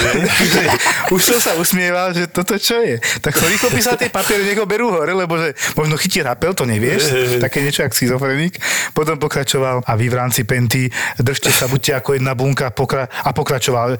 Upgradeovať, 0.09 0.39
Takže 0.39 0.61
už 1.15 1.21
som 1.21 1.39
sa 1.39 1.53
usmieval, 1.59 2.15
že 2.15 2.25
toto 2.29 2.55
čo 2.57 2.81
je. 2.81 2.97
Tak 3.21 3.33
som 3.37 3.49
rýchlo 3.49 3.69
písal 3.71 3.95
tie 3.99 4.09
papiere, 4.09 4.45
nech 4.45 4.59
ho 4.59 4.67
berú 4.69 4.91
hore, 4.91 5.13
lebo 5.13 5.37
že 5.37 5.53
možno 5.75 5.99
chytí 5.99 6.23
rapel, 6.23 6.55
to 6.55 6.65
nevieš. 6.65 7.39
Také 7.39 7.61
niečo 7.61 7.85
ako 7.85 7.95
schizofrenik. 7.95 8.59
Potom 8.93 9.19
pokračoval 9.19 9.85
a 9.85 9.93
vy 9.95 10.07
v 10.09 10.17
rámci 10.17 10.43
Penty 10.45 10.89
držte 11.19 11.53
sa, 11.53 11.69
buďte 11.69 11.99
ako 11.99 12.17
jedna 12.17 12.33
bunka 12.35 12.71
pokra- 12.71 13.09
a 13.09 13.31
pokračoval. 13.35 13.95
e, 13.95 13.99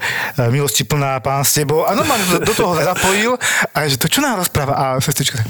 Milosti 0.49 0.83
plná 0.87 1.19
pán 1.19 1.43
s 1.43 1.59
tebou. 1.59 1.85
A 1.85 1.93
normálne 1.93 2.23
do 2.41 2.53
toho 2.53 2.73
zapojil 2.79 3.35
a 3.75 3.77
že 3.85 3.99
to 3.99 4.07
čo 4.07 4.23
nám 4.23 4.39
rozpráva? 4.41 4.73
A 4.73 4.85
sestrička, 5.03 5.43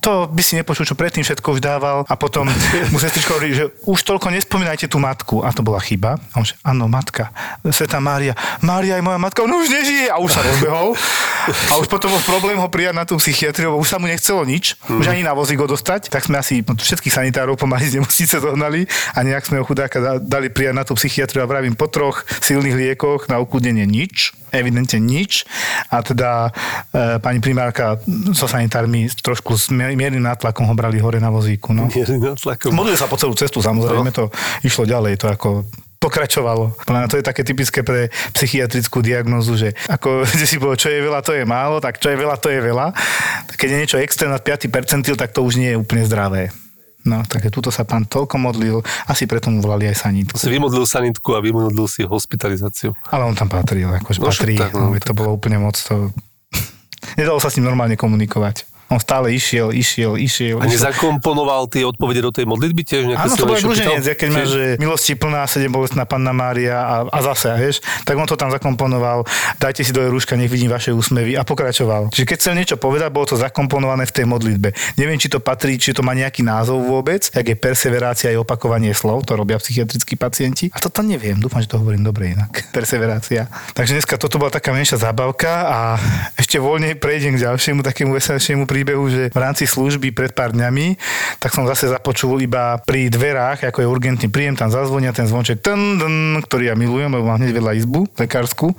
to 0.00 0.30
by 0.30 0.42
si 0.42 0.54
nepočul, 0.56 0.86
čo 0.86 0.94
predtým 0.94 1.26
všetko 1.26 1.58
už 1.58 1.60
dával. 1.60 2.06
A 2.06 2.14
potom 2.14 2.46
mu 2.92 2.98
sestrička 2.98 3.34
hovorí, 3.34 3.54
že 3.54 3.68
už 3.84 3.98
toľko 4.06 4.30
nespomínajte 4.30 4.86
tú 4.86 5.02
matku. 5.02 5.42
A 5.42 5.50
to 5.52 5.60
bola 5.66 5.82
chyba. 5.82 6.16
A 6.32 6.34
on 6.40 6.46
že, 6.46 6.54
áno, 6.62 6.86
matka. 6.86 7.30
Sveta 7.66 7.98
Mária. 7.98 8.32
Mária 8.62 8.96
je 8.96 9.04
moja 9.04 9.18
matka. 9.18 9.42
On 9.44 9.52
už 9.52 9.68
nežije. 9.68 9.97
A 10.06 10.22
už 10.22 10.30
sa 10.30 10.46
rozbehol. 10.46 10.94
A 11.48 11.74
už 11.80 11.88
potom 11.90 12.12
bol 12.12 12.22
problém 12.22 12.60
ho 12.60 12.68
prijať 12.68 12.94
na 12.94 13.04
tú 13.08 13.16
psychiatriu, 13.16 13.72
lebo 13.72 13.80
už 13.80 13.88
sa 13.88 13.98
mu 13.98 14.06
nechcelo 14.06 14.44
nič, 14.44 14.76
mm. 14.84 15.00
už 15.00 15.06
ani 15.10 15.22
na 15.24 15.32
vozík 15.32 15.58
ho 15.58 15.66
dostať, 15.66 16.12
tak 16.12 16.28
sme 16.28 16.38
asi 16.38 16.60
všetkých 16.60 17.14
sanitárov 17.14 17.56
pomaly 17.56 17.88
z 17.88 17.94
nemocnice 17.98 18.36
zohnali 18.38 18.84
a 19.16 19.18
nejak 19.24 19.48
sme 19.48 19.56
ho 19.60 19.64
chudáka 19.64 20.20
dali 20.20 20.52
prijať 20.52 20.74
na 20.76 20.84
tú 20.84 20.92
psychiatriu 20.94 21.42
a 21.42 21.50
vravím 21.50 21.72
po 21.72 21.88
troch 21.88 22.22
silných 22.44 22.76
liekoch 22.76 23.32
na 23.32 23.40
ukludnenie 23.40 23.88
nič, 23.88 24.36
evidentne 24.52 25.00
nič. 25.00 25.48
A 25.88 26.04
teda 26.04 26.52
e, 26.92 27.16
pani 27.18 27.40
primárka 27.40 27.96
so 28.36 28.44
sanitármi 28.44 29.08
trošku 29.08 29.56
s 29.56 29.72
miernym 29.72 30.22
nátlakom 30.22 30.68
ho 30.68 30.74
brali 30.76 31.00
hore 31.00 31.16
na 31.16 31.32
vozíku. 31.32 31.72
No. 31.72 31.88
Miernym 31.88 32.36
nátlakom. 32.36 32.76
Modlil 32.76 33.00
sa 33.00 33.08
po 33.08 33.16
celú 33.16 33.32
cestu, 33.32 33.64
samozrejme, 33.64 34.12
no. 34.12 34.16
to 34.16 34.24
išlo 34.64 34.84
ďalej, 34.84 35.16
to 35.16 35.26
ako 35.32 35.48
pokračovalo. 36.08 36.72
To 36.88 37.16
je 37.20 37.24
také 37.24 37.44
typické 37.44 37.84
pre 37.84 38.08
psychiatrickú 38.32 39.04
diagnózu, 39.04 39.60
že 39.60 39.76
ako 39.92 40.24
že 40.40 40.48
si 40.48 40.56
bolo, 40.56 40.72
čo 40.72 40.88
je 40.88 41.04
veľa, 41.04 41.20
to 41.20 41.36
je 41.36 41.44
málo, 41.44 41.84
tak 41.84 42.00
čo 42.00 42.08
je 42.08 42.16
veľa, 42.16 42.40
to 42.40 42.48
je 42.48 42.60
veľa. 42.64 42.96
Keď 43.60 43.68
je 43.68 43.76
niečo 43.76 44.00
extrém 44.00 44.32
nad 44.32 44.40
5 44.40 44.72
percentil, 44.72 45.20
tak 45.20 45.36
to 45.36 45.44
už 45.44 45.60
nie 45.60 45.76
je 45.76 45.78
úplne 45.78 46.00
zdravé. 46.08 46.48
No, 47.06 47.22
takže 47.24 47.48
túto 47.48 47.70
sa 47.70 47.86
pán 47.86 48.04
toľko 48.04 48.36
modlil, 48.36 48.76
asi 49.06 49.24
preto 49.24 49.48
mu 49.48 49.62
volali 49.62 49.86
aj 49.88 50.08
sanitku. 50.08 50.36
Si 50.36 50.50
vymodlil 50.50 50.84
sanitku 50.84 51.30
a 51.36 51.40
vymodlil 51.40 51.86
si 51.88 52.04
hospitalizáciu. 52.04 52.92
Ale 53.08 53.24
on 53.24 53.38
tam 53.38 53.48
patril, 53.48 53.88
akože 54.02 54.18
no, 54.18 54.28
patrí, 54.28 54.56
tak, 54.58 54.74
no, 54.74 54.92
to 54.92 55.12
tak. 55.12 55.16
bolo 55.16 55.32
úplne 55.32 55.62
moc, 55.62 55.78
to... 55.78 56.12
Nedalo 57.20 57.38
sa 57.38 57.48
s 57.48 57.56
ním 57.56 57.70
normálne 57.70 57.94
komunikovať. 57.94 58.77
On 58.88 58.96
stále 58.96 59.36
išiel, 59.36 59.68
išiel, 59.68 60.16
išiel. 60.16 60.56
A 60.60 60.64
nezakomponoval 60.64 61.68
tie 61.68 61.84
odpovede 61.84 62.24
do 62.24 62.32
tej 62.32 62.48
modlitby 62.48 62.82
tiež? 62.88 63.12
Áno, 63.12 63.36
to 63.36 63.44
bol 63.44 63.60
dlženec, 63.60 64.00
ja 64.00 64.16
keď 64.16 64.28
máš, 64.32 64.48
že 64.56 64.64
milosti 64.80 65.12
plná, 65.12 65.44
sedem 65.44 65.68
bolestná 65.68 66.08
panna 66.08 66.32
Mária 66.32 66.80
a, 66.80 66.96
a 67.04 67.18
zase, 67.20 67.52
vieš, 67.60 67.84
tak 68.08 68.16
on 68.16 68.24
to 68.24 68.40
tam 68.40 68.48
zakomponoval, 68.48 69.28
dajte 69.60 69.84
si 69.84 69.92
do 69.92 70.08
rúška, 70.08 70.40
nech 70.40 70.48
vidím 70.48 70.72
vaše 70.72 70.96
úsmevy 70.96 71.36
a 71.36 71.44
pokračoval. 71.44 72.08
Čiže 72.16 72.24
keď 72.24 72.36
chcel 72.40 72.54
niečo 72.56 72.76
povedať, 72.80 73.12
bolo 73.12 73.28
to 73.28 73.36
zakomponované 73.36 74.08
v 74.08 74.12
tej 74.16 74.24
modlitbe. 74.24 74.72
Neviem, 74.96 75.20
či 75.20 75.28
to 75.28 75.44
patrí, 75.44 75.76
či 75.76 75.92
to 75.92 76.00
má 76.00 76.16
nejaký 76.16 76.40
názov 76.40 76.80
vôbec, 76.80 77.28
jak 77.28 77.44
je 77.44 77.56
perseverácia 77.60 78.32
a 78.32 78.40
opakovanie 78.40 78.96
slov, 78.96 79.28
to 79.28 79.36
robia 79.36 79.60
psychiatrickí 79.60 80.16
pacienti. 80.16 80.72
A 80.72 80.80
toto 80.80 81.04
neviem, 81.04 81.36
dúfam, 81.36 81.60
že 81.60 81.68
to 81.68 81.76
hovorím 81.76 82.08
dobre 82.08 82.32
inak. 82.32 82.64
Perseverácia. 82.76 83.52
Takže 83.76 84.00
dneska 84.00 84.16
toto 84.16 84.40
bola 84.40 84.48
taká 84.48 84.72
menšia 84.72 84.96
zábavka 84.96 85.52
a 85.68 85.78
ešte 86.40 86.56
voľne 86.56 86.96
prejdem 86.96 87.36
k 87.36 87.44
ďalšiemu 87.44 87.84
takému 87.84 88.16
veselšiemu 88.16 88.64
príbehu, 88.78 89.10
že 89.10 89.34
v 89.34 89.38
rámci 89.42 89.66
služby 89.66 90.14
pred 90.14 90.30
pár 90.30 90.54
dňami, 90.54 90.94
tak 91.42 91.50
som 91.50 91.66
zase 91.66 91.90
započul 91.90 92.38
iba 92.38 92.78
pri 92.86 93.10
dverách, 93.10 93.66
ako 93.66 93.82
je 93.82 93.90
urgentný 93.90 94.28
príjem, 94.30 94.54
tam 94.54 94.70
zazvonia 94.70 95.10
ten 95.10 95.26
zvonček, 95.26 95.58
ten, 95.58 95.98
ten, 95.98 96.14
ktorý 96.38 96.70
ja 96.70 96.76
milujem, 96.78 97.10
lebo 97.10 97.26
mám 97.26 97.42
hneď 97.42 97.58
vedľa 97.58 97.72
izbu 97.82 98.06
lekársku, 98.14 98.70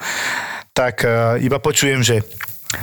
tak 0.71 1.03
uh, 1.03 1.35
iba 1.43 1.59
počujem, 1.59 1.99
že 1.99 2.23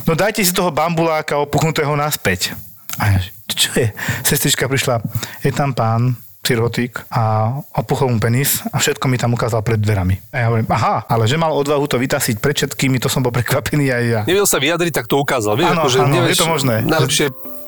no 0.05 0.13
dajte 0.13 0.45
si 0.45 0.53
toho 0.53 0.69
bambuláka 0.69 1.41
opuchnutého 1.41 1.97
naspäť. 1.97 2.53
A 3.01 3.17
čo 3.49 3.73
je? 3.81 3.89
Sestrička 4.21 4.69
prišla, 4.69 5.01
je 5.41 5.53
tam 5.57 5.73
pán, 5.73 6.13
cirhotík 6.47 7.03
a 7.11 7.51
opuchol 7.75 8.15
mu 8.15 8.23
penis 8.23 8.63
a 8.71 8.79
všetko 8.79 9.11
mi 9.11 9.19
tam 9.19 9.35
ukázal 9.35 9.67
pred 9.67 9.83
dverami. 9.83 10.23
A 10.31 10.37
ja 10.39 10.47
hovorím, 10.47 10.71
aha, 10.71 11.03
ale 11.11 11.27
že 11.27 11.35
mal 11.35 11.51
odvahu 11.51 11.91
to 11.91 11.99
vytasiť 11.99 12.39
pred 12.39 12.55
všetkými, 12.55 13.03
to 13.03 13.11
som 13.11 13.27
bol 13.27 13.35
prekvapený 13.35 13.91
aj 13.91 14.05
ja. 14.07 14.21
Nevedel 14.23 14.47
sa 14.47 14.63
vyjadriť, 14.63 14.93
tak 14.95 15.11
to 15.11 15.19
ukázal. 15.19 15.59
Vieš, 15.59 15.75
áno, 15.75 15.83
ako, 15.83 15.91
že 15.91 15.99
áno, 15.99 16.15
nevieš, 16.15 16.31
je 16.31 16.39
to 16.39 16.47
možné. 16.47 16.75
Najlepšie 16.87 17.27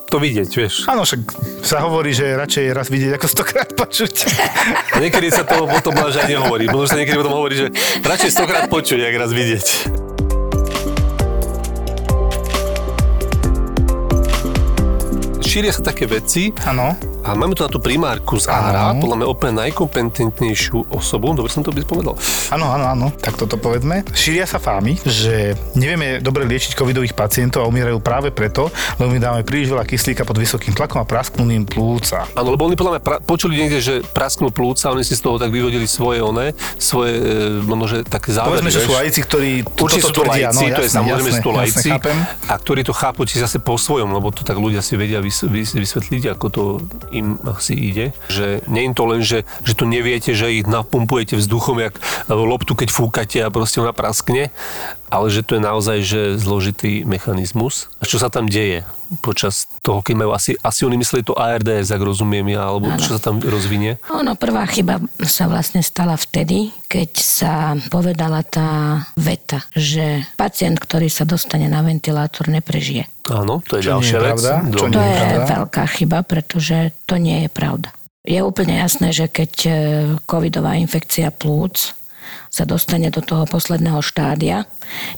to 0.09 0.17
vidieť, 0.17 0.49
vieš. 0.57 0.89
Áno, 0.89 1.05
však 1.05 1.21
sa 1.61 1.85
hovorí, 1.85 2.15
že 2.15 2.33
radšej 2.33 2.65
raz 2.73 2.87
vidieť, 2.89 3.19
ako 3.19 3.27
stokrát 3.29 3.69
počuť. 3.75 4.15
A 4.95 4.97
niekedy 5.03 5.29
sa 5.29 5.45
to 5.45 5.69
potom 5.69 5.93
aj 5.93 6.25
nehovorí. 6.25 6.65
Možno 6.65 6.87
sa 6.89 6.97
niekedy 6.97 7.19
potom 7.19 7.35
hovorí, 7.35 7.59
že 7.59 7.67
radšej 8.01 8.31
stokrát 8.33 8.65
počuť, 8.71 8.97
ako 9.05 9.17
raz 9.21 9.31
vidieť. 9.35 9.67
Šíria 15.49 15.73
sa 15.73 15.81
také 15.81 16.05
veci, 16.05 16.53
Áno. 16.61 17.08
A 17.29 17.37
máme 17.37 17.53
tu 17.53 17.61
na 17.61 17.69
tú 17.69 17.77
primárku 17.77 18.41
z 18.41 18.49
Ára, 18.49 18.97
podľa 18.97 19.21
mňa 19.21 19.27
úplne 19.29 19.53
najkompetentnejšiu 19.69 20.89
osobu, 20.89 21.37
dobre 21.37 21.53
som 21.53 21.61
to 21.61 21.69
by 21.69 21.85
povedal. 21.85 22.17
Áno, 22.49 22.73
áno, 22.73 22.85
áno, 22.89 23.07
tak 23.13 23.37
toto 23.37 23.53
povedzme. 23.61 24.01
Šíria 24.17 24.49
sa 24.49 24.57
fámy, 24.57 24.97
že 25.05 25.53
nevieme 25.77 26.17
dobre 26.25 26.49
liečiť 26.49 26.73
covidových 26.73 27.13
pacientov 27.13 27.61
a 27.61 27.69
umierajú 27.69 28.01
práve 28.01 28.33
preto, 28.33 28.73
lebo 28.97 29.13
my 29.13 29.21
dáme 29.21 29.41
príliš 29.45 29.69
veľa 29.69 29.85
kyslíka 29.85 30.25
pod 30.25 30.41
vysokým 30.41 30.73
tlakom 30.73 30.97
a 30.97 31.05
prasknú 31.05 31.45
im 31.53 31.69
plúca. 31.69 32.25
Áno, 32.33 32.49
lebo 32.49 32.65
oni 32.65 32.73
podľa 32.73 32.97
mňa 32.97 33.01
pra- 33.05 33.21
počuli 33.21 33.61
niekde, 33.61 33.77
že 33.77 33.93
prasknú 34.01 34.49
plúca, 34.49 34.89
oni 34.89 35.05
si 35.05 35.13
z 35.13 35.21
toho 35.21 35.37
tak 35.37 35.53
vyvodili 35.53 35.85
svoje 35.85 36.25
one, 36.25 36.57
svoje, 36.81 37.13
e, 37.13 37.61
možno, 37.61 37.85
že 37.85 37.97
také 38.09 38.33
závery. 38.33 38.57
Povedzme, 38.57 38.73
že 38.73 38.81
sú 38.81 38.91
laici, 38.97 39.21
ktorí 39.21 39.51
Určite 39.69 40.01
sú 40.01 40.17
to 40.17 40.25
tvrdia, 40.25 40.49
laici, 40.49 40.65
no, 40.65 40.65
jasné, 40.65 40.73
to 40.73 40.81
je 40.81 40.91
samozrejme, 40.97 41.29
že 41.29 41.37
sú 41.37 41.45
to 41.45 41.53
laici, 41.53 41.89
a 42.49 42.53
ktorí 42.57 42.81
to 42.81 42.93
chápu 42.97 43.21
či 43.29 43.37
zase 43.37 43.61
po 43.61 43.77
svojom, 43.77 44.09
lebo 44.17 44.33
to 44.33 44.41
tak 44.41 44.57
ľudia 44.57 44.81
si 44.81 44.97
vedia 44.97 45.21
vysvetliť, 45.21 46.23
ako 46.33 46.45
to 46.49 46.63
im 47.19 47.37
asi 47.43 47.75
ide. 47.75 48.15
Že 48.31 48.63
nie 48.71 48.87
je 48.87 48.91
to 48.95 49.03
len, 49.05 49.21
že, 49.21 49.43
že 49.67 49.73
to 49.75 49.85
neviete, 49.85 50.31
že 50.33 50.49
ich 50.49 50.65
napumpujete 50.65 51.35
vzduchom, 51.35 51.83
jak 51.83 51.95
loptu, 52.31 52.73
keď 52.73 52.89
fúkate 52.89 53.39
a 53.43 53.51
proste 53.51 53.83
ona 53.83 53.91
praskne, 53.91 54.49
ale 55.09 55.27
že 55.33 55.41
to 55.41 55.57
je 55.57 55.61
naozaj 55.61 55.97
že 56.05 56.21
zložitý 56.37 57.03
mechanizmus. 57.03 57.89
A 58.01 58.05
čo 58.05 58.21
sa 58.21 58.29
tam 58.29 58.45
deje 58.45 58.85
počas 59.25 59.65
toho, 59.81 60.05
keď 60.05 60.15
majú 60.21 60.31
asi, 60.37 60.53
asi 60.61 60.85
oni 60.85 61.01
mysleli 61.01 61.25
to 61.25 61.33
ARDS, 61.33 61.89
ak 61.89 62.01
rozumiem 62.01 62.45
ja, 62.53 62.69
alebo 62.69 62.93
ano. 62.93 63.01
čo 63.01 63.17
sa 63.17 63.21
tam 63.21 63.41
rozvinie? 63.41 63.97
Ono, 64.13 64.37
prvá 64.37 64.69
chyba 64.69 65.01
sa 65.25 65.49
vlastne 65.49 65.81
stala 65.81 66.13
vtedy, 66.13 66.69
keď 66.85 67.11
sa 67.17 67.53
povedala 67.89 68.45
tá 68.45 69.01
veta, 69.17 69.65
že 69.73 70.29
pacient, 70.37 70.77
ktorý 70.77 71.09
sa 71.09 71.25
dostane 71.25 71.65
na 71.65 71.81
ventilátor, 71.81 72.53
neprežije. 72.53 73.09
Áno, 73.33 73.65
to 73.65 73.81
je 73.81 73.89
čo 73.89 73.97
ďalšia 73.97 74.19
vec. 74.21 74.37
Čo 74.77 74.85
to 74.93 75.01
je, 75.01 75.17
je 75.17 75.37
veľká 75.57 75.83
chyba, 75.89 76.21
pretože 76.21 76.93
to 77.09 77.17
nie 77.17 77.45
je 77.45 77.49
pravda. 77.49 77.89
Je 78.29 78.45
úplne 78.45 78.77
jasné, 78.77 79.09
že 79.09 79.25
keď 79.25 79.51
e, 79.65 79.71
covidová 80.29 80.77
infekcia 80.77 81.33
plúc 81.33 81.97
sa 82.49 82.65
dostane 82.65 83.13
do 83.13 83.21
toho 83.21 83.45
posledného 83.45 84.01
štádia, 84.01 84.65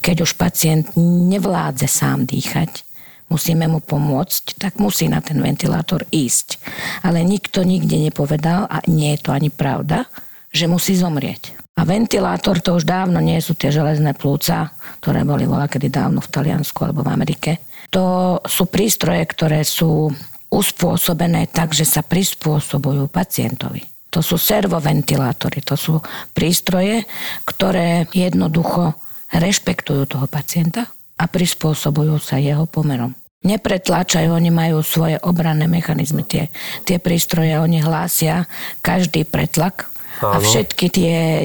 keď 0.03 0.27
už 0.27 0.35
pacient 0.35 0.93
nevládze 0.99 1.87
sám 1.87 2.27
dýchať, 2.27 2.83
musíme 3.31 3.71
mu 3.71 3.79
pomôcť, 3.79 4.59
tak 4.59 4.77
musí 4.77 5.07
na 5.07 5.23
ten 5.23 5.39
ventilátor 5.39 6.03
ísť. 6.11 6.59
Ale 7.07 7.23
nikto 7.23 7.63
nikde 7.63 7.95
nepovedal, 7.97 8.67
a 8.67 8.83
nie 8.91 9.15
je 9.15 9.23
to 9.23 9.31
ani 9.31 9.47
pravda, 9.47 10.11
že 10.51 10.67
musí 10.67 10.99
zomrieť. 10.99 11.55
A 11.79 11.87
ventilátor 11.87 12.59
to 12.59 12.75
už 12.75 12.83
dávno 12.83 13.23
nie 13.23 13.39
sú 13.39 13.55
tie 13.55 13.71
železné 13.71 14.11
plúca, 14.13 14.75
ktoré 14.99 15.23
boli 15.23 15.47
voľa 15.47 15.71
kedy 15.71 15.87
dávno 15.87 16.19
v 16.19 16.29
Taliansku 16.29 16.83
alebo 16.83 17.01
v 17.01 17.15
Amerike. 17.15 17.51
To 17.95 18.37
sú 18.43 18.67
prístroje, 18.67 19.23
ktoré 19.23 19.63
sú 19.63 20.11
uspôsobené 20.51 21.47
tak, 21.47 21.71
že 21.71 21.87
sa 21.87 22.03
prispôsobujú 22.03 23.07
pacientovi. 23.07 23.90
To 24.11 24.19
sú 24.19 24.35
servoventilátory, 24.35 25.63
to 25.63 25.79
sú 25.79 26.03
prístroje, 26.35 27.07
ktoré 27.47 28.11
jednoducho 28.11 28.99
rešpektujú 29.31 30.03
toho 30.03 30.27
pacienta 30.27 30.91
a 31.15 31.23
prispôsobujú 31.31 32.19
sa 32.19 32.35
jeho 32.35 32.67
pomerom. 32.67 33.15
Nepretláčajú, 33.41 34.29
oni 34.29 34.53
majú 34.53 34.85
svoje 34.85 35.17
obranné 35.25 35.65
mechanizmy, 35.65 36.21
tie, 36.27 36.53
tie 36.85 37.01
prístroje, 37.01 37.57
oni 37.57 37.81
hlásia 37.81 38.45
každý 38.85 39.25
pretlak 39.25 39.89
a 40.21 40.37
všetky 40.37 40.85
tie 40.93 41.41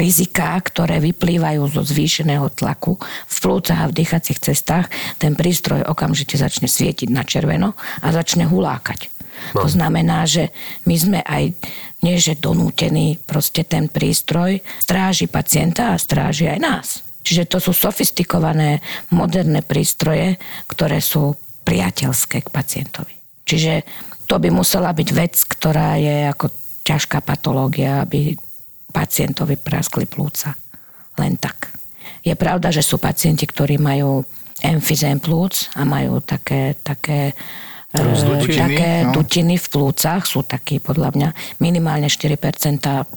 riziká, 0.00 0.56
ktoré 0.64 0.96
vyplývajú 1.04 1.60
zo 1.68 1.84
zvýšeného 1.84 2.48
tlaku 2.56 2.96
v 3.28 3.36
plúcach 3.36 3.84
a 3.84 3.90
v 3.92 3.96
dýchacích 4.00 4.40
cestách, 4.40 4.88
ten 5.20 5.36
prístroj 5.36 5.84
okamžite 5.84 6.40
začne 6.40 6.64
svietiť 6.64 7.12
na 7.12 7.20
červeno 7.20 7.76
a 8.00 8.06
začne 8.08 8.48
hulákať. 8.48 9.12
No. 9.52 9.66
To 9.66 9.68
znamená, 9.68 10.24
že 10.24 10.48
my 10.88 10.96
sme 10.96 11.20
aj 11.20 11.52
nie 12.04 12.20
že 12.20 12.36
donútený 12.36 13.16
proste 13.24 13.64
ten 13.64 13.88
prístroj 13.88 14.60
stráži 14.84 15.24
pacienta 15.24 15.96
a 15.96 16.00
stráži 16.00 16.52
aj 16.52 16.58
nás. 16.60 16.88
Čiže 17.24 17.48
to 17.48 17.56
sú 17.56 17.72
sofistikované, 17.72 18.84
moderné 19.08 19.64
prístroje, 19.64 20.36
ktoré 20.68 21.00
sú 21.00 21.40
priateľské 21.64 22.44
k 22.44 22.52
pacientovi. 22.52 23.16
Čiže 23.48 23.72
to 24.28 24.36
by 24.36 24.52
musela 24.52 24.92
byť 24.92 25.08
vec, 25.16 25.34
ktorá 25.40 25.96
je 25.96 26.28
ako 26.28 26.52
ťažká 26.84 27.24
patológia, 27.24 28.04
aby 28.04 28.36
pacientovi 28.92 29.56
praskli 29.56 30.04
plúca. 30.04 30.52
Len 31.16 31.40
tak. 31.40 31.72
Je 32.20 32.36
pravda, 32.36 32.68
že 32.68 32.84
sú 32.84 33.00
pacienti, 33.00 33.48
ktorí 33.48 33.80
majú 33.80 34.20
emfizém 34.60 35.16
plúc 35.16 35.72
a 35.76 35.88
majú 35.88 36.20
také, 36.20 36.76
také 36.84 37.32
Dutiny, 37.94 38.58
také 38.58 38.90
no. 39.06 39.14
dutiny 39.14 39.54
v 39.54 39.66
plúcach 39.70 40.26
sú 40.26 40.42
takí 40.42 40.82
podľa 40.82 41.14
mňa 41.14 41.28
minimálne 41.62 42.10
4% 42.10 42.34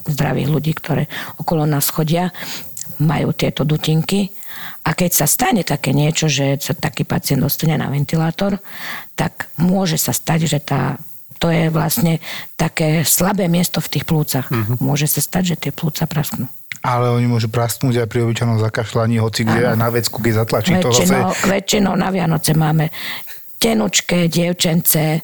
zdravých 0.05 0.49
ľudí, 0.53 0.71
ktoré 0.77 1.09
okolo 1.41 1.65
nás 1.65 1.89
chodia, 1.89 2.29
majú 3.01 3.33
tieto 3.33 3.65
dutinky. 3.65 4.29
A 4.85 4.93
keď 4.93 5.11
sa 5.13 5.25
stane 5.25 5.65
také 5.65 5.97
niečo, 5.97 6.29
že 6.29 6.61
sa 6.61 6.77
taký 6.77 7.09
pacient 7.09 7.41
dostane 7.41 7.73
na 7.73 7.89
ventilátor, 7.89 8.61
tak 9.17 9.49
môže 9.57 9.97
sa 9.97 10.13
stať, 10.13 10.39
že 10.45 10.59
tá 10.61 11.01
to 11.37 11.53
je 11.53 11.69
vlastne 11.69 12.17
také 12.57 13.05
slabé 13.05 13.45
miesto 13.45 13.77
v 13.77 13.91
tých 13.93 14.09
plúcach. 14.09 14.49
Mm-hmm. 14.49 14.81
Môže 14.81 15.05
sa 15.05 15.21
stať, 15.21 15.53
že 15.53 15.69
tie 15.69 15.71
plúca 15.71 16.09
prasknú. 16.09 16.49
Ale 16.81 17.13
oni 17.13 17.29
môžu 17.29 17.49
prasknúť 17.49 18.05
aj 18.05 18.07
pri 18.09 18.25
obyčajnom 18.25 18.57
zakašľaní, 18.61 19.21
hoci 19.21 19.45
kde 19.45 19.73
aj 19.73 19.77
na 19.77 19.89
vecku, 19.89 20.17
keď 20.17 20.33
zatlačí 20.45 20.73
to 20.81 20.89
Väčšinou, 20.89 21.29
zase. 21.33 21.45
väčšinou 21.45 21.93
na 21.93 22.09
Vianoce 22.09 22.51
máme 22.53 22.89
tenučké 23.57 24.29
dievčence, 24.29 25.21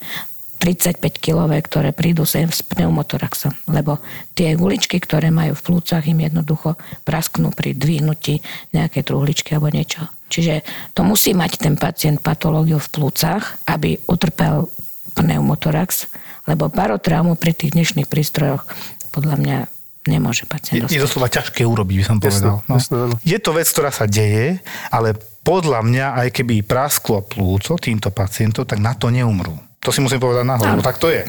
35-kilové, 0.63 1.59
ktoré 1.59 1.91
prídu 1.91 2.23
sem 2.23 2.47
s 2.47 2.63
pneumotoraxom, 2.63 3.51
lebo 3.67 3.99
tie 4.31 4.55
guličky, 4.55 4.95
ktoré 4.95 5.27
majú 5.27 5.59
v 5.59 5.65
plúcach, 5.67 6.07
im 6.07 6.23
jednoducho 6.23 6.79
prasknú 7.03 7.51
pri 7.51 7.75
dvihnutí 7.75 8.39
nejaké 8.71 9.03
truhličky 9.03 9.59
alebo 9.59 9.67
niečo. 9.67 10.07
Čiže 10.31 10.63
to 10.95 11.03
musí 11.03 11.35
mať 11.35 11.67
ten 11.67 11.75
pacient 11.75 12.23
patológiu 12.23 12.79
v 12.79 12.89
plúcach, 12.95 13.59
aby 13.67 13.99
utrpel 14.07 14.71
pneumotorax, 15.19 16.07
lebo 16.47 16.71
barotraumu 16.71 17.35
pri 17.35 17.51
tých 17.51 17.75
dnešných 17.75 18.07
prístrojoch 18.07 18.63
podľa 19.11 19.35
mňa 19.43 19.57
nemôže 20.07 20.47
Je, 20.47 20.51
pacient 20.51 20.75
je 20.79 20.83
dostať. 20.87 21.03
doslova 21.03 21.27
ťažké 21.27 21.61
urobiť, 21.67 21.95
by 21.99 22.05
som 22.07 22.17
povedal. 22.23 22.63
No. 22.71 22.75
jasné, 22.79 22.95
áno. 23.03 23.15
Je 23.23 23.37
to 23.39 23.51
vec, 23.51 23.67
ktorá 23.67 23.91
sa 23.91 24.07
deje, 24.07 24.63
ale 24.87 25.19
podľa 25.43 25.83
mňa, 25.83 26.05
aj 26.23 26.27
keby 26.31 26.63
prasklo 26.63 27.19
plúco 27.21 27.75
týmto 27.75 28.09
pacientom, 28.09 28.63
tak 28.63 28.79
na 28.79 28.95
to 28.95 29.11
neumrú. 29.11 29.53
To 29.83 29.91
si 29.91 29.99
musím 29.99 30.23
povedať 30.23 30.47
na 30.47 30.55
hlavu, 30.55 30.79
Áno. 30.79 30.85
tak 30.85 30.97
to 30.97 31.11
je. 31.11 31.27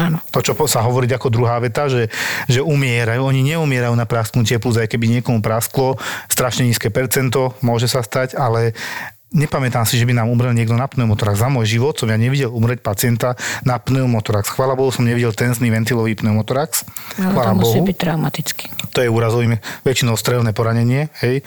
Áno. 0.00 0.24
To, 0.32 0.40
čo 0.40 0.56
sa 0.64 0.80
hovoriť 0.80 1.20
ako 1.20 1.28
druhá 1.28 1.60
veta, 1.60 1.84
že, 1.84 2.08
že 2.48 2.64
umierajú. 2.64 3.20
Oni 3.28 3.44
neumierajú 3.44 3.92
na 3.92 4.08
prasknutie 4.08 4.56
plus, 4.56 4.80
aj 4.80 4.88
keby 4.88 5.20
niekomu 5.20 5.44
prasklo, 5.44 6.00
strašne 6.32 6.64
nízke 6.64 6.88
percento, 6.88 7.52
môže 7.60 7.92
sa 7.92 8.00
stať, 8.00 8.32
ale 8.32 8.72
nepamätám 9.32 9.88
si, 9.88 9.96
že 9.96 10.04
by 10.04 10.12
nám 10.12 10.28
umrel 10.28 10.52
niekto 10.52 10.76
na 10.76 10.84
pneumotorax. 10.86 11.40
Za 11.40 11.48
môj 11.48 11.66
život 11.66 11.96
som 11.96 12.08
ja 12.12 12.20
nevidel 12.20 12.52
umrieť 12.52 12.84
pacienta 12.84 13.34
na 13.64 13.80
pneumotorax. 13.80 14.52
Chvála 14.52 14.76
Bohu 14.76 14.92
som 14.92 15.08
nevidel 15.08 15.32
tenzný 15.32 15.72
ventilový 15.72 16.14
pneumotorax. 16.14 16.84
Ale 17.16 17.32
to 17.32 17.34
Chvála 17.34 17.52
musí 17.56 17.80
Bohu. 17.80 17.88
byť 17.88 17.96
traumatický. 17.96 18.64
To 18.92 18.98
je 19.00 19.08
úrazovým, 19.08 19.56
väčšinou 19.88 20.20
strelné 20.20 20.52
poranenie, 20.52 21.08
hej, 21.24 21.40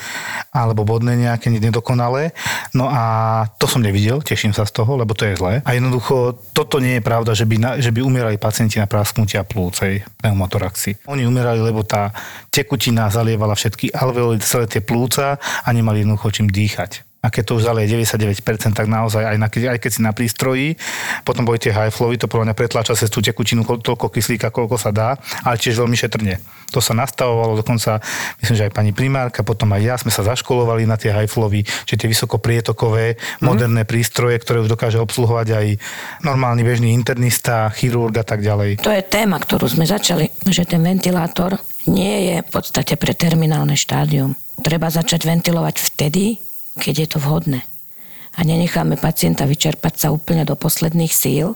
alebo 0.50 0.82
bodné 0.82 1.14
nejaké 1.14 1.54
nedokonalé. 1.54 2.34
No 2.74 2.90
a 2.90 3.46
to 3.62 3.70
som 3.70 3.86
nevidel, 3.86 4.26
teším 4.26 4.52
sa 4.52 4.66
z 4.66 4.74
toho, 4.74 4.98
lebo 4.98 5.14
to 5.14 5.30
je 5.30 5.38
zlé. 5.38 5.62
A 5.62 5.78
jednoducho, 5.78 6.42
toto 6.58 6.82
nie 6.82 6.98
je 6.98 7.06
pravda, 7.06 7.38
že 7.38 7.46
by, 7.46 7.56
na, 7.62 7.72
že 7.78 7.94
by 7.94 8.02
umierali 8.02 8.42
pacienti 8.42 8.82
na 8.82 8.90
prasknutia 8.90 9.46
plúcej, 9.46 10.02
pneumotoraxy. 10.26 11.06
Oni 11.06 11.30
umierali, 11.30 11.62
lebo 11.62 11.86
tá 11.86 12.10
tekutina 12.50 13.14
zalievala 13.14 13.54
všetky 13.54 13.94
alveoly, 13.94 14.42
celé 14.42 14.66
tie 14.66 14.82
plúca 14.82 15.38
a 15.38 15.70
nemali 15.70 16.02
jednoducho 16.02 16.34
čím 16.34 16.50
dýchať. 16.50 17.05
A 17.26 17.34
keď 17.34 17.44
to 17.50 17.54
už 17.58 17.66
zalie 17.66 17.90
99%, 17.90 18.78
tak 18.78 18.86
naozaj 18.86 19.26
aj, 19.26 19.38
na, 19.42 19.50
aj 19.50 19.80
keď 19.82 19.92
si 19.92 20.02
na 20.06 20.14
prístroji, 20.14 20.78
potom 21.26 21.42
boli 21.42 21.58
tie 21.58 21.74
high 21.74 21.90
flowy, 21.90 22.22
to 22.22 22.30
podľa 22.30 22.54
mňa 22.54 22.56
pretláča 22.56 22.94
cez 22.94 23.10
tú 23.10 23.26
tekutinu 23.26 23.66
ko- 23.66 23.82
toľko 23.82 24.14
kyslíka, 24.14 24.54
koľko 24.54 24.78
sa 24.78 24.94
dá, 24.94 25.18
ale 25.42 25.58
tiež 25.58 25.82
veľmi 25.82 25.98
šetrne. 25.98 26.38
To 26.70 26.78
sa 26.78 26.94
nastavovalo 26.94 27.58
dokonca, 27.58 27.98
myslím, 28.46 28.56
že 28.58 28.66
aj 28.70 28.74
pani 28.78 28.94
primárka, 28.94 29.42
potom 29.42 29.74
aj 29.74 29.82
ja 29.82 29.96
sme 29.98 30.14
sa 30.14 30.22
zaškolovali 30.22 30.86
na 30.86 31.02
tie 31.02 31.10
high 31.10 31.30
flowy, 31.30 31.66
čiže 31.66 32.06
tie 32.06 32.10
vysokoprietokové, 32.12 33.18
moderné 33.42 33.90
prístroje, 33.90 34.38
ktoré 34.46 34.62
už 34.62 34.70
dokáže 34.70 35.02
obsluhovať 35.02 35.48
aj 35.50 35.68
normálny 36.22 36.62
bežný 36.62 36.94
internista, 36.94 37.74
chirurg 37.74 38.14
a 38.22 38.26
tak 38.28 38.46
ďalej. 38.46 38.86
To 38.86 38.94
je 38.94 39.02
téma, 39.02 39.42
ktorú 39.42 39.66
sme 39.66 39.90
začali, 39.90 40.30
že 40.46 40.68
ten 40.70 40.86
ventilátor 40.86 41.58
nie 41.90 42.34
je 42.34 42.38
v 42.42 42.50
podstate 42.50 42.98
pre 42.98 43.14
terminálne 43.14 43.78
štádium. 43.78 44.34
Treba 44.62 44.90
začať 44.90 45.26
ventilovať 45.26 45.76
vtedy, 45.80 46.42
keď 46.80 46.94
je 47.06 47.08
to 47.16 47.18
vhodné. 47.24 47.62
A 48.36 48.44
nenecháme 48.44 49.00
pacienta 49.00 49.48
vyčerpať 49.48 49.94
sa 49.96 50.08
úplne 50.12 50.44
do 50.44 50.60
posledných 50.60 51.14
síl 51.14 51.56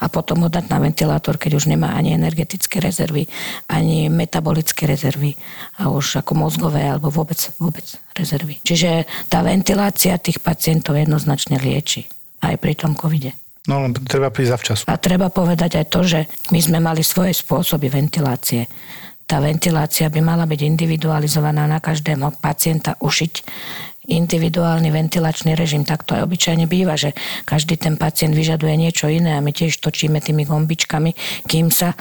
a 0.00 0.06
potom 0.10 0.42
ho 0.44 0.48
dať 0.50 0.66
na 0.72 0.80
ventilátor, 0.82 1.38
keď 1.38 1.60
už 1.60 1.70
nemá 1.70 1.94
ani 1.94 2.16
energetické 2.16 2.80
rezervy, 2.82 3.28
ani 3.70 4.08
metabolické 4.08 4.88
rezervy 4.88 5.36
a 5.78 5.92
už 5.92 6.24
ako 6.24 6.32
mozgové 6.34 6.88
alebo 6.88 7.12
vôbec, 7.12 7.38
vôbec 7.60 7.84
rezervy. 8.16 8.58
Čiže 8.64 9.06
tá 9.30 9.44
ventilácia 9.44 10.18
tých 10.18 10.40
pacientov 10.42 10.98
jednoznačne 10.98 11.60
lieči 11.60 12.08
aj 12.42 12.54
pri 12.58 12.74
tom 12.74 12.96
covide. 12.96 13.36
No, 13.64 13.80
treba 14.04 14.28
prísť 14.28 14.50
zavčasu. 14.52 14.82
A 14.92 15.00
treba 15.00 15.32
povedať 15.32 15.80
aj 15.80 15.86
to, 15.88 16.00
že 16.04 16.20
my 16.52 16.60
sme 16.60 16.78
mali 16.84 17.00
svoje 17.00 17.32
spôsoby 17.32 17.88
ventilácie. 17.88 18.68
Tá 19.24 19.40
ventilácia 19.40 20.12
by 20.12 20.20
mala 20.20 20.44
byť 20.44 20.60
individualizovaná 20.68 21.64
na 21.64 21.80
každého 21.80 22.28
pacienta, 22.44 23.00
ušiť 23.00 23.32
individuálny 24.08 24.92
ventilačný 24.92 25.56
režim. 25.56 25.82
Tak 25.84 26.04
to 26.04 26.16
aj 26.16 26.24
obyčajne 26.28 26.68
býva, 26.68 26.94
že 26.96 27.16
každý 27.48 27.80
ten 27.80 27.96
pacient 27.96 28.36
vyžaduje 28.36 28.74
niečo 28.76 29.08
iné 29.08 29.36
a 29.36 29.44
my 29.44 29.50
tiež 29.50 29.80
točíme 29.80 30.20
tými 30.20 30.44
gombičkami, 30.44 31.16
kým 31.48 31.72
sa 31.72 31.96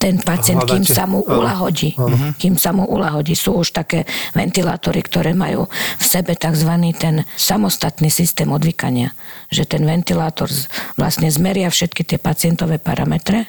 ten 0.00 0.16
pacient, 0.16 0.64
kým 0.64 0.80
sa 0.80 1.04
mu 1.04 1.20
ulahodí. 1.20 1.92
Kým 2.40 2.56
sa 2.56 2.72
mu 2.72 2.88
ulahodí. 2.88 3.36
Sú 3.36 3.60
už 3.60 3.76
také 3.76 4.08
ventilátory, 4.32 5.04
ktoré 5.04 5.36
majú 5.36 5.68
v 6.00 6.04
sebe 6.04 6.32
tzv. 6.32 6.72
ten 6.96 7.28
samostatný 7.36 8.08
systém 8.08 8.48
odvykania. 8.48 9.12
Že 9.52 9.76
ten 9.76 9.82
ventilátor 9.84 10.48
vlastne 10.96 11.28
zmeria 11.28 11.68
všetky 11.68 12.08
tie 12.08 12.16
pacientové 12.16 12.80
parametre 12.80 13.44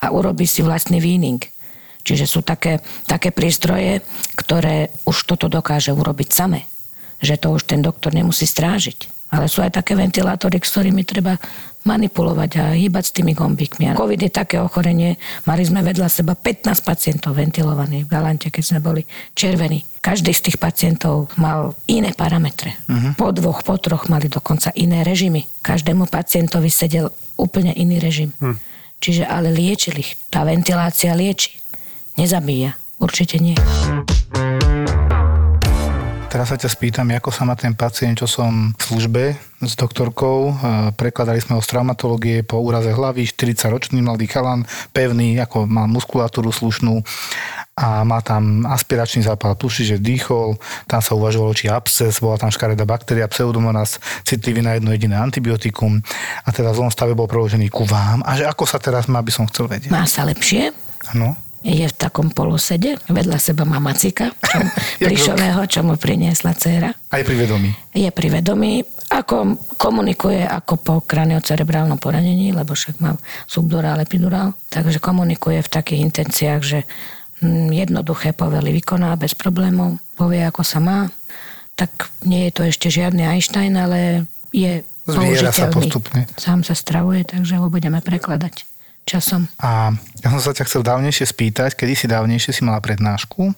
a 0.00 0.08
urobí 0.08 0.48
si 0.48 0.64
vlastný 0.64 1.04
výning. 1.04 1.44
Čiže 2.00 2.24
sú 2.28 2.40
také, 2.40 2.80
také 3.04 3.28
prístroje, 3.28 4.00
ktoré 4.40 4.88
už 5.04 5.28
toto 5.28 5.52
dokáže 5.52 5.92
urobiť 5.92 6.28
same. 6.32 6.64
Že 7.22 7.34
to 7.38 7.46
už 7.54 7.62
ten 7.68 7.80
doktor 7.82 8.14
nemusí 8.14 8.46
strážiť. 8.46 9.10
Ale 9.34 9.50
sú 9.50 9.66
aj 9.66 9.82
také 9.82 9.98
ventilátory, 9.98 10.62
s 10.62 10.70
ktorými 10.70 11.02
treba 11.02 11.34
manipulovať 11.84 12.50
a 12.62 12.64
hýbať 12.72 13.04
s 13.04 13.12
tými 13.12 13.36
gombíkmi. 13.36 13.92
A 13.92 13.98
COVID 13.98 14.20
je 14.24 14.32
také 14.32 14.56
ochorenie. 14.56 15.20
Mali 15.44 15.62
sme 15.66 15.84
vedľa 15.84 16.08
seba 16.08 16.32
15 16.32 16.80
pacientov 16.80 17.36
ventilovaných 17.36 18.08
v 18.08 18.12
Galante, 18.12 18.48
keď 18.48 18.64
sme 18.64 18.80
boli 18.80 19.02
červení. 19.36 19.84
Každý 20.00 20.32
z 20.32 20.48
tých 20.48 20.58
pacientov 20.60 21.32
mal 21.36 21.76
iné 21.88 22.16
parametre. 22.16 22.76
Uh-huh. 22.88 23.12
Po 23.16 23.28
dvoch, 23.36 23.60
po 23.64 23.76
troch 23.76 24.08
mali 24.08 24.32
dokonca 24.32 24.72
iné 24.76 25.04
režimy. 25.04 25.44
Každému 25.60 26.08
pacientovi 26.08 26.72
sedel 26.72 27.12
úplne 27.36 27.76
iný 27.76 28.00
režim. 28.00 28.32
Uh-huh. 28.40 28.56
Čiže 29.00 29.28
ale 29.28 29.52
liečili 29.52 30.00
ich. 30.00 30.16
Tá 30.32 30.44
ventilácia 30.48 31.12
lieči. 31.12 31.60
Nezabíja. 32.16 32.80
Určite 32.96 33.36
nie. 33.42 33.56
Teraz 36.34 36.50
sa 36.50 36.58
ťa 36.58 36.66
spýtam, 36.66 37.06
ako 37.14 37.30
sa 37.30 37.46
má 37.46 37.54
ten 37.54 37.78
pacient, 37.78 38.18
čo 38.18 38.26
som 38.26 38.74
v 38.74 38.82
službe 38.82 39.38
s 39.62 39.78
doktorkou. 39.78 40.50
e, 40.50 40.52
Prekladali 40.98 41.38
sme 41.38 41.54
ho 41.54 41.62
z 41.62 41.70
traumatológie 41.70 42.42
po 42.42 42.58
úraze 42.58 42.90
hlavy, 42.90 43.22
40-ročný 43.22 44.02
mladý 44.02 44.26
chalan, 44.26 44.66
pevný, 44.90 45.38
ako 45.38 45.70
má 45.70 45.86
muskulatúru 45.86 46.50
slušnú 46.50 47.06
a 47.78 48.02
má 48.02 48.18
tam 48.18 48.66
aspiračný 48.66 49.22
zápal 49.22 49.54
pluši, 49.54 49.94
že 49.94 50.02
dýchol, 50.02 50.58
tam 50.90 50.98
sa 50.98 51.14
uvažovalo, 51.14 51.54
či 51.54 51.70
absces, 51.70 52.18
bola 52.18 52.34
tam 52.34 52.50
škaredá 52.50 52.82
baktéria, 52.82 53.30
pseudomonas, 53.30 54.02
citlivý 54.26 54.58
na 54.58 54.74
jedno 54.74 54.90
jediné 54.90 55.14
antibiotikum 55.14 56.02
a 56.42 56.50
teda 56.50 56.74
v 56.74 56.82
zlom 56.82 56.90
stave 56.90 57.14
bol 57.14 57.30
preložený 57.30 57.70
ku 57.70 57.86
vám. 57.86 58.26
A 58.26 58.34
že 58.34 58.42
ako 58.42 58.66
sa 58.66 58.82
teraz 58.82 59.06
má, 59.06 59.22
by 59.22 59.30
som 59.30 59.46
chcel 59.46 59.70
vedieť. 59.70 59.94
Má 59.94 60.02
sa 60.10 60.26
lepšie, 60.26 60.74
Áno. 61.14 61.43
Je 61.64 61.86
v 61.88 61.96
takom 61.96 62.28
polosede, 62.28 63.00
vedľa 63.08 63.40
seba 63.40 63.64
má 63.64 63.80
macika, 63.80 64.36
plišového, 65.00 65.64
čo 65.64 65.80
mu 65.80 65.96
priniesla 65.96 66.52
dcéra. 66.52 66.92
Aj 66.92 67.22
pri 67.24 67.36
vedomí. 67.40 67.72
Je 67.96 68.12
pri 68.12 68.28
vedomí, 68.28 68.84
ako 69.08 69.56
komunikuje 69.80 70.44
ako 70.44 70.74
po 70.76 70.94
kraniocerebrálnom 71.00 71.96
poranení, 71.96 72.52
lebo 72.52 72.76
však 72.76 73.00
mal 73.00 73.16
subdurál, 73.48 73.96
epidurál, 74.04 74.52
takže 74.68 75.00
komunikuje 75.00 75.64
v 75.64 75.72
takých 75.72 76.04
intenciách, 76.04 76.60
že 76.60 76.78
mm, 77.40 77.72
jednoduché 77.72 78.36
povely 78.36 78.84
vykoná 78.84 79.16
bez 79.16 79.32
problémov, 79.32 79.96
povie, 80.20 80.44
ako 80.44 80.60
sa 80.60 80.84
má. 80.84 81.08
Tak 81.80 82.12
nie 82.28 82.46
je 82.46 82.52
to 82.52 82.62
ešte 82.68 82.92
žiadny 82.92 83.24
Einstein, 83.24 83.72
ale 83.80 84.28
je 84.52 84.84
Zviera 85.04 85.52
sa 85.52 85.68
postupne. 85.68 86.24
Sám 86.40 86.64
sa 86.64 86.72
stravuje, 86.72 87.28
takže 87.28 87.60
ho 87.60 87.68
budeme 87.68 88.00
prekladať 88.00 88.64
časom. 89.04 89.48
A 89.60 89.92
ja 90.24 90.28
som 90.32 90.40
sa 90.40 90.56
ťa 90.56 90.66
chcel 90.68 90.82
dávnejšie 90.82 91.28
spýtať, 91.28 91.76
kedy 91.76 91.92
si 91.94 92.06
dávnejšie 92.08 92.52
si 92.52 92.62
mala 92.64 92.80
prednášku. 92.80 93.52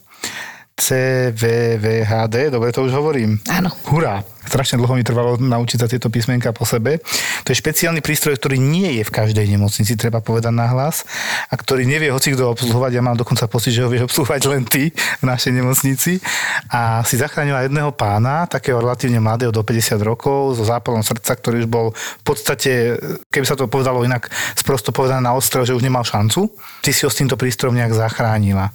CVVHD, 0.77 2.53
dobre 2.53 2.69
to 2.69 2.85
už 2.85 2.93
hovorím. 2.93 3.41
Áno. 3.49 3.73
Hurá, 3.89 4.21
strašne 4.45 4.77
dlho 4.77 4.93
mi 4.93 5.01
trvalo 5.01 5.33
naučiť 5.41 5.77
sa 5.81 5.89
tieto 5.89 6.13
písmenka 6.13 6.53
po 6.53 6.69
sebe. 6.69 7.01
To 7.43 7.49
je 7.49 7.57
špeciálny 7.57 8.05
prístroj, 8.05 8.37
ktorý 8.37 8.61
nie 8.61 9.01
je 9.01 9.03
v 9.03 9.09
každej 9.09 9.49
nemocnici, 9.49 9.97
treba 9.97 10.21
povedať 10.21 10.53
nahlas, 10.53 11.01
a 11.49 11.57
ktorý 11.57 11.89
nevie 11.89 12.13
hoci 12.13 12.37
kto 12.37 12.53
obsluhovať. 12.53 12.93
Ja 12.93 13.01
mám 13.01 13.17
dokonca 13.17 13.49
pocit, 13.49 13.73
že 13.73 13.83
ho 13.83 13.89
vieš 13.89 14.05
obsluhovať 14.05 14.41
len 14.53 14.69
ty 14.69 14.93
v 14.93 15.25
našej 15.25 15.49
nemocnici. 15.57 16.21
A 16.69 17.01
si 17.01 17.17
zachránila 17.17 17.65
jedného 17.65 17.89
pána, 17.97 18.45
takého 18.45 18.77
relatívne 18.77 19.17
mladého 19.17 19.49
do 19.49 19.65
50 19.65 19.97
rokov, 20.05 20.61
so 20.61 20.63
zápalom 20.63 21.01
srdca, 21.01 21.33
ktorý 21.33 21.65
už 21.65 21.69
bol 21.73 21.97
v 21.97 22.23
podstate, 22.23 23.01
keby 23.33 23.49
sa 23.49 23.57
to 23.57 23.65
povedalo 23.65 24.05
inak, 24.05 24.29
sprosto 24.53 24.93
povedané 24.93 25.25
na 25.25 25.33
ostrel, 25.33 25.65
že 25.65 25.73
už 25.73 25.81
nemal 25.81 26.05
šancu. 26.05 26.53
Ty 26.85 26.93
si 26.93 27.01
ho 27.01 27.09
s 27.09 27.17
týmto 27.17 27.33
prístrojom 27.33 27.73
nejak 27.73 27.97
zachránila. 27.97 28.69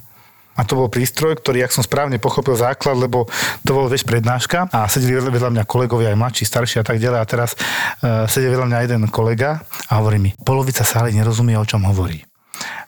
A 0.53 0.61
to 0.61 0.77
bol 0.77 0.85
prístroj, 0.85 1.41
ktorý, 1.41 1.65
ak 1.65 1.73
som 1.73 1.81
správne 1.81 2.21
pochopil 2.21 2.53
základ, 2.53 3.01
lebo 3.01 3.25
to 3.65 3.71
bol 3.73 3.89
vieš 3.89 4.05
prednáška 4.05 4.69
a 4.69 4.85
sedeli 4.85 5.17
vedľa- 5.17 5.53
mňa 5.53 5.65
kolegovia, 5.65 6.13
aj 6.13 6.19
mladší, 6.21 6.43
starší 6.45 6.77
a 6.81 6.85
tak 6.85 7.01
ďalej. 7.01 7.19
A 7.19 7.25
teraz 7.25 7.57
uh, 7.57 8.29
sedel 8.29 8.53
vedľa 8.53 8.69
mňa 8.69 8.79
jeden 8.85 9.01
kolega 9.09 9.65
a 9.89 9.97
hovorí 9.97 10.21
mi, 10.21 10.29
polovica 10.45 10.85
sály 10.85 11.13
nerozumie, 11.17 11.57
o 11.57 11.65
čom 11.65 11.81
hovorí. 11.89 12.21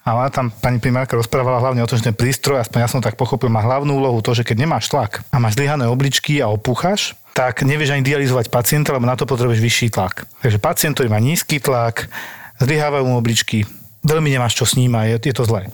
A 0.06 0.14
ona 0.14 0.30
tam 0.30 0.54
pani 0.54 0.78
primárka 0.78 1.18
rozprávala 1.18 1.58
hlavne 1.58 1.82
o 1.82 1.90
tom, 1.90 1.98
že 1.98 2.14
ten 2.14 2.14
prístroj, 2.14 2.62
aspoň 2.62 2.86
ja 2.86 2.90
som 2.90 3.02
tak 3.02 3.18
pochopil, 3.18 3.50
má 3.50 3.66
hlavnú 3.66 3.98
úlohu 3.98 4.22
to, 4.22 4.38
že 4.38 4.46
keď 4.46 4.62
nemáš 4.62 4.86
tlak 4.94 5.26
a 5.34 5.42
máš 5.42 5.58
zlyhané 5.58 5.90
obličky 5.90 6.46
a 6.46 6.54
opúchaš, 6.54 7.18
tak 7.34 7.66
nevieš 7.66 7.98
ani 7.98 8.06
dializovať 8.06 8.54
pacienta, 8.54 8.94
lebo 8.94 9.10
na 9.10 9.18
to 9.18 9.26
potrebuješ 9.26 9.66
vyšší 9.66 9.88
tlak. 9.98 10.30
Takže 10.46 10.62
pacient, 10.62 10.94
ktorý 10.94 11.10
má 11.10 11.18
nízky 11.18 11.58
tlak, 11.58 12.06
zlyhávajú 12.62 13.10
mu 13.10 13.18
obličky, 13.18 13.66
veľmi 14.06 14.30
nemáš 14.30 14.62
čo 14.62 14.70
s 14.70 14.78
ním 14.78 14.94
a 14.94 15.10
je, 15.10 15.18
je 15.18 15.34
to 15.34 15.50
zlé 15.50 15.74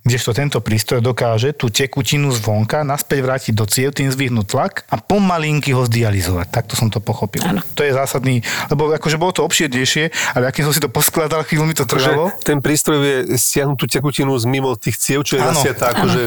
kdežto 0.00 0.32
tento 0.32 0.58
prístroj 0.64 1.04
dokáže 1.04 1.52
tú 1.52 1.68
tekutinu 1.68 2.32
zvonka 2.32 2.80
naspäť 2.82 3.18
vrátiť 3.20 3.52
do 3.52 3.68
ciev, 3.68 3.92
tým 3.92 4.08
zvyhnúť 4.08 4.46
tlak 4.48 4.74
a 4.88 4.96
pomalinky 4.96 5.76
ho 5.76 5.84
zdializovať. 5.84 6.48
Takto 6.48 6.74
som 6.74 6.88
to 6.88 7.04
pochopil. 7.04 7.44
Áno. 7.44 7.60
To 7.76 7.84
je 7.84 7.92
zásadný, 7.92 8.40
lebo 8.72 8.88
akože 8.96 9.20
bolo 9.20 9.36
to 9.36 9.44
obširnejšie, 9.44 10.34
ale 10.34 10.48
akým 10.48 10.64
som 10.64 10.72
si 10.72 10.80
to 10.80 10.88
poskladal, 10.88 11.44
chvíľu 11.44 11.68
mi 11.68 11.76
to 11.76 11.84
trvalo. 11.84 12.32
Ten 12.40 12.64
prístroj 12.64 12.96
vie 12.96 13.16
stiahnuť 13.36 13.76
tú 13.76 13.86
tekutinu 13.86 14.32
z 14.40 14.44
mimo 14.48 14.72
tých 14.74 14.96
ciev, 14.96 15.20
čo 15.20 15.36
je 15.36 15.42
Áno. 15.44 15.52
zasiatá 15.52 15.92
akože 15.92 16.22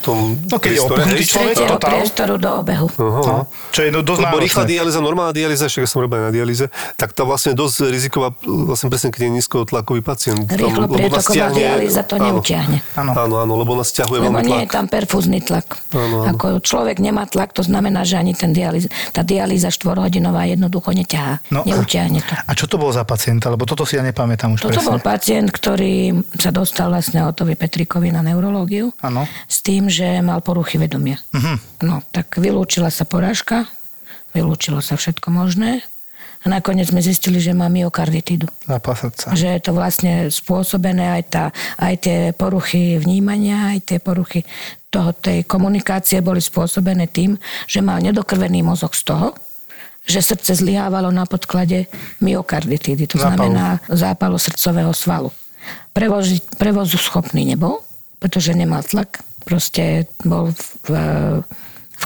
tom 0.00 0.40
No, 0.48 0.56
keď 0.56 0.70
je 0.72 0.80
opuchnutý 0.80 1.24
hej? 1.24 1.28
človek, 1.28 1.56
priestoru 1.80 2.34
do 2.40 2.50
obehu. 2.64 2.86
Aha. 2.88 3.20
No, 3.20 3.36
čo 3.70 3.80
je 3.84 3.90
no, 3.92 4.00
dosť 4.00 4.20
Lebo 4.24 4.36
rýchla 4.40 4.64
dialýza, 4.64 4.98
normálna 5.04 5.32
dialýza, 5.36 5.68
však 5.68 5.84
som 5.84 6.00
robil 6.00 6.24
na 6.24 6.32
dialýze, 6.32 6.72
tak 6.96 7.12
tá 7.12 7.22
vlastne 7.28 7.52
dosť 7.52 7.76
riziková, 7.88 8.32
vlastne 8.44 8.88
presne 8.88 9.12
keď 9.12 9.28
je 9.28 9.30
nízkotlakový 9.40 10.00
pacient. 10.00 10.48
Tam- 10.48 10.56
Rýchlo 10.56 10.86
prietoková 10.88 11.46
dialýza 11.52 12.02
to 12.04 12.16
neutiahne. 12.16 12.80
Áno. 12.96 13.09
Áno, 13.12 13.34
áno, 13.38 13.52
lebo 13.54 13.72
nás 13.72 13.90
ťahuje 13.90 14.18
Lebo 14.20 14.32
veľmi 14.32 14.42
nie 14.42 14.52
tlak. 14.52 14.62
je 14.62 14.74
tam 14.74 14.86
perfúzny 14.86 15.38
tlak. 15.40 15.66
Áno, 15.90 16.16
áno. 16.22 16.30
Ako 16.30 16.46
človek 16.58 16.98
nemá 16.98 17.24
tlak, 17.24 17.50
to 17.50 17.60
znamená, 17.60 18.02
že 18.02 18.14
ani 18.14 18.32
ten 18.32 18.50
dialýz, 18.50 18.84
tá 19.10 19.20
dialýza 19.20 19.68
štvorhodinová 19.68 20.44
jednoducho 20.46 20.90
neťahá. 20.90 21.40
No, 21.48 21.62
Neutiahne 21.62 22.20
to. 22.20 22.34
A 22.36 22.52
čo 22.52 22.64
to 22.64 22.76
bol 22.76 22.88
za 22.88 23.02
pacienta? 23.02 23.46
Lebo 23.46 23.64
toto 23.64 23.82
si 23.82 23.94
ja 23.94 24.02
nepamätám 24.02 24.54
už 24.54 24.62
Toto 24.62 24.76
presne. 24.76 24.88
bol 24.88 25.00
pacient, 25.00 25.48
ktorý 25.48 25.94
sa 26.34 26.50
dostal 26.50 26.88
vlastne 26.88 27.22
Otovi 27.22 27.54
Petrikovi 27.54 28.08
na 28.08 28.20
neurológiu 28.20 28.90
Áno. 28.98 29.24
s 29.44 29.60
tým, 29.60 29.86
že 29.86 30.20
mal 30.20 30.40
poruchy 30.40 30.76
vedomia. 30.76 31.18
Mhm. 31.32 31.54
No, 31.82 32.00
tak 32.08 32.36
vylúčila 32.36 32.88
sa 32.88 33.02
porážka, 33.02 33.66
vylúčilo 34.30 34.78
sa 34.78 34.94
všetko 34.94 35.28
možné 35.28 35.82
a 36.40 36.46
nakoniec 36.48 36.88
sme 36.88 37.04
zistili, 37.04 37.36
že 37.36 37.52
má 37.52 37.68
myokarditídu. 37.68 38.48
Zápal 38.64 38.96
srdca. 38.96 39.36
Že 39.36 39.46
je 39.56 39.60
to 39.60 39.72
vlastne 39.76 40.12
spôsobené 40.32 41.20
aj, 41.20 41.22
tá, 41.28 41.44
aj 41.76 41.94
tie 42.00 42.18
poruchy 42.32 42.96
vnímania, 42.96 43.76
aj 43.76 43.78
tie 43.84 43.98
poruchy 44.00 44.48
toho, 44.88 45.12
tej 45.12 45.44
komunikácie 45.44 46.24
boli 46.24 46.40
spôsobené 46.40 47.12
tým, 47.12 47.36
že 47.68 47.84
mal 47.84 48.00
nedokrvený 48.00 48.64
mozog 48.64 48.96
z 48.96 49.12
toho, 49.12 49.36
že 50.08 50.24
srdce 50.24 50.56
zlyhávalo 50.56 51.12
na 51.12 51.28
podklade 51.28 51.86
myokarditídy, 52.24 53.04
to 53.04 53.20
Zápalu. 53.20 53.52
znamená 53.52 53.66
zápalu 53.92 54.40
srdcového 54.40 54.96
svalu. 54.96 55.30
Prevozi, 55.92 56.40
prevozu 56.56 56.96
schopný 56.96 57.44
nebol, 57.44 57.84
pretože 58.16 58.56
nemal 58.56 58.80
tlak, 58.80 59.20
proste 59.44 60.08
bol 60.24 60.56
v, 60.56 60.60
v 60.88 60.90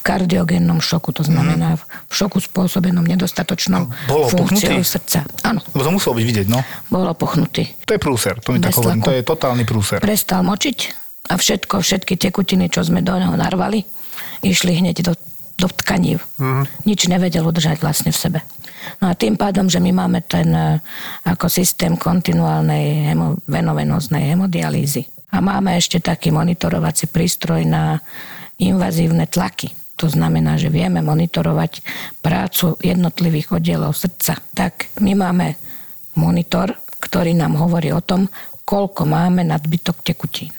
kardiogénnom 0.00 0.78
šoku, 0.78 1.10
to 1.10 1.22
znamená 1.22 1.76
v 1.78 2.12
šoku 2.12 2.38
spôsobenom 2.38 3.02
nedostatočnou 3.02 3.86
Mhm. 3.86 4.06
Bol 4.06 4.22
funkciou 4.26 4.74
opuchnutý? 4.74 4.82
srdca. 4.82 5.18
Áno, 5.42 5.60
Lebo 5.70 5.82
to 5.82 5.90
muselo 5.92 6.14
byť 6.14 6.24
vidieť, 6.24 6.46
no. 6.48 6.60
bol 6.88 7.04
opuchnutý. 7.04 7.62
To 7.84 7.92
je 7.92 8.00
prúser, 8.00 8.34
to 8.38 8.50
mi 8.50 8.58
tak 8.58 8.72
hovorím. 8.72 9.02
To 9.02 9.12
je 9.12 9.22
totálny 9.22 9.62
prúser. 9.62 9.98
Prestal 9.98 10.40
močiť 10.40 10.78
a 11.24 11.34
všetko, 11.34 11.78
všetky 11.78 12.14
tekutiny, 12.16 12.66
čo 12.66 12.80
sme 12.80 13.00
do 13.00 13.12
neho 13.12 13.32
narvali, 13.32 13.84
išli 14.40 14.74
hneď 14.74 14.96
do, 15.02 15.12
do 15.54 15.66
tkaní. 15.68 16.18
Nič 16.84 17.06
nevedel 17.06 17.42
udržať 17.42 17.78
vlastne 17.78 18.08
v 18.08 18.18
sebe. 18.18 18.38
No 19.00 19.08
a 19.08 19.14
tým 19.14 19.34
pádom, 19.34 19.64
že 19.64 19.80
my 19.80 19.96
máme 19.96 20.20
ten 20.20 20.44
e, 20.46 20.76
ako 21.24 21.48
systém 21.48 21.96
kontinuálnej 21.96 23.08
hemo, 23.08 23.40
venovenoznej 23.44 24.28
hemodialýzy 24.28 25.08
a 25.32 25.40
máme 25.40 25.72
ešte 25.72 25.98
taký 25.98 26.28
monitorovací 26.28 27.08
prístroj 27.08 27.64
na 27.64 28.04
invazívne 28.54 29.24
tlaky. 29.24 29.72
To 29.98 30.10
znamená, 30.10 30.58
že 30.58 30.74
vieme 30.74 30.98
monitorovať 31.00 31.80
prácu 32.18 32.74
jednotlivých 32.82 33.54
oddielov 33.54 33.94
srdca. 33.94 34.42
Tak 34.54 34.98
my 34.98 35.14
máme 35.14 35.54
monitor, 36.18 36.74
ktorý 36.98 37.34
nám 37.34 37.54
hovorí 37.58 37.94
o 37.94 38.02
tom, 38.02 38.26
koľko 38.66 39.06
máme 39.06 39.46
nadbytok 39.46 40.02
tekutín. 40.02 40.50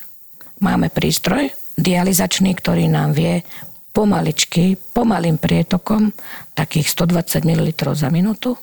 Máme 0.62 0.88
prístroj 0.88 1.52
dializačný, 1.76 2.56
ktorý 2.56 2.88
nám 2.88 3.12
vie 3.12 3.44
pomaličky, 3.92 4.76
pomalým 4.76 5.36
prietokom, 5.36 6.12
takých 6.56 6.92
120 6.92 7.44
ml 7.44 7.68
za 7.92 8.08
minútu, 8.08 8.56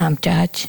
nám 0.00 0.16
ťahať 0.20 0.68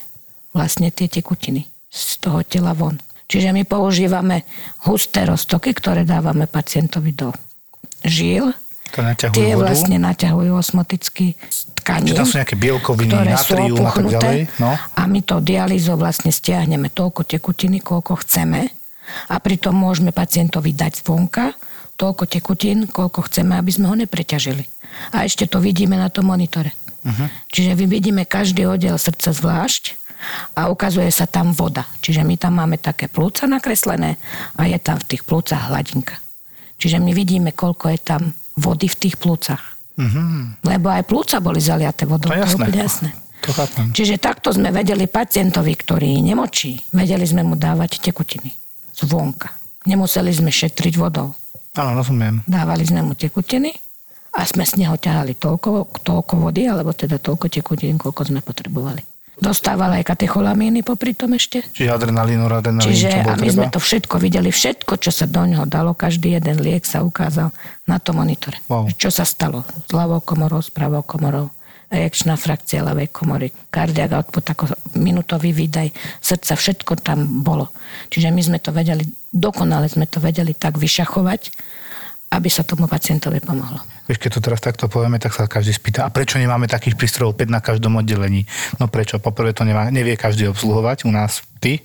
vlastne 0.55 0.91
tie 0.91 1.07
tekutiny 1.11 1.67
z 1.91 2.19
toho 2.19 2.43
tela 2.43 2.71
von. 2.71 2.99
Čiže 3.27 3.51
my 3.51 3.63
používame 3.67 4.47
husté 4.87 5.27
roztoky, 5.27 5.75
ktoré 5.75 6.07
dávame 6.07 6.47
pacientovi 6.47 7.11
do 7.11 7.35
žíl. 8.05 8.53
To 8.95 9.03
naťahujú 9.03 9.35
Tie 9.35 9.51
vodu. 9.53 9.63
vlastne 9.67 9.97
naťahujú 9.99 10.51
osmoticky 10.55 11.25
tkaní, 11.83 12.15
Či 12.15 12.17
tam 12.17 12.27
sú 12.27 12.39
nejaké 12.39 12.55
bielkoviny, 12.55 13.11
ktoré 13.11 13.31
natrium 13.35 13.83
a 13.83 13.91
tak 13.91 14.07
ďalej, 14.07 14.39
no. 14.63 14.71
A 14.75 15.01
my 15.05 15.19
to 15.21 15.35
dialýzou 15.43 15.99
vlastne 15.99 16.31
stiahneme 16.31 16.87
toľko 16.87 17.27
tekutiny, 17.27 17.83
koľko 17.83 18.23
chceme 18.23 18.71
a 19.29 19.35
pritom 19.37 19.75
môžeme 19.75 20.15
pacientovi 20.15 20.71
dať 20.71 21.03
zvonka 21.03 21.53
toľko 21.95 22.23
tekutín, 22.27 22.87
koľko 22.91 23.27
chceme, 23.31 23.55
aby 23.55 23.71
sme 23.71 23.87
ho 23.87 23.95
nepreťažili. 23.95 24.67
A 25.15 25.23
ešte 25.27 25.47
to 25.47 25.63
vidíme 25.63 25.95
na 25.95 26.11
tom 26.11 26.27
monitore. 26.27 26.75
Uh-huh. 27.03 27.27
Čiže 27.51 27.75
my 27.75 27.85
vidíme 27.87 28.23
každý 28.27 28.67
oddiel 28.67 28.99
srdca 28.99 29.31
zvlášť 29.31 29.95
a 30.55 30.67
ukazuje 30.71 31.07
sa 31.11 31.27
tam 31.27 31.55
voda. 31.55 31.87
Čiže 32.03 32.25
my 32.27 32.35
tam 32.35 32.59
máme 32.59 32.79
také 32.79 33.07
plúca 33.07 33.47
nakreslené 33.47 34.19
a 34.59 34.67
je 34.67 34.79
tam 34.79 34.99
v 34.99 35.07
tých 35.15 35.23
plúcach 35.23 35.71
hladinka. 35.71 36.19
Čiže 36.75 36.99
my 36.99 37.11
vidíme, 37.15 37.55
koľko 37.55 37.95
je 37.95 37.99
tam 38.03 38.21
vody 38.55 38.87
v 38.87 38.97
tých 38.97 39.15
plúcach. 39.19 39.75
Uh-huh. 39.95 40.51
Lebo 40.63 40.91
aj 40.91 41.07
plúca 41.07 41.39
boli 41.39 41.63
zaliaté 41.63 42.03
vodou. 42.03 42.31
To 42.31 42.35
je 42.35 42.43
jasné. 42.43 42.55
úplne 42.59 42.79
jasné. 42.83 43.09
To 43.45 43.49
chápem. 43.53 43.85
Čiže 43.93 44.15
takto 44.19 44.51
sme 44.51 44.73
vedeli 44.73 45.05
pacientovi, 45.05 45.77
ktorý 45.77 46.19
nemočí, 46.19 46.81
vedeli 46.91 47.23
sme 47.23 47.45
mu 47.45 47.55
dávať 47.55 48.01
tekutiny 48.01 48.51
zvonka. 48.95 49.51
Nemuseli 49.85 50.31
sme 50.33 50.49
šetriť 50.49 50.95
vodou. 50.97 51.35
Áno, 51.75 51.91
rozumiem. 51.99 52.41
Dávali 52.47 52.87
sme 52.87 53.03
mu 53.03 53.13
tekutiny 53.13 53.75
a 54.33 54.47
sme 54.47 54.63
z 54.63 54.79
neho 54.79 54.95
ťahali 54.95 55.35
toľko, 55.35 56.01
toľko 56.01 56.33
vody, 56.39 56.67
alebo 56.71 56.95
teda 56.95 57.19
toľko 57.19 57.51
tekutín, 57.51 57.99
koľko 57.99 58.31
sme 58.31 58.39
potrebovali. 58.39 59.03
Dostával 59.35 59.99
aj 59.99 60.07
katecholamíny 60.07 60.79
popri 60.79 61.11
tom 61.11 61.35
ešte. 61.35 61.59
Čiže 61.75 61.91
adrenalín, 61.91 62.39
noradrenalín, 62.39 62.87
čo 62.87 62.91
Čiže 62.95 63.09
bolo 63.19 63.29
a 63.29 63.35
my 63.35 63.47
treba. 63.47 63.55
sme 63.59 63.67
to 63.67 63.79
všetko 63.83 64.15
videli, 64.23 64.49
všetko, 64.49 64.93
čo 64.95 65.11
sa 65.11 65.25
do 65.27 65.43
neho 65.43 65.67
dalo, 65.67 65.91
každý 65.91 66.39
jeden 66.39 66.63
liek 66.63 66.87
sa 66.87 67.03
ukázal 67.03 67.51
na 67.83 67.97
tom 67.99 68.23
monitore. 68.23 68.63
Wow. 68.71 68.87
Čo 68.95 69.11
sa 69.11 69.27
stalo 69.27 69.67
s 69.67 69.91
ľavou 69.91 70.23
komorou, 70.23 70.63
s 70.63 70.71
pravou 70.71 71.03
komorou, 71.03 71.51
ejekčná 71.91 72.39
frakcia 72.39 72.81
ľavej 72.81 73.11
komory, 73.11 73.51
kardiak 73.69 74.15
output, 74.15 74.45
ako 74.47 74.63
minutový 74.97 75.51
výdaj 75.51 75.91
srdca, 76.23 76.55
všetko 76.55 76.93
tam 77.03 77.43
bolo. 77.43 77.69
Čiže 78.09 78.31
my 78.31 78.41
sme 78.41 78.57
to 78.63 78.71
vedeli, 78.71 79.03
dokonale 79.29 79.91
sme 79.91 80.07
to 80.07 80.23
vedeli 80.23 80.55
tak 80.55 80.79
vyšachovať, 80.79 81.41
aby 82.31 82.49
sa 82.49 82.65
tomu 82.65 82.89
pacientovi 82.89 83.39
pomohlo. 83.39 83.79
Vieš, 84.05 84.21
keď 84.21 84.31
to 84.37 84.41
teraz 84.41 84.61
takto 84.61 84.85
povieme, 84.85 85.17
tak 85.17 85.33
sa 85.33 85.49
každý 85.49 85.73
spýta, 85.73 86.05
a 86.05 86.13
prečo 86.13 86.37
nemáme 86.37 86.69
takých 86.69 86.93
prístrojov 86.97 87.37
5 87.37 87.49
na 87.49 87.61
každom 87.61 87.97
oddelení? 87.97 88.45
No 88.77 88.85
prečo? 88.85 89.17
Poprvé 89.17 89.53
to 89.53 89.65
nemá, 89.65 89.89
nevie 89.89 90.13
každý 90.13 90.45
obsluhovať. 90.49 91.09
U 91.09 91.11
nás 91.13 91.41
ty? 91.57 91.81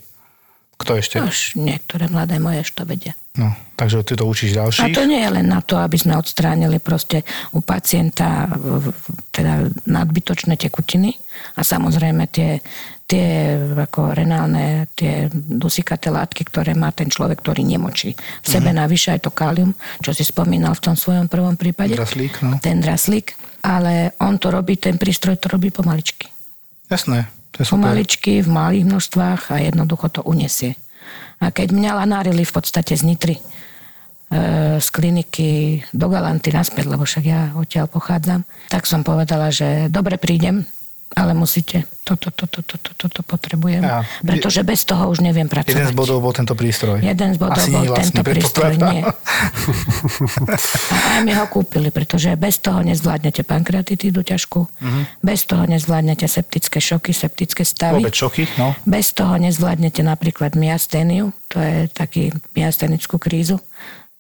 Kto 0.81 0.97
ešte? 0.97 1.21
Už 1.21 1.61
niektoré 1.61 2.09
mladé 2.09 2.41
moje 2.41 2.65
to 2.73 2.89
vedia. 2.89 3.13
No, 3.31 3.55
takže 3.79 4.03
ty 4.03 4.19
to 4.19 4.27
učíš 4.27 4.59
A 4.59 4.67
ďalších. 4.67 4.91
to 4.91 5.07
nie 5.07 5.23
je 5.23 5.31
len 5.31 5.47
na 5.47 5.63
to, 5.63 5.79
aby 5.79 5.95
sme 5.95 6.19
odstránili 6.19 6.83
proste 6.83 7.23
u 7.55 7.63
pacienta 7.63 8.51
v- 8.51 8.91
teda 9.31 9.71
nadbytočné 9.87 10.59
tekutiny 10.59 11.15
a 11.55 11.63
samozrejme 11.63 12.27
tie, 12.27 12.59
tie 13.07 13.55
ako 13.87 14.19
renálne, 14.19 14.91
tie 14.99 15.31
dusikaté 15.31 16.11
látky, 16.11 16.43
ktoré 16.43 16.75
má 16.75 16.91
ten 16.91 17.07
človek, 17.07 17.39
ktorý 17.39 17.63
nemočí. 17.63 18.19
V 18.43 18.47
sebe 18.51 18.75
mm-hmm. 18.75 18.83
navyše 18.83 19.09
aj 19.15 19.21
to 19.23 19.31
kalium, 19.31 19.79
čo 20.03 20.11
si 20.11 20.27
spomínal 20.27 20.75
v 20.75 20.91
tom 20.91 20.99
svojom 20.99 21.31
prvom 21.31 21.55
prípade. 21.55 21.95
Draslík, 21.95 22.43
no. 22.43 22.59
Ten 22.59 22.83
draslík. 22.83 23.39
Ale 23.63 24.11
on 24.19 24.43
to 24.43 24.51
robí, 24.51 24.75
ten 24.75 24.99
prístroj 24.99 25.39
to 25.39 25.47
robí 25.47 25.71
pomaličky. 25.71 26.27
Jasné, 26.91 27.31
to 27.55 27.63
je 27.63 27.71
super. 27.71 27.79
Pomaličky, 27.79 28.43
v 28.43 28.51
malých 28.51 28.85
množstvách 28.91 29.55
a 29.55 29.57
jednoducho 29.63 30.11
to 30.11 30.27
unesie. 30.27 30.75
A 31.41 31.49
keď 31.49 31.73
mňa 31.73 32.05
lanárili 32.05 32.45
v 32.45 32.53
podstate 32.53 32.93
z 32.97 33.03
Nitry, 33.09 33.37
e, 33.37 33.43
z 34.77 34.89
kliniky 34.93 35.81
do 35.97 36.07
Galanty 36.13 36.53
naspäť, 36.53 36.85
lebo 36.93 37.09
však 37.09 37.25
ja 37.25 37.57
odtiaľ 37.57 37.89
pochádzam, 37.89 38.45
tak 38.69 38.85
som 38.85 39.01
povedala, 39.01 39.49
že 39.49 39.89
dobre 39.89 40.21
prídem, 40.21 40.69
ale 41.11 41.35
musíte, 41.35 41.85
toto, 42.01 42.31
toto, 42.31 42.63
toto, 42.63 42.91
toto 42.95 43.21
potrebujem, 43.23 43.83
Ja. 43.83 44.07
pretože 44.23 44.63
bez 44.63 44.83
toho 44.85 45.11
už 45.11 45.21
neviem 45.21 45.47
pracovať. 45.47 45.71
Jeden 45.73 45.87
z 45.87 45.95
bodov 45.95 46.19
bol 46.21 46.31
tento 46.31 46.55
prístroj. 46.55 46.99
Jeden 47.01 47.35
z 47.35 47.39
bodov 47.39 47.59
Asi 47.59 47.71
bol 47.71 47.87
tento 47.91 48.23
prístroj, 48.23 48.73
nie. 48.79 49.03
A 50.91 51.07
aj 51.13 51.21
mi 51.23 51.33
ho 51.33 51.47
kúpili, 51.47 51.91
pretože 51.91 52.31
bez 52.35 52.59
toho 52.59 52.83
nezvládnete 52.83 53.43
pankreatitídu 53.43 54.23
ťažkú, 54.23 54.61
Mhm. 54.81 55.01
bez 55.21 55.41
toho 55.45 55.67
nezvládnete 55.67 56.27
septické 56.27 56.79
šoky, 56.79 57.11
septické 57.13 57.63
stavy. 57.65 58.03
Vôbec 58.03 58.15
šoky, 58.15 58.47
no. 58.57 58.75
Bez 58.85 59.13
toho 59.13 59.37
nezvládnete 59.37 60.03
napríklad 60.03 60.55
myasténiu, 60.55 61.31
to 61.47 61.59
je 61.59 61.91
taký 61.91 62.31
myasténickú 62.55 63.19
krízu. 63.19 63.59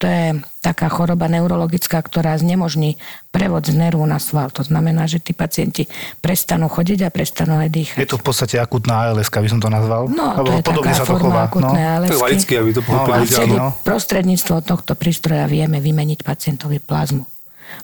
To 0.00 0.08
je 0.08 0.40
taká 0.64 0.88
choroba 0.88 1.28
neurologická, 1.28 2.00
ktorá 2.00 2.32
znemožní 2.40 2.96
prevod 3.28 3.68
z 3.68 3.76
nervu 3.76 4.00
na 4.08 4.16
sval. 4.16 4.48
To 4.56 4.64
znamená, 4.64 5.04
že 5.04 5.20
tí 5.20 5.36
pacienti 5.36 5.84
prestanú 6.24 6.72
chodiť 6.72 7.04
a 7.04 7.12
prestanú 7.12 7.60
aj 7.60 7.68
dýchať. 7.68 8.00
Je 8.00 8.08
to 8.08 8.16
v 8.16 8.24
podstate 8.24 8.56
akutná 8.56 9.12
ALS, 9.12 9.28
by 9.28 9.48
som 9.52 9.60
to 9.60 9.68
nazval. 9.68 10.08
No, 10.08 10.40
to 10.40 10.40
Lebo 10.40 10.56
je 10.56 10.64
podobne 10.64 10.92
taká 10.96 10.96
sa 10.96 11.04
to 11.04 11.12
forma 11.12 11.28
chová. 11.28 11.44
No. 11.52 12.08
To 12.08 12.16
je 12.16 12.20
aby 12.56 12.72
to 12.72 12.80
No, 12.80 12.86
pochopili. 12.88 13.52
no. 13.52 13.66
prostredníctvom 13.84 14.60
tohto 14.64 14.92
prístroja 14.96 15.44
vieme 15.44 15.84
vymeniť 15.84 16.24
pacientovi 16.24 16.80
plazmu. 16.80 17.28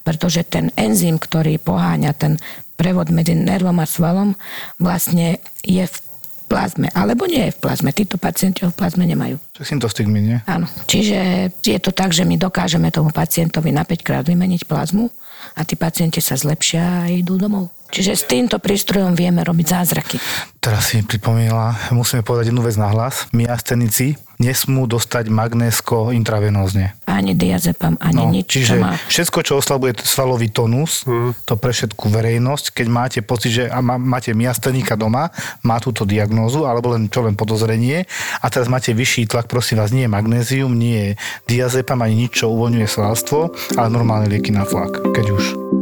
Pretože 0.00 0.40
ten 0.48 0.72
enzym, 0.72 1.20
ktorý 1.20 1.60
poháňa 1.60 2.16
ten 2.16 2.40
prevod 2.80 3.12
medzi 3.12 3.36
nervom 3.36 3.76
a 3.76 3.84
svalom, 3.84 4.40
vlastne 4.80 5.36
je 5.60 5.84
v 5.84 5.96
plazme. 6.49 6.88
Alebo 6.97 7.28
nie 7.28 7.51
je 7.51 7.55
v 7.55 7.61
plazme. 7.61 7.90
Títo 7.92 8.16
pacienti 8.16 8.64
ho 8.64 8.72
v 8.72 8.78
plazme 8.78 9.05
nemajú. 9.05 9.36
Čo 9.53 9.62
syntostigmy, 9.68 10.18
nie? 10.24 10.38
Áno. 10.49 10.64
Čiže 10.88 11.53
je 11.61 11.78
to 11.82 11.92
tak, 11.92 12.16
že 12.16 12.24
my 12.24 12.40
dokážeme 12.40 12.88
tomu 12.88 13.12
pacientovi 13.12 13.74
na 13.74 13.84
5 13.84 14.07
krát 14.07 14.24
vymeniť 14.24 14.64
plazmu 14.64 15.12
a 15.53 15.61
tí 15.68 15.76
pacienti 15.76 16.24
sa 16.24 16.38
zlepšia 16.38 17.05
a 17.05 17.12
idú 17.12 17.36
domov. 17.36 17.76
Čiže 17.91 18.12
s 18.18 18.24
týmto 18.26 18.59
prístrojom 18.59 19.14
vieme 19.14 19.43
robiť 19.47 19.66
zázraky. 19.66 20.16
Teraz 20.59 20.91
si 20.91 20.99
mi 20.99 21.07
pripomínala, 21.07 21.78
musíme 21.95 22.26
povedať 22.26 22.51
jednu 22.51 22.62
vec 22.66 22.74
na 22.74 22.91
hlas. 22.91 23.30
Myastenici 23.30 24.18
nesmú 24.37 24.84
dostať 24.84 25.32
magnésko 25.32 26.12
intravenózne. 26.12 26.93
Ani 27.09 27.32
diazepam, 27.32 27.97
ani 28.03 28.20
No, 28.20 28.28
nič, 28.34 28.51
čiže 28.51 28.76
čo 28.76 28.82
má 28.82 28.93
všetko, 29.09 29.39
čo 29.47 29.53
oslabuje 29.62 29.97
svalový 30.05 30.53
tonus, 30.53 31.09
to 31.49 31.55
pre 31.57 31.72
všetku 31.72 32.12
verejnosť, 32.12 32.76
keď 32.76 32.87
máte 32.91 33.18
pocit, 33.24 33.51
že 33.53 33.64
má, 33.80 33.97
máte 33.97 34.37
miastenika 34.37 34.99
doma, 34.99 35.32
má 35.64 35.80
túto 35.80 36.05
diagnózu, 36.05 36.68
alebo 36.68 36.93
len 36.93 37.09
čo 37.09 37.24
len 37.24 37.32
podozrenie, 37.39 38.05
a 38.43 38.47
teraz 38.53 38.68
máte 38.68 38.93
vyšší 38.93 39.32
tlak, 39.32 39.49
prosím 39.49 39.80
vás, 39.80 39.95
nie 39.95 40.05
je 40.05 40.12
magnézium, 40.12 40.72
nie 40.76 40.97
je 40.97 41.11
diazepam, 41.49 42.03
ani 42.05 42.28
nič, 42.28 42.45
čo 42.45 42.53
uvoľňuje 42.53 42.89
svalstvo, 42.89 43.57
ale 43.80 43.89
normálne 43.89 44.28
lieky 44.28 44.53
na 44.53 44.68
tlak, 44.68 45.01
keď 45.16 45.26
už. 45.32 45.76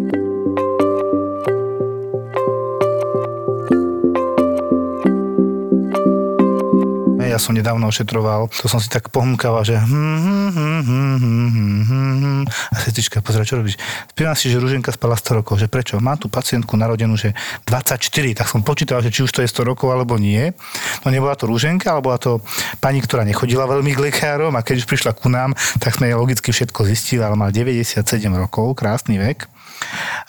Ja 7.34 7.42
som 7.42 7.50
nedávno 7.50 7.90
ošetroval, 7.90 8.46
to 8.46 8.70
som 8.70 8.78
si 8.78 8.86
tak 8.86 9.10
pohmkával, 9.10 9.66
že 9.66 9.74
hm, 9.74 10.54
hm, 10.54 10.82
hm, 10.86 12.42
a 12.46 12.76
sestrička, 12.78 13.18
pozera, 13.26 13.42
čo 13.42 13.58
robíš? 13.58 13.74
Spievam 14.14 14.38
si, 14.38 14.46
že 14.46 14.62
Ruženka 14.62 14.94
spala 14.94 15.18
100 15.18 15.42
rokov, 15.42 15.58
že 15.58 15.66
prečo? 15.66 15.98
Mám 15.98 16.22
tu 16.22 16.30
pacientku 16.30 16.78
narodenú, 16.78 17.18
že 17.18 17.34
24, 17.66 18.06
tak 18.38 18.46
som 18.46 18.62
počítal, 18.62 19.02
že 19.02 19.10
či 19.10 19.26
už 19.26 19.34
to 19.34 19.42
je 19.42 19.50
100 19.50 19.66
rokov 19.66 19.90
alebo 19.90 20.14
nie. 20.14 20.54
No 21.02 21.10
nebola 21.10 21.34
to 21.34 21.50
Ruženka, 21.50 21.90
ale 21.90 22.06
bola 22.06 22.22
to 22.22 22.38
pani, 22.78 23.02
ktorá 23.02 23.26
nechodila 23.26 23.66
veľmi 23.66 23.90
k 23.90 24.14
lekárom 24.14 24.54
a 24.54 24.62
keď 24.62 24.86
už 24.86 24.86
prišla 24.86 25.18
ku 25.18 25.26
nám, 25.26 25.58
tak 25.82 25.98
sme 25.98 26.06
jej 26.06 26.14
logicky 26.14 26.54
všetko 26.54 26.86
zistili, 26.86 27.26
ale 27.26 27.34
mal 27.34 27.50
97 27.50 27.98
rokov, 28.30 28.78
krásny 28.78 29.18
vek. 29.18 29.50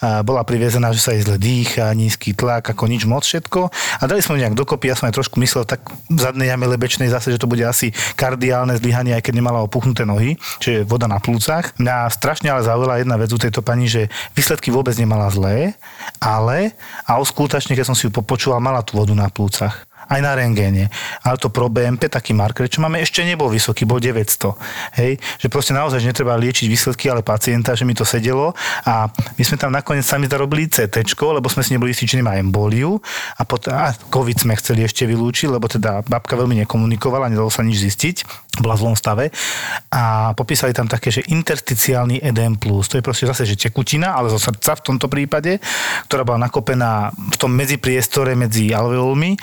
Bola 0.01 0.43
privezená, 0.43 0.91
že 0.91 1.01
sa 1.01 1.11
jej 1.15 1.23
zle 1.23 1.39
dýcha, 1.39 1.91
nízky 1.95 2.35
tlak, 2.35 2.67
ako 2.75 2.85
nič 2.85 3.07
moc 3.07 3.23
všetko. 3.23 3.71
A 3.71 4.03
dali 4.05 4.19
sme 4.19 4.37
ju 4.37 4.41
nejak 4.45 4.59
dokopy, 4.59 4.91
ja 4.91 4.95
som 4.99 5.07
aj 5.07 5.15
trošku 5.17 5.39
myslel 5.39 5.63
tak 5.63 5.87
v 6.11 6.19
zadnej 6.19 6.51
jame 6.51 6.67
lebečnej 6.67 7.07
zase, 7.09 7.31
že 7.31 7.41
to 7.41 7.49
bude 7.49 7.63
asi 7.63 7.95
kardiálne 8.19 8.75
zlyhanie, 8.77 9.15
aj 9.15 9.23
keď 9.25 9.33
nemala 9.39 9.63
opuchnuté 9.63 10.03
nohy, 10.03 10.35
čiže 10.59 10.83
voda 10.85 11.07
na 11.07 11.17
plúcach. 11.23 11.73
Mňa 11.79 12.11
strašne 12.11 12.51
ale 12.51 12.67
zaujala 12.67 12.99
jedna 13.01 13.15
vec 13.15 13.31
u 13.31 13.39
tejto 13.39 13.63
pani, 13.63 13.87
že 13.87 14.11
výsledky 14.35 14.69
vôbec 14.69 14.93
nemala 14.99 15.31
zlé, 15.31 15.79
ale 16.19 16.75
auskultačne, 17.07 17.73
keď 17.73 17.87
som 17.89 17.95
si 17.97 18.05
ju 18.07 18.11
popočúval, 18.13 18.59
mala 18.59 18.83
tú 18.83 18.99
vodu 18.99 19.15
na 19.15 19.31
plúcach 19.31 19.87
aj 20.09 20.19
na 20.21 20.31
rengéne. 20.37 20.89
Ale 21.25 21.37
to 21.41 21.49
pro 21.49 21.69
BMP, 21.69 22.07
taký 22.09 22.37
marker, 22.37 22.69
čo 22.69 22.81
máme, 22.81 23.01
ešte 23.01 23.25
nebol 23.25 23.49
vysoký, 23.49 23.87
bol 23.87 23.97
900. 23.97 24.99
Hej? 25.01 25.17
Že 25.41 25.47
proste 25.49 25.73
naozaj, 25.73 26.01
že 26.01 26.09
netreba 26.13 26.37
liečiť 26.37 26.65
výsledky, 26.69 27.09
ale 27.09 27.25
pacienta, 27.25 27.73
že 27.73 27.87
mi 27.87 27.97
to 27.97 28.05
sedelo. 28.05 28.53
A 28.85 29.09
my 29.09 29.43
sme 29.43 29.57
tam 29.57 29.73
nakoniec 29.73 30.05
sami 30.05 30.29
zarobili 30.29 30.69
CT, 30.69 31.01
lebo 31.17 31.47
sme 31.49 31.65
si 31.65 31.73
neboli 31.73 31.91
istí, 31.91 32.05
či 32.05 32.19
nemá 32.21 32.37
emboliu. 32.37 33.01
A, 33.37 33.41
potom, 33.43 33.73
a 33.73 33.93
COVID 33.93 34.45
sme 34.45 34.53
chceli 34.59 34.85
ešte 34.85 35.09
vylúčiť, 35.09 35.49
lebo 35.49 35.65
teda 35.65 36.05
babka 36.05 36.37
veľmi 36.37 36.61
nekomunikovala, 36.65 37.31
nedalo 37.31 37.49
sa 37.49 37.65
nič 37.65 37.81
zistiť, 37.81 38.15
bola 38.61 38.77
v 38.77 38.81
zlom 38.85 38.95
stave. 38.95 39.33
A 39.91 40.31
popísali 40.37 40.71
tam 40.71 40.85
také, 40.85 41.09
že 41.11 41.25
intersticiálny 41.25 42.21
edem. 42.21 42.55
To 42.59 42.95
je 42.95 43.03
proste 43.03 43.27
zase, 43.27 43.43
že 43.43 43.69
tekutina, 43.69 44.15
ale 44.15 44.31
zo 44.31 44.39
srdca 44.39 44.77
v 44.79 44.85
tomto 44.85 45.07
prípade, 45.11 45.59
ktorá 46.07 46.23
bola 46.23 46.47
nakopená 46.47 47.11
v 47.11 47.35
tom 47.35 47.51
medzipriestore 47.51 48.37
medzi 48.37 48.71
alveolmi, 48.71 49.35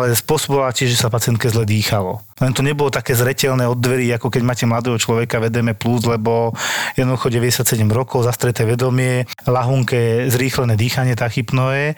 ale 0.00 0.16
spôsobovala 0.16 0.72
tiež, 0.72 0.96
že 0.96 1.00
sa 1.04 1.12
pacientke 1.12 1.52
zle 1.52 1.68
dýchalo. 1.68 2.24
Len 2.40 2.56
to 2.56 2.64
nebolo 2.64 2.88
také 2.88 3.12
zretelné 3.12 3.68
od 3.68 3.76
dverí, 3.76 4.08
ako 4.16 4.32
keď 4.32 4.42
máte 4.42 4.64
mladého 4.64 4.96
človeka 4.96 5.36
vedeme 5.38 5.76
plus, 5.76 6.08
lebo 6.08 6.56
jednoducho 6.96 7.28
97 7.28 7.84
rokov, 7.92 8.24
zastreté 8.24 8.64
vedomie, 8.64 9.28
lahunké, 9.44 10.32
zrýchlené 10.32 10.74
dýchanie 10.74 11.12
tachypnoe 11.12 11.92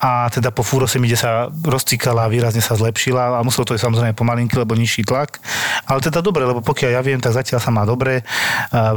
a 0.00 0.28
teda 0.28 0.52
po 0.52 0.60
furosemide 0.60 1.16
sa 1.16 1.48
rozcikala 1.48 2.28
a 2.28 2.32
výrazne 2.32 2.60
sa 2.60 2.76
zlepšila 2.76 3.40
a 3.40 3.44
muselo 3.44 3.64
to 3.64 3.72
ísť 3.72 3.88
samozrejme 3.88 4.12
pomalinky, 4.12 4.60
lebo 4.60 4.76
nižší 4.76 5.08
tlak. 5.08 5.40
Ale 5.88 6.04
teda 6.04 6.20
dobre, 6.20 6.44
lebo 6.44 6.60
pokiaľ 6.60 6.90
ja 6.92 7.00
viem, 7.00 7.16
tak 7.16 7.32
zatiaľ 7.32 7.64
sa 7.64 7.72
má 7.72 7.88
dobre, 7.88 8.20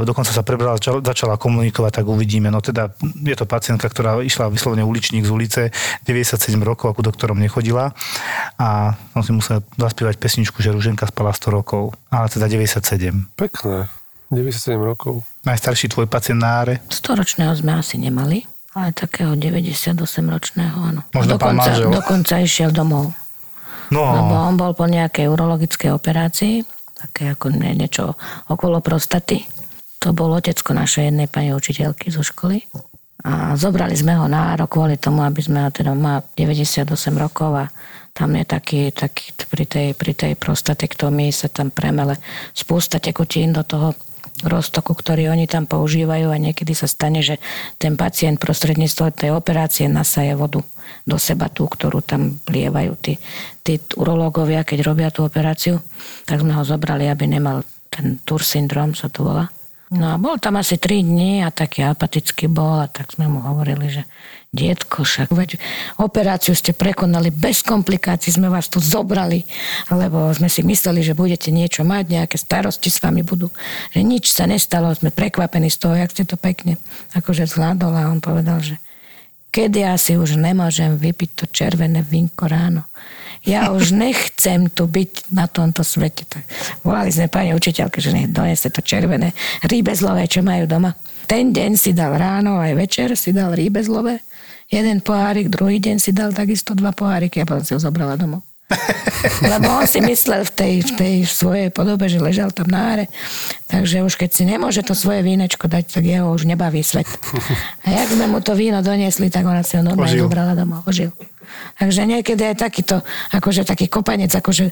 dokonca 0.04 0.30
sa 0.30 0.44
prebrala, 0.44 0.76
začala, 0.80 1.40
komunikovať, 1.40 2.02
tak 2.02 2.06
uvidíme. 2.06 2.52
No 2.52 2.60
teda 2.60 2.92
je 3.24 3.36
to 3.36 3.48
pacientka, 3.48 3.88
ktorá 3.88 4.20
išla 4.20 4.52
vyslovene 4.52 4.84
uličník 4.84 5.24
z 5.24 5.32
ulice, 5.32 5.62
97 6.04 6.60
rokov, 6.60 6.92
ako 6.92 7.08
doktorom 7.08 7.40
nechodila 7.40 7.96
a 8.60 8.92
som 9.16 9.22
si 9.24 9.32
musel 9.32 9.64
zaspievať 9.80 10.20
pesničku, 10.20 10.60
že 10.60 10.76
Ruženka 10.90 11.06
spala 11.06 11.30
100 11.30 11.54
rokov, 11.54 11.94
ale 12.10 12.26
teda 12.26 12.50
97. 12.50 13.30
Pekné. 13.38 13.86
97 14.34 14.74
rokov. 14.74 15.22
Najstarší 15.46 15.86
tvoj 15.86 16.10
pacient 16.10 16.42
na 16.42 16.66
áre? 16.66 16.82
100-ročného 16.90 17.54
sme 17.54 17.78
asi 17.78 17.94
nemali, 17.94 18.42
ale 18.74 18.90
takého 18.90 19.38
98-ročného, 19.38 20.74
áno. 20.74 21.06
Možno 21.14 21.38
pán 21.38 21.54
dokonca, 21.54 21.70
manžel. 21.70 21.90
dokonca 21.94 22.34
išiel 22.42 22.74
domov. 22.74 23.14
No, 23.94 24.02
Lebo 24.02 24.34
on 24.34 24.58
bol 24.58 24.74
po 24.74 24.90
nejakej 24.90 25.30
urologickej 25.30 25.94
operácii, 25.94 26.66
také 26.98 27.38
ako 27.38 27.54
nie, 27.54 27.70
niečo 27.78 28.18
okolo 28.50 28.82
prostaty. 28.82 29.46
To 30.02 30.10
bol 30.10 30.34
otecko 30.34 30.74
našej 30.74 31.14
jednej 31.14 31.30
pani 31.30 31.54
učiteľky 31.54 32.10
zo 32.10 32.26
školy. 32.26 32.66
A 33.22 33.54
zobrali 33.54 33.94
sme 33.94 34.18
ho 34.18 34.26
na 34.26 34.58
rok 34.58 34.74
kvôli 34.74 34.98
tomu, 34.98 35.22
aby 35.22 35.38
sme 35.38 35.62
ho, 35.62 35.70
teda 35.70 35.94
má 35.94 36.18
98 36.34 36.90
rokov 37.14 37.54
a 37.54 37.70
tam 38.20 38.36
je 38.36 38.44
taký, 38.44 38.92
taký 38.92 39.32
pri, 39.48 39.64
tej, 39.64 39.88
pri 39.96 40.12
tej 40.12 40.32
prostatektomii 40.36 41.32
sa 41.32 41.48
tam 41.48 41.72
premele 41.72 42.20
spústa 42.52 43.00
tekutín 43.00 43.56
do 43.56 43.64
toho 43.64 43.96
roztoku, 44.44 44.92
ktorý 44.92 45.32
oni 45.32 45.48
tam 45.48 45.64
používajú 45.64 46.28
a 46.28 46.36
niekedy 46.36 46.76
sa 46.76 46.84
stane, 46.84 47.24
že 47.24 47.40
ten 47.80 47.96
pacient 47.96 48.36
prostredníctvom 48.36 49.16
tej 49.16 49.32
operácie 49.32 49.88
nasaje 49.88 50.36
vodu 50.36 50.60
do 51.08 51.16
seba 51.16 51.48
tú, 51.48 51.64
ktorú 51.64 52.04
tam 52.04 52.36
lievajú 52.44 52.92
tí, 53.00 53.16
tí 53.64 53.80
urológovia, 53.96 54.68
keď 54.68 54.78
robia 54.84 55.08
tú 55.08 55.24
operáciu. 55.24 55.80
Tak 56.28 56.44
sme 56.44 56.52
ho 56.52 56.60
zobrali, 56.60 57.08
aby 57.08 57.24
nemal 57.24 57.64
ten 57.88 58.20
tur 58.20 58.44
syndrom, 58.44 58.92
sa 58.92 59.08
to 59.08 59.24
volá. 59.24 59.48
No 59.90 60.14
a 60.14 60.22
bol 60.22 60.38
tam 60.38 60.54
asi 60.54 60.78
3 60.78 61.02
dní 61.02 61.42
a 61.42 61.50
taký 61.50 61.82
apatický 61.82 62.46
bol 62.46 62.78
a 62.78 62.86
tak 62.86 63.10
sme 63.10 63.26
mu 63.26 63.42
hovorili, 63.42 63.90
že 63.90 64.06
dietko, 64.54 65.02
však 65.02 65.34
veď 65.34 65.58
operáciu 65.98 66.54
ste 66.54 66.70
prekonali 66.70 67.34
bez 67.34 67.66
komplikácií, 67.66 68.34
sme 68.34 68.46
vás 68.46 68.70
tu 68.70 68.78
zobrali, 68.78 69.42
lebo 69.90 70.30
sme 70.30 70.46
si 70.46 70.62
mysleli, 70.62 71.02
že 71.02 71.18
budete 71.18 71.50
niečo 71.50 71.82
mať, 71.82 72.06
nejaké 72.06 72.38
starosti 72.38 72.86
s 72.86 73.02
vami 73.02 73.26
budú, 73.26 73.50
že 73.90 74.06
nič 74.06 74.30
sa 74.30 74.46
nestalo, 74.46 74.94
sme 74.94 75.10
prekvapení 75.10 75.66
z 75.66 75.82
toho, 75.82 75.98
jak 75.98 76.14
ste 76.14 76.22
to 76.22 76.38
pekne 76.38 76.78
akože 77.18 77.50
zvládol 77.50 77.90
a 77.90 78.14
on 78.14 78.22
povedal, 78.22 78.62
že 78.62 78.78
kedy 79.50 79.90
asi 79.90 80.14
už 80.14 80.38
nemôžem 80.38 80.94
vypiť 80.94 81.30
to 81.34 81.44
červené 81.50 82.06
vinko 82.06 82.46
ráno. 82.46 82.86
Ja 83.40 83.72
už 83.72 83.96
nechcem 83.96 84.68
tu 84.68 84.84
byť 84.84 85.32
na 85.32 85.48
tomto 85.48 85.80
svete. 85.80 86.28
Tak 86.28 86.44
volali 86.84 87.08
sme 87.08 87.32
pani 87.32 87.56
učiteľke, 87.56 87.96
že 87.96 88.12
nech 88.12 88.28
to 88.34 88.80
červené 88.84 89.32
rýbezlové, 89.64 90.28
čo 90.28 90.44
majú 90.44 90.68
doma. 90.68 90.92
Ten 91.24 91.54
deň 91.54 91.72
si 91.78 91.96
dal 91.96 92.20
ráno, 92.20 92.60
aj 92.60 92.76
večer 92.76 93.08
si 93.16 93.32
dal 93.32 93.56
rýbezlové. 93.56 94.20
Jeden 94.70 95.00
pohárik, 95.00 95.48
druhý 95.48 95.80
deň 95.80 95.96
si 95.98 96.12
dal 96.12 96.36
takisto 96.36 96.76
dva 96.76 96.92
poháriky 96.92 97.42
a 97.42 97.48
potom 97.48 97.64
si 97.64 97.72
ho 97.72 97.80
zobrala 97.80 98.14
domov. 98.20 98.44
Lebo 99.50 99.82
on 99.82 99.86
si 99.86 99.98
myslel 99.98 100.46
v 100.46 100.52
tej, 100.54 100.74
v 100.86 100.90
tej 100.94 101.14
svojej 101.26 101.68
podobe, 101.74 102.06
že 102.06 102.22
ležal 102.22 102.54
tam 102.54 102.70
na 102.70 102.94
áre. 102.94 103.04
Takže 103.66 104.06
už 104.06 104.14
keď 104.14 104.30
si 104.30 104.46
nemôže 104.46 104.86
to 104.86 104.94
svoje 104.94 105.26
vínečko 105.26 105.66
dať, 105.66 105.90
tak 105.90 106.04
jeho 106.06 106.30
už 106.30 106.46
nebaví 106.46 106.82
svet. 106.86 107.08
A 107.82 107.88
jak 107.90 108.14
sme 108.14 108.30
mu 108.30 108.38
to 108.38 108.54
víno 108.54 108.78
doniesli, 108.78 109.26
tak 109.26 109.42
ona 109.42 109.66
si 109.66 109.74
ho 109.74 109.82
normálne 109.82 110.14
Ožil. 110.14 110.26
zobrala 110.26 110.54
domov. 110.54 110.86
Ožil. 110.86 111.10
Takže 111.78 112.06
niekedy 112.06 112.42
aj 112.52 112.56
takýto, 112.60 113.00
akože 113.32 113.66
taký 113.66 113.86
kopanec, 113.88 114.32
akože 114.34 114.70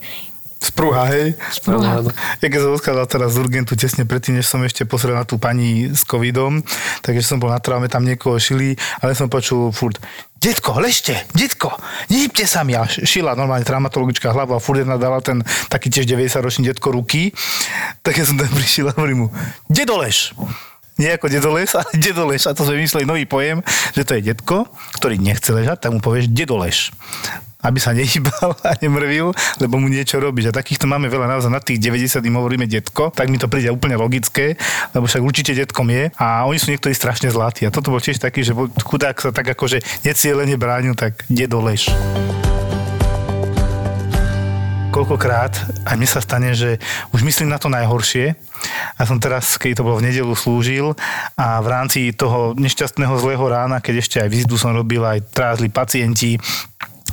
Sprúha, 0.58 1.06
hej? 1.14 1.38
Sprúha. 1.54 2.02
Áno. 2.02 2.10
Ja 2.42 2.50
keď 2.50 2.60
som 2.66 2.74
odchádzal 2.74 3.06
teraz 3.06 3.30
z 3.38 3.46
urgentu 3.46 3.78
tesne 3.78 4.02
predtým, 4.02 4.42
než 4.42 4.50
som 4.50 4.58
ešte 4.66 4.82
pozrel 4.82 5.14
na 5.14 5.22
tú 5.22 5.38
pani 5.38 5.86
s 5.94 6.02
covidom, 6.02 6.66
takže 7.06 7.22
som 7.22 7.38
bol 7.38 7.54
na 7.54 7.62
traume, 7.62 7.86
tam 7.86 8.02
niekoho 8.02 8.42
šili, 8.42 8.74
ale 8.98 9.14
som 9.14 9.30
počul 9.30 9.70
furt, 9.70 10.02
detko, 10.42 10.82
ležte, 10.82 11.14
detko, 11.30 11.78
nehybte 12.10 12.42
sa 12.50 12.66
mi. 12.66 12.74
A 12.74 12.90
šila 12.90 13.38
normálne 13.38 13.62
traumatologička 13.62 14.34
hlavu 14.34 14.58
a 14.58 14.62
furt 14.62 14.82
jedna 14.82 14.98
dala 14.98 15.22
ten 15.22 15.46
taký 15.70 15.94
tiež 15.94 16.10
90-ročný 16.10 16.74
detko 16.74 16.90
ruky. 16.90 17.30
Tak 18.02 18.18
ja 18.18 18.26
som 18.26 18.34
tam 18.34 18.50
prišiel 18.58 18.90
a 18.90 18.98
hovorím 18.98 19.18
mu, 19.18 19.26
dedolež. 19.70 20.34
Nie 20.98 21.14
ako 21.14 21.30
dedoles, 21.30 21.70
ale 21.78 21.88
dedolež. 22.04 22.50
A 22.50 22.52
to 22.52 22.66
sme 22.66 22.82
vymysleli 22.82 23.06
nový 23.06 23.24
pojem, 23.24 23.62
že 23.94 24.02
to 24.02 24.18
je 24.18 24.34
detko, 24.34 24.66
ktorý 24.98 25.16
nechce 25.16 25.48
ležať, 25.54 25.86
tak 25.86 25.94
mu 25.94 26.02
povieš 26.02 26.28
dedolež 26.28 26.90
aby 27.58 27.82
sa 27.82 27.90
nehýbal 27.98 28.54
a 28.62 28.78
nemrvil, 28.78 29.34
lebo 29.58 29.82
mu 29.82 29.90
niečo 29.90 30.22
robíš. 30.22 30.54
A 30.54 30.62
takýchto 30.62 30.86
máme 30.86 31.10
veľa 31.10 31.26
naozaj 31.26 31.50
na 31.50 31.58
tých 31.58 31.82
90 31.82 32.22
im 32.22 32.38
hovoríme 32.38 32.70
detko, 32.70 33.10
tak 33.10 33.26
mi 33.26 33.34
to 33.34 33.50
príde 33.50 33.66
úplne 33.74 33.98
logické, 33.98 34.54
lebo 34.94 35.10
však 35.10 35.22
určite 35.22 35.58
detkom 35.58 35.90
je 35.90 36.14
a 36.14 36.46
oni 36.46 36.58
sú 36.62 36.70
niektorí 36.70 36.94
strašne 36.94 37.34
zlatí. 37.34 37.66
A 37.66 37.74
toto 37.74 37.90
bol 37.90 37.98
tiež 37.98 38.22
taký, 38.22 38.46
že 38.46 38.54
chudák 38.86 39.18
sa 39.18 39.34
tak 39.34 39.58
akože 39.58 39.82
necielene 40.06 40.54
bránil, 40.54 40.94
tak 40.94 41.26
dedolež 41.26 41.90
koľkokrát 44.98 45.54
aj 45.86 45.94
mne 45.94 46.08
sa 46.10 46.18
stane, 46.18 46.50
že 46.58 46.82
už 47.14 47.22
myslím 47.22 47.54
na 47.54 47.62
to 47.62 47.70
najhoršie. 47.70 48.34
Ja 48.98 49.04
som 49.06 49.22
teraz, 49.22 49.54
keď 49.56 49.80
to 49.80 49.86
bolo 49.86 50.02
v 50.02 50.10
nedelu, 50.10 50.32
slúžil 50.34 50.94
a 51.38 51.62
v 51.62 51.68
rámci 51.70 52.10
toho 52.14 52.54
nešťastného 52.58 53.14
zlého 53.20 53.44
rána, 53.46 53.78
keď 53.78 53.94
ešte 54.02 54.16
aj 54.18 54.28
vizitu 54.28 54.54
som 54.58 54.74
robil, 54.74 55.02
aj 55.04 55.30
trázli 55.30 55.70
pacienti, 55.70 56.36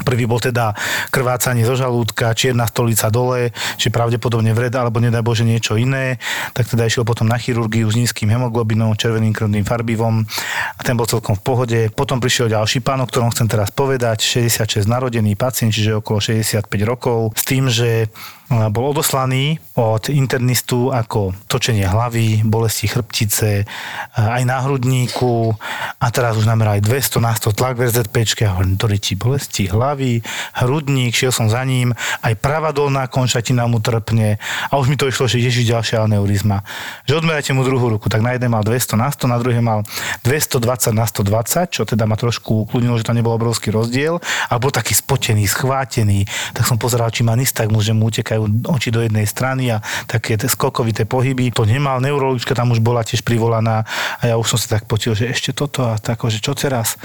Prvý 0.04 0.28
bol 0.28 0.44
teda 0.44 0.76
krvácanie 1.08 1.64
zo 1.64 1.80
žalúdka, 1.80 2.36
čierna 2.36 2.68
stolica 2.68 3.08
dole, 3.08 3.56
či 3.80 3.88
pravdepodobne 3.88 4.52
vred, 4.52 4.76
alebo 4.76 5.00
nedaj 5.00 5.24
Bože 5.24 5.48
niečo 5.48 5.80
iné. 5.80 6.20
Tak 6.52 6.76
teda 6.76 6.84
išiel 6.84 7.08
potom 7.08 7.32
na 7.32 7.40
chirurgiu 7.40 7.88
s 7.88 7.96
nízkym 7.96 8.28
hemoglobinom, 8.28 9.00
červeným 9.00 9.32
krvným 9.32 9.64
farbivom 9.64 10.28
a 10.76 10.82
ten 10.84 11.00
bol 11.00 11.08
celkom 11.08 11.40
v 11.40 11.44
pohode. 11.48 11.80
Potom 11.96 12.20
prišiel 12.20 12.52
ďalší 12.52 12.84
pán, 12.84 13.00
o 13.00 13.08
ktorom 13.08 13.32
chcem 13.32 13.48
teraz 13.48 13.72
povedať, 13.72 14.20
66 14.20 14.84
narodený 14.84 15.40
pacient, 15.40 15.72
čiže 15.72 16.04
okolo 16.04 16.20
65 16.20 16.68
rokov, 16.84 17.32
s 17.32 17.44
tým, 17.48 17.72
že 17.72 18.12
bol 18.46 18.94
odoslaný 18.94 19.58
od 19.74 20.06
internistu 20.14 20.94
ako 20.94 21.34
točenie 21.50 21.90
hlavy, 21.90 22.46
bolesti 22.46 22.86
chrbtice, 22.86 23.66
aj 24.14 24.44
na 24.46 24.62
hrudníku 24.62 25.58
a 25.98 26.08
teraz 26.14 26.38
už 26.38 26.46
nameral 26.46 26.78
aj 26.78 26.86
200 26.86 27.26
na 27.26 27.34
100 27.34 27.58
tlak 27.58 27.74
v 27.76 27.90
RZP 27.90 28.46
a 28.46 28.54
hovorím, 28.54 28.78
to 28.78 28.86
ti 29.02 29.18
bolesti 29.18 29.66
hlavy, 29.66 30.22
hrudník, 30.62 31.18
šiel 31.18 31.34
som 31.34 31.50
za 31.50 31.66
ním, 31.66 31.98
aj 32.22 32.38
pravá 32.38 32.70
dolná 32.70 33.10
končatina 33.10 33.66
mu 33.66 33.82
trpne. 33.82 34.38
A 34.70 34.74
už 34.78 34.94
mi 34.94 34.98
to 34.98 35.10
išlo, 35.10 35.26
že 35.26 35.42
ježiš 35.42 35.66
ďalšia 35.66 36.06
aneurizma. 36.06 36.62
Že 37.10 37.26
odmerajte 37.26 37.52
mu 37.58 37.66
druhú 37.66 37.98
ruku, 37.98 38.08
tak 38.14 38.22
na 38.22 38.38
jednej 38.38 38.54
mal 38.54 38.62
200 38.62 38.94
na 38.94 39.10
100, 39.10 39.26
na 39.26 39.38
druhej 39.42 39.62
mal 39.66 39.82
220 40.22 40.94
na 40.94 41.06
120, 41.10 41.74
čo 41.74 41.82
teda 41.84 42.06
ma 42.06 42.14
trošku 42.14 42.70
ukludnilo, 42.70 43.02
že 43.02 43.08
tam 43.08 43.18
nebol 43.18 43.34
obrovský 43.34 43.74
rozdiel. 43.74 44.22
A 44.50 44.54
bol 44.62 44.70
taký 44.70 44.94
spotený, 44.94 45.50
schvátený, 45.50 46.30
tak 46.54 46.70
som 46.70 46.78
pozeral, 46.78 47.10
či 47.10 47.26
má 47.26 47.34
nystagmus, 47.34 47.88
že 47.88 47.98
mu 47.98 48.08
utekajú 48.36 48.68
oči 48.68 48.90
do 48.92 49.02
jednej 49.02 49.26
strany 49.26 49.72
a 49.72 49.82
také 50.06 50.36
skokovité 50.38 51.08
pohyby. 51.08 51.52
To 51.56 51.64
nemal, 51.64 52.04
neurologička 52.04 52.54
tam 52.56 52.72
už 52.76 52.84
bola 52.84 53.04
tiež 53.04 53.24
privolaná 53.24 53.88
a 54.20 54.24
ja 54.24 54.36
už 54.36 54.56
som 54.56 54.60
sa 54.60 54.80
tak 54.80 54.86
potil, 54.86 55.16
že 55.16 55.32
ešte 55.32 55.56
toto 55.56 55.88
a 55.88 55.96
tak, 55.98 56.20
že 56.28 56.44
čo 56.44 56.54
teraz? 56.54 57.00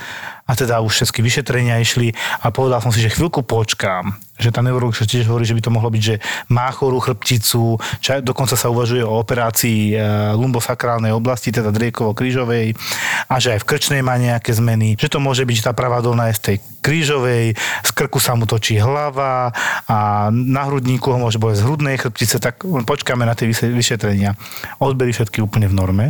A 0.51 0.59
teda 0.59 0.83
už 0.83 0.91
všetky 0.91 1.23
vyšetrenia 1.23 1.79
išli 1.79 2.11
a 2.43 2.51
povedal 2.51 2.83
som 2.83 2.91
si, 2.91 2.99
že 2.99 3.15
chvíľku 3.15 3.47
počkám, 3.47 4.19
že 4.35 4.51
tá 4.51 4.65
neurologička 4.67 5.07
tiež 5.07 5.31
hovorí, 5.31 5.47
že 5.47 5.55
by 5.55 5.63
to 5.63 5.71
mohlo 5.71 5.93
byť, 5.93 6.03
že 6.03 6.17
má 6.51 6.67
chorú 6.75 6.99
chrbticu, 6.99 7.79
čo 8.03 8.11
dokonca 8.19 8.59
sa 8.59 8.67
uvažuje 8.73 9.07
o 9.07 9.21
operácii 9.21 9.95
e, 9.95 9.97
lumbosakrálnej 10.35 11.15
oblasti, 11.15 11.55
teda 11.55 11.71
driekovo-krížovej 11.71 12.75
a 13.31 13.35
že 13.39 13.55
aj 13.55 13.63
v 13.63 13.69
krčnej 13.69 14.03
má 14.03 14.19
nejaké 14.19 14.51
zmeny, 14.51 14.99
že 14.99 15.13
to 15.13 15.23
môže 15.23 15.47
byť, 15.47 15.57
že 15.61 15.67
tá 15.71 15.73
pravá 15.77 16.03
dolná 16.03 16.33
je 16.33 16.41
z 16.41 16.43
tej 16.43 16.57
krížovej, 16.81 17.55
z 17.85 17.91
krku 17.93 18.19
sa 18.19 18.33
mu 18.35 18.49
točí 18.49 18.81
hlava 18.81 19.53
a 19.87 20.29
na 20.33 20.63
hrudníku 20.67 21.13
ho 21.13 21.21
môže 21.21 21.37
bolesť 21.37 21.61
z 21.63 21.67
hrudnej 21.69 21.97
chrbtice, 22.01 22.37
tak 22.41 22.65
počkáme 22.65 23.29
na 23.29 23.37
tie 23.37 23.47
vyše- 23.47 23.71
vyšetrenia. 23.71 24.35
Odbery 24.81 25.13
všetky 25.13 25.45
úplne 25.45 25.69
v 25.69 25.77
norme. 25.77 26.05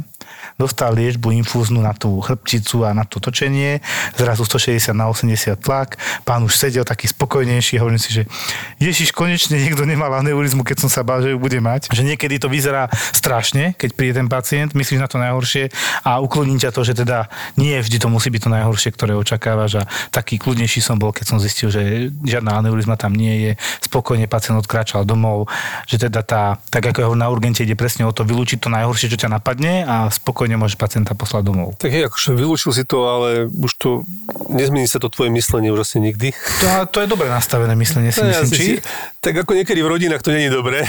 Dostal 0.61 0.93
liečbu 0.93 1.33
infúznu 1.41 1.81
na 1.81 1.97
tú 1.97 2.21
chrbticu 2.21 2.85
a 2.85 2.93
na 2.93 3.09
to 3.09 3.17
točenie, 3.17 3.81
zrazu 4.21 4.45
160 4.45 4.93
na 4.93 5.09
80 5.09 5.57
tlak, 5.57 5.97
pán 6.29 6.45
už 6.45 6.61
sedel 6.61 6.85
taký 6.85 7.09
spokojnejší 7.09 7.81
hovorím 7.81 7.97
si, 7.97 8.13
že 8.13 8.29
Ježiš, 8.77 9.17
konečne 9.17 9.57
niekto 9.57 9.89
nemal 9.89 10.13
aneurizmu, 10.21 10.61
keď 10.61 10.85
som 10.85 10.91
sa 10.93 11.01
bál, 11.01 11.25
že 11.25 11.33
ju 11.33 11.39
bude 11.41 11.57
mať. 11.65 11.89
Že 11.89 12.13
niekedy 12.13 12.37
to 12.37 12.53
vyzerá 12.53 12.93
strašne, 12.93 13.73
keď 13.73 13.91
príde 13.97 14.15
ten 14.21 14.29
pacient, 14.29 14.77
myslíš 14.77 15.01
na 15.01 15.09
to 15.09 15.17
najhoršie 15.17 15.73
a 16.05 16.21
ukloní 16.21 16.61
ťa 16.61 16.77
to, 16.77 16.85
že 16.85 16.93
teda 16.93 17.33
nie 17.57 17.77
vždy 17.81 17.97
to 17.97 18.09
musí 18.13 18.29
byť 18.29 18.43
to 18.45 18.51
najhoršie, 18.53 18.91
ktoré 18.93 19.13
očakávaš 19.17 19.81
a 19.81 19.89
taký 20.13 20.37
kľudnejší 20.37 20.85
som 20.85 21.01
bol, 21.01 21.15
keď 21.15 21.25
som 21.25 21.39
zistil, 21.41 21.73
že 21.73 22.13
žiadna 22.25 22.61
aneurizma 22.61 23.01
tam 23.01 23.17
nie 23.17 23.49
je, 23.49 23.53
spokojne 23.85 24.29
pacient 24.29 24.61
odkráčal 24.61 25.09
domov, 25.09 25.49
že 25.87 25.97
teda 25.97 26.21
tá, 26.27 26.59
tak 26.69 26.91
ako 26.93 26.99
je 27.01 27.09
na 27.17 27.29
urgente 27.31 27.63
ide 27.63 27.79
presne 27.79 28.05
o 28.09 28.13
to 28.13 28.27
vylúčiť 28.27 28.59
to 28.61 28.69
najhoršie, 28.73 29.13
čo 29.13 29.21
ťa 29.27 29.31
napadne 29.41 29.85
a 29.87 30.11
spokojne 30.11 30.50
môžeš 30.55 30.75
pacienta 30.75 31.13
poslať 31.13 31.43
domov. 31.45 31.75
Tak 31.77 31.87
hej, 31.89 32.07
akože 32.07 32.33
vylúčil 32.33 32.71
si 32.71 32.83
to, 32.83 33.05
ale 33.05 33.29
už 33.47 33.71
to, 33.75 33.91
nezmení 34.49 34.85
sa 34.85 34.97
to 34.97 35.07
tvoje 35.07 35.29
myslenie 35.29 35.69
už 35.69 35.83
asi 35.83 35.99
nikdy. 35.99 36.33
To, 36.33 36.67
to 36.89 36.99
je 37.01 37.07
dobre 37.07 37.27
nastavené 37.27 37.75
myslenie, 37.75 38.09
si 38.09 38.19
No, 38.19 38.27
myslím, 38.27 38.41
ja 38.41 38.47
si- 38.47 38.57
či? 38.57 38.67
Tak 39.19 39.37
ako 39.39 39.53
niekedy 39.53 39.79
v 39.79 39.89
rodinách 39.91 40.21
to 40.21 40.31
není 40.31 40.49
dobré. 40.49 40.81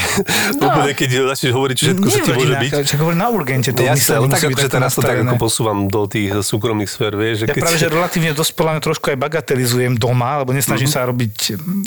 No. 0.56 0.70
Úplne, 0.70 0.94
keď 0.94 1.10
začneš 1.28 1.52
hovoriť, 1.52 1.76
že 1.76 1.84
všetko 1.90 2.06
Nie 2.06 2.16
ti 2.16 2.32
môže 2.32 2.56
byť. 2.56 2.72
Však 2.86 3.00
hovorím 3.00 3.20
na 3.20 3.30
urgente, 3.30 3.70
to 3.70 3.82
Jasné, 3.82 3.92
myslenie 3.94 4.16
ale 4.16 4.26
musí 4.26 4.36
tak 4.38 4.48
byť 4.48 4.56
akože 4.56 4.70
teraz 4.72 4.92
to 4.92 5.02
tak 5.02 5.18
ako 5.20 5.36
posúvam 5.38 5.80
do 5.86 6.02
tých 6.06 6.30
súkromných 6.40 6.88
sfér, 6.88 7.14
vieš, 7.14 7.36
že 7.38 7.46
Ja 7.46 7.54
keď... 7.54 7.62
práve, 7.62 7.78
že 7.78 7.88
relatívne 7.88 8.32
dosť 8.32 8.52
trošku 8.80 9.06
aj 9.08 9.18
bagatelizujem 9.18 9.94
doma, 9.96 10.40
lebo 10.40 10.52
nesnažím 10.52 10.88
Mhm. 10.88 10.94
sa 10.94 11.04
robiť 11.04 11.34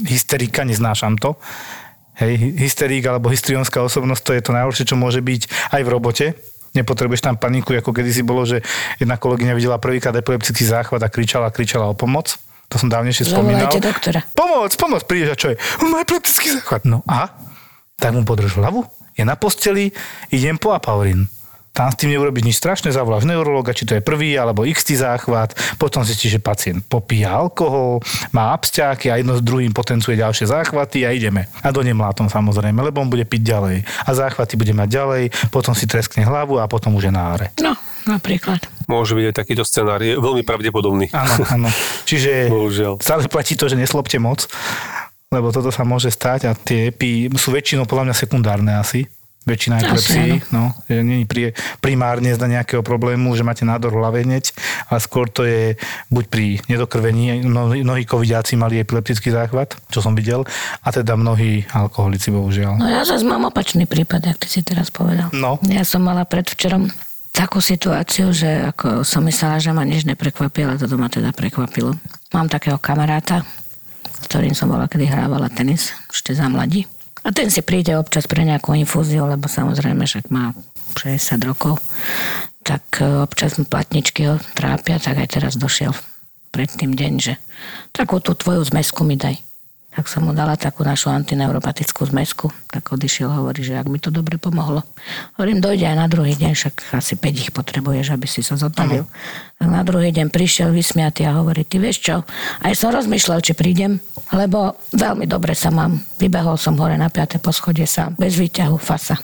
hysterika, 0.04 0.62
neznášam 0.62 1.16
to. 1.16 1.38
Hej, 2.14 2.38
hysterík 2.54 3.02
alebo 3.04 3.26
histrionská 3.26 3.82
osobnosť, 3.82 4.22
to 4.22 4.32
je 4.32 4.40
to 4.40 4.52
najhoršie, 4.52 4.84
čo 4.84 4.94
môže 4.94 5.18
byť 5.18 5.42
aj 5.72 5.82
v 5.82 5.88
robote. 5.88 6.26
Nepotrebuješ 6.74 7.22
tam 7.22 7.38
paniku, 7.38 7.70
ako 7.78 7.94
kedysi 7.94 8.26
bolo, 8.26 8.42
že 8.42 8.60
jedna 8.98 9.14
kolegyňa 9.14 9.54
videla 9.54 9.78
prvýkrát 9.78 10.14
epileptický 10.14 10.66
záchvat 10.66 11.00
a 11.02 11.08
kričala, 11.08 11.54
kričala 11.54 11.90
o 11.90 11.94
pomoc. 11.94 12.34
To 12.68 12.76
som 12.82 12.90
dávnejšie 12.90 13.30
spomínal. 13.30 13.70
Zavolajte 13.70 13.86
doktora. 13.86 14.20
Pomoc, 14.34 14.70
pomoc, 14.74 15.02
prídeš 15.06 15.30
a 15.30 15.36
čo 15.38 15.48
je? 15.54 15.56
On 15.78 15.94
má 15.94 16.02
epileptický 16.02 16.50
záchvat. 16.58 16.82
No 16.82 17.06
a? 17.06 17.30
Tak 17.94 18.10
mu 18.10 18.26
podrž 18.26 18.58
hlavu, 18.58 18.82
je 19.14 19.22
na 19.22 19.38
posteli, 19.38 19.94
idem 20.34 20.58
po 20.58 20.74
apaurín. 20.74 21.30
Tam 21.74 21.90
s 21.90 21.98
tým 21.98 22.14
neurobiš 22.14 22.46
nič 22.46 22.56
strašné, 22.62 22.94
zavoláš 22.94 23.26
neurologa, 23.26 23.74
či 23.74 23.82
to 23.82 23.98
je 23.98 24.02
prvý 24.06 24.38
alebo 24.38 24.62
x 24.62 24.86
záchvat, 24.94 25.58
potom 25.74 26.06
zistíš, 26.06 26.38
že 26.38 26.40
pacient 26.40 26.86
popíja 26.86 27.34
alkohol, 27.34 27.98
má 28.30 28.54
absťáky 28.54 29.10
a 29.10 29.18
jedno 29.18 29.34
s 29.34 29.42
druhým 29.42 29.74
potenciuje 29.74 30.14
ďalšie 30.14 30.46
záchvaty 30.54 31.02
a 31.02 31.10
ideme. 31.10 31.50
A 31.66 31.74
do 31.74 31.82
nemlátom 31.82 32.30
samozrejme, 32.30 32.78
lebo 32.78 33.02
on 33.02 33.10
bude 33.10 33.26
piť 33.26 33.42
ďalej. 33.42 33.76
A 34.06 34.10
záchvaty 34.14 34.54
bude 34.54 34.70
mať 34.70 34.86
ďalej, 34.86 35.22
potom 35.50 35.74
si 35.74 35.90
treskne 35.90 36.22
hlavu 36.22 36.62
a 36.62 36.70
potom 36.70 36.94
už 36.94 37.10
je 37.10 37.12
na 37.12 37.34
áre. 37.34 37.50
No, 37.58 37.74
napríklad. 38.06 38.62
Môže 38.86 39.18
byť 39.18 39.34
aj 39.34 39.34
takýto 39.34 39.66
scenár, 39.66 39.98
je 39.98 40.14
veľmi 40.14 40.46
pravdepodobný. 40.46 41.10
Áno, 41.10 41.42
áno. 41.50 41.68
Čiže 42.06 42.46
Bohužiaľ. 42.54 43.02
stále 43.02 43.26
platí 43.26 43.58
to, 43.58 43.66
že 43.66 43.74
neslopte 43.74 44.22
moc, 44.22 44.46
lebo 45.34 45.50
toto 45.50 45.74
sa 45.74 45.82
môže 45.82 46.14
stať 46.14 46.46
a 46.46 46.54
tie 46.54 46.94
epi 46.94 47.26
sú 47.34 47.50
väčšinou 47.50 47.90
podľa 47.90 48.06
mňa 48.06 48.14
sekundárne 48.14 48.78
asi. 48.78 49.10
Väčšina 49.44 49.76
epilepsií, 49.76 50.40
no, 50.56 50.72
že 50.88 51.04
nie 51.04 51.20
je 51.20 51.26
pri, 51.28 51.42
primárne 51.84 52.32
zda 52.32 52.48
nejakého 52.48 52.80
problému, 52.80 53.36
že 53.36 53.44
máte 53.44 53.68
nádor 53.68 53.92
v 53.92 54.00
hlave 54.00 54.18
hneď, 54.24 54.56
ale 54.88 54.98
skôr 55.04 55.28
to 55.28 55.44
je 55.44 55.76
buď 56.08 56.24
pri 56.32 56.46
nedokrvení, 56.64 57.44
mnohí, 57.44 57.84
mnohí 57.84 58.08
covidiaci 58.08 58.56
mali 58.56 58.80
epileptický 58.80 59.28
záchvat, 59.28 59.76
čo 59.92 60.00
som 60.00 60.16
videl, 60.16 60.48
a 60.80 60.88
teda 60.88 61.12
mnohí 61.20 61.68
alkoholici, 61.76 62.32
bohužiaľ. 62.32 62.80
No 62.80 62.88
ja 62.88 63.04
zase 63.04 63.28
mám 63.28 63.44
opačný 63.44 63.84
prípad, 63.84 64.32
ak 64.32 64.40
ty 64.40 64.48
si 64.48 64.64
teraz 64.64 64.88
povedal. 64.88 65.28
No. 65.36 65.60
Ja 65.68 65.84
som 65.84 66.08
mala 66.08 66.24
predvčerom 66.24 66.88
takú 67.34 67.60
situáciu, 67.60 68.32
že 68.32 68.72
ako 68.72 69.04
som 69.04 69.28
myslela, 69.28 69.60
že 69.60 69.76
ma 69.76 69.84
nič 69.84 70.08
neprekvapilo, 70.08 70.72
ale 70.72 70.80
toto 70.80 70.96
ma 70.96 71.12
teda 71.12 71.36
prekvapilo. 71.36 71.92
Mám 72.32 72.48
takého 72.48 72.80
kamaráta, 72.80 73.44
s 74.08 74.24
ktorým 74.24 74.56
som 74.56 74.72
bola, 74.72 74.88
kedy 74.88 75.04
hrávala 75.04 75.52
tenis, 75.52 75.92
ešte 76.08 76.32
za 76.32 76.48
mladí. 76.48 76.88
A 77.24 77.32
ten 77.32 77.48
si 77.48 77.64
príde 77.64 77.96
občas 77.96 78.28
pre 78.28 78.44
nejakú 78.44 78.76
infúziu, 78.76 79.24
lebo 79.24 79.48
samozrejme 79.48 80.04
však 80.04 80.28
má 80.28 80.52
60 80.92 81.40
rokov, 81.48 81.80
tak 82.60 82.84
e, 83.00 83.24
občas 83.24 83.56
mu 83.56 83.64
platničky 83.64 84.28
ho 84.28 84.36
trápia, 84.52 85.00
tak 85.00 85.24
aj 85.24 85.28
teraz 85.40 85.52
došiel 85.56 85.96
pred 86.52 86.68
tým 86.68 86.92
deň, 86.92 87.12
že 87.18 87.34
takú 87.90 88.20
tú 88.20 88.36
tvoju 88.36 88.62
zmesku 88.68 89.02
mi 89.02 89.16
daj. 89.16 89.40
Tak 89.94 90.10
som 90.10 90.26
mu 90.26 90.34
dala 90.34 90.58
takú 90.58 90.82
našu 90.82 91.06
antineuropatickú 91.14 92.02
zmesku. 92.10 92.50
Tak 92.66 92.98
odišiel, 92.98 93.30
hovorí, 93.30 93.62
že 93.62 93.78
ak 93.78 93.86
mi 93.86 94.02
to 94.02 94.10
dobre 94.10 94.42
pomohlo. 94.42 94.82
Hovorím, 95.38 95.62
dojde 95.62 95.86
aj 95.86 95.96
na 96.02 96.10
druhý 96.10 96.34
deň, 96.34 96.50
však 96.50 96.74
asi 96.98 97.14
5 97.14 97.42
ich 97.46 97.50
potrebuješ, 97.54 98.10
aby 98.10 98.26
si 98.26 98.42
sa 98.42 98.58
zotavil. 98.58 99.06
Tak 99.54 99.70
na 99.70 99.86
druhý 99.86 100.10
deň 100.10 100.34
prišiel 100.34 100.74
vysmiatý 100.74 101.22
a 101.30 101.38
hovorí, 101.38 101.62
ty 101.62 101.78
vieš 101.78 102.02
čo, 102.02 102.26
aj 102.66 102.74
som 102.74 102.90
rozmýšľal, 102.90 103.38
či 103.38 103.54
prídem, 103.54 104.02
lebo 104.34 104.74
veľmi 104.90 105.30
dobre 105.30 105.54
sa 105.54 105.70
mám. 105.70 106.02
Vybehol 106.18 106.58
som 106.58 106.74
hore 106.74 106.98
na 106.98 107.06
5. 107.06 107.38
poschodie 107.38 107.86
sám, 107.86 108.18
bez 108.18 108.34
výťahu, 108.34 108.74
fasa. 108.82 109.14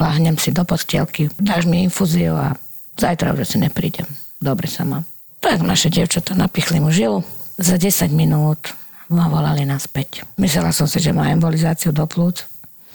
Láhnem 0.00 0.40
si 0.40 0.56
do 0.56 0.64
postielky, 0.64 1.28
dáš 1.36 1.68
mi 1.68 1.84
infúziu 1.84 2.32
a 2.32 2.56
zajtra 2.96 3.36
už 3.36 3.44
si 3.44 3.60
neprídem. 3.60 4.08
Dobre 4.40 4.72
sa 4.72 4.88
mám. 4.88 5.04
Tak 5.44 5.60
naše 5.60 5.92
dievčatá 5.92 6.32
napichli 6.32 6.80
mu 6.80 6.88
žilu. 6.88 7.20
Za 7.60 7.76
10 7.76 8.08
minút 8.08 8.72
ma 9.12 9.28
volali 9.28 9.68
naspäť. 9.68 10.24
Myslela 10.40 10.72
som 10.72 10.88
si, 10.88 10.98
že 10.98 11.12
má 11.12 11.28
embolizáciu 11.28 11.92
do 11.92 12.08
plúc. 12.08 12.48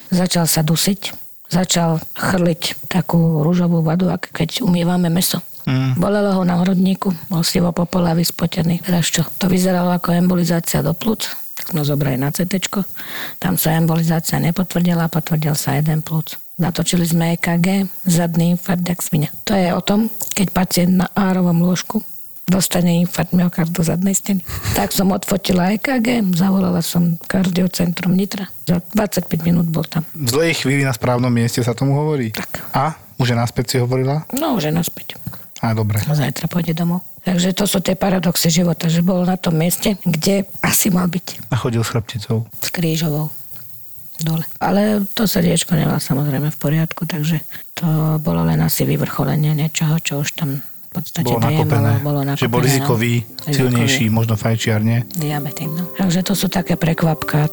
Začal 0.09 0.49
sa 0.49 0.65
dusiť, 0.65 1.13
začal 1.47 2.01
chrliť 2.17 2.89
takú 2.89 3.45
rúžovú 3.45 3.85
vodu, 3.85 4.17
ako 4.17 4.27
keď 4.33 4.49
umývame 4.65 5.07
meso. 5.13 5.39
Mm. 5.67 5.99
Bolelo 5.99 6.31
ho 6.31 6.43
na 6.47 6.55
hrodníku, 6.63 7.11
bol 7.27 7.43
sivo 7.43 7.75
popolavý, 7.75 8.23
spotený. 8.23 8.87
Teraz 8.87 9.11
čo? 9.11 9.27
To 9.37 9.51
vyzeralo 9.51 9.91
ako 9.91 10.15
embolizácia 10.15 10.79
do 10.79 10.95
plúc. 10.95 11.27
Tak 11.59 11.75
sme 11.75 11.83
zobrali 11.83 12.15
na 12.15 12.31
CT. 12.31 12.71
Tam 13.41 13.59
sa 13.59 13.75
embolizácia 13.75 14.39
nepotvrdila, 14.39 15.11
potvrdil 15.11 15.59
sa 15.59 15.75
jeden 15.75 15.99
plúc. 15.99 16.39
Natočili 16.57 17.05
sme 17.05 17.35
EKG, 17.37 17.85
zadný 18.07 18.57
infarkt, 18.57 18.87
jak 18.87 19.03
svinia. 19.03 19.29
To 19.45 19.53
je 19.53 19.69
o 19.75 19.81
tom, 19.83 20.09
keď 20.33 20.47
pacient 20.55 20.93
na 21.03 21.07
árovom 21.13 21.61
lôžku 21.61 22.01
dostane 22.47 23.03
infarkt 23.03 23.35
myokardu 23.35 23.83
zadnej 23.83 24.15
steny. 24.15 24.41
Tak 24.71 24.95
som 24.95 25.11
odfotila 25.11 25.75
EKG, 25.75 26.23
zavolala 26.31 26.79
som 26.79 27.19
kardiocentrum 27.27 28.15
Nitra. 28.15 28.47
Za 28.63 28.79
25 28.95 29.27
minút 29.43 29.67
bol 29.67 29.83
tam. 29.83 30.07
V 30.15 30.31
zlej 30.31 30.63
chvíli 30.63 30.87
na 30.87 30.95
správnom 30.95 31.29
mieste 31.29 31.59
sa 31.59 31.75
tomu 31.75 31.93
hovorí. 31.99 32.31
Tak. 32.31 32.71
A? 32.71 32.95
Už 33.19 33.33
je 33.33 33.37
naspäť 33.37 33.65
si 33.75 33.77
hovorila? 33.83 34.23
No, 34.31 34.55
už 34.55 34.71
je 34.71 34.73
naspäť. 34.73 35.19
A 35.59 35.73
dobre. 35.73 35.99
Zajtra 35.99 36.47
pôjde 36.47 36.77
domov. 36.77 37.03
Takže 37.27 37.51
to 37.51 37.67
sú 37.67 37.83
tie 37.83 37.97
paradoxy 37.97 38.47
života, 38.47 38.87
že 38.87 39.03
bol 39.03 39.27
na 39.27 39.35
tom 39.35 39.57
mieste, 39.57 39.99
kde 40.05 40.47
asi 40.63 40.87
mal 40.87 41.11
byť. 41.11 41.51
A 41.51 41.59
chodil 41.59 41.83
s 41.83 41.91
chrbticou. 41.91 42.47
S 42.61 42.69
krížovou 42.71 43.27
dole. 44.23 44.45
Ale 44.57 45.05
to 45.13 45.29
srdiečko 45.29 45.77
nemá 45.77 46.01
samozrejme 46.01 46.49
v 46.49 46.57
poriadku, 46.57 47.05
takže 47.05 47.41
to 47.77 48.17
bolo 48.21 48.41
len 48.47 48.61
asi 48.65 48.85
vyvrcholenie 48.85 49.53
niečoho, 49.53 49.99
čo 50.01 50.25
už 50.25 50.33
tam 50.33 50.61
podstate 50.91 51.27
bolo 51.27 51.39
nakopené. 51.39 51.91
bolo 52.01 52.21
nakopené. 52.23 52.41
Že 52.41 52.47
bol 52.51 52.61
rizikový, 52.63 53.13
no. 53.23 53.53
silnejší, 53.53 54.05
rizikový. 54.07 54.15
možno 54.15 54.33
fajčiar, 54.39 54.79
nie? 54.83 54.99
Diabetik, 55.15 55.69
no. 55.69 55.83
Takže 55.95 56.21
to 56.23 56.33
sú 56.33 56.47
také 56.47 56.79
prekvapka. 56.79 57.51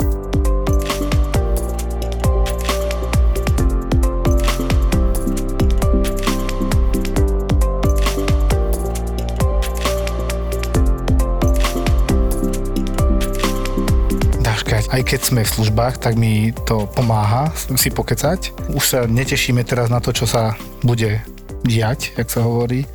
aj 14.95 15.03
keď 15.11 15.21
sme 15.27 15.43
v 15.43 15.55
službách, 15.59 15.99
tak 15.99 16.15
mi 16.15 16.55
to 16.71 16.87
pomáha 16.87 17.51
si 17.75 17.91
pokecať. 17.91 18.71
Už 18.71 18.85
sa 18.87 19.01
netešíme 19.11 19.67
teraz 19.67 19.91
na 19.91 19.99
to, 19.99 20.15
čo 20.15 20.23
sa 20.23 20.55
bude 20.87 21.19
diať, 21.67 22.15
jak 22.15 22.31
sa 22.31 22.47
hovorí 22.47 22.87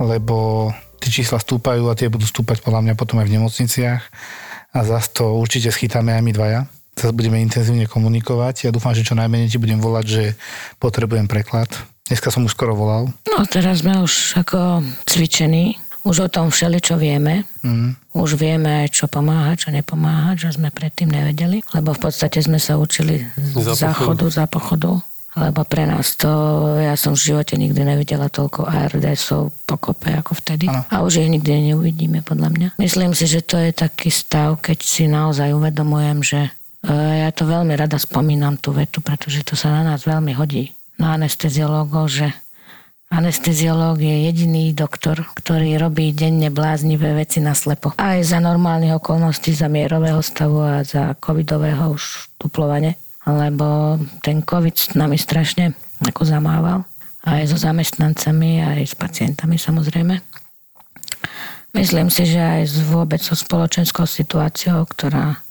lebo 0.00 0.70
tie 1.00 1.22
čísla 1.22 1.40
stúpajú 1.40 1.88
a 1.88 1.98
tie 1.98 2.10
budú 2.10 2.24
stúpať 2.26 2.60
podľa 2.64 2.82
mňa 2.82 2.94
potom 2.98 3.20
aj 3.20 3.26
v 3.28 3.34
nemocniciach 3.38 4.02
a 4.76 4.78
zase 4.84 5.08
to 5.16 5.24
určite 5.36 5.72
schytáme 5.72 6.12
aj 6.12 6.22
my 6.24 6.32
dvaja. 6.36 6.60
Zase 6.96 7.12
budeme 7.12 7.40
intenzívne 7.40 7.84
komunikovať. 7.88 8.68
Ja 8.68 8.70
dúfam, 8.72 8.96
že 8.96 9.04
čo 9.04 9.16
najmenej 9.16 9.52
ti 9.52 9.60
budem 9.60 9.80
volať, 9.80 10.04
že 10.08 10.24
potrebujem 10.80 11.28
preklad. 11.28 11.68
Dneska 12.08 12.32
som 12.32 12.48
už 12.48 12.56
skoro 12.56 12.72
volal. 12.72 13.12
No 13.28 13.44
teraz 13.44 13.84
sme 13.84 14.00
už 14.00 14.36
ako 14.40 14.84
cvičení. 15.04 15.76
Už 16.06 16.22
o 16.22 16.28
tom 16.30 16.54
všeli, 16.54 16.78
čo 16.78 16.94
vieme. 16.94 17.42
Mm. 17.66 17.98
Už 18.14 18.38
vieme 18.38 18.86
čo 18.94 19.10
pomáha, 19.10 19.58
čo 19.58 19.74
nepomáha, 19.74 20.38
čo 20.38 20.54
sme 20.54 20.70
predtým 20.70 21.10
nevedeli. 21.10 21.66
Lebo 21.74 21.98
v 21.98 22.00
podstate 22.06 22.38
sme 22.38 22.62
sa 22.62 22.78
učili 22.78 23.26
z 23.34 23.74
záchodu, 23.74 24.30
za 24.30 24.46
pochodu 24.46 25.02
lebo 25.36 25.68
pre 25.68 25.84
nás 25.84 26.16
to, 26.16 26.32
ja 26.80 26.96
som 26.96 27.12
v 27.12 27.28
živote 27.28 27.60
nikdy 27.60 27.84
nevidela 27.84 28.32
toľko 28.32 28.64
ARDSov 28.64 29.52
pokope 29.68 30.08
ako 30.16 30.32
vtedy 30.32 30.64
ano. 30.72 30.88
a 30.88 31.04
už 31.04 31.20
ich 31.20 31.28
nikdy 31.28 31.70
neuvidíme 31.72 32.24
podľa 32.24 32.48
mňa. 32.48 32.68
Myslím 32.80 33.12
si, 33.12 33.28
že 33.28 33.44
to 33.44 33.60
je 33.60 33.76
taký 33.76 34.08
stav, 34.08 34.56
keď 34.64 34.78
si 34.80 35.04
naozaj 35.04 35.52
uvedomujem, 35.52 36.24
že 36.24 36.40
e, 36.80 36.90
ja 36.96 37.28
to 37.36 37.44
veľmi 37.44 37.76
rada 37.76 38.00
spomínam 38.00 38.56
tú 38.56 38.72
vetu, 38.72 39.04
pretože 39.04 39.44
to 39.44 39.52
sa 39.52 39.76
na 39.76 39.92
nás 39.92 40.08
veľmi 40.08 40.32
hodí, 40.32 40.72
na 40.96 41.20
anesteziológov, 41.20 42.08
že 42.08 42.32
Anesteziológ 43.06 44.02
je 44.02 44.26
jediný 44.26 44.74
doktor, 44.74 45.30
ktorý 45.38 45.78
robí 45.78 46.10
denne 46.10 46.50
bláznivé 46.50 47.14
veci 47.14 47.38
na 47.38 47.54
slepo. 47.54 47.94
Aj 47.94 48.18
za 48.18 48.42
normálnych 48.42 48.98
okolností, 48.98 49.54
za 49.54 49.70
mierového 49.70 50.18
stavu 50.18 50.58
a 50.58 50.82
za 50.82 51.14
covidového 51.22 51.94
už 51.94 52.34
tuplovane 52.34 52.98
lebo 53.26 53.98
ten 54.22 54.46
COVID 54.46 54.94
nami 54.94 55.18
strašne 55.18 55.74
ako 56.06 56.22
zamával. 56.22 56.86
Aj 57.26 57.42
so 57.42 57.58
zamestnancami, 57.58 58.62
aj 58.62 58.80
s 58.86 58.94
pacientami 58.94 59.58
samozrejme. 59.58 60.22
Myslím 61.74 62.08
si, 62.08 62.24
že 62.24 62.40
aj 62.40 62.88
vôbec 62.88 63.18
so 63.20 63.34
spoločenskou 63.34 64.06
situáciou, 64.06 64.86
ktorá 64.86 65.42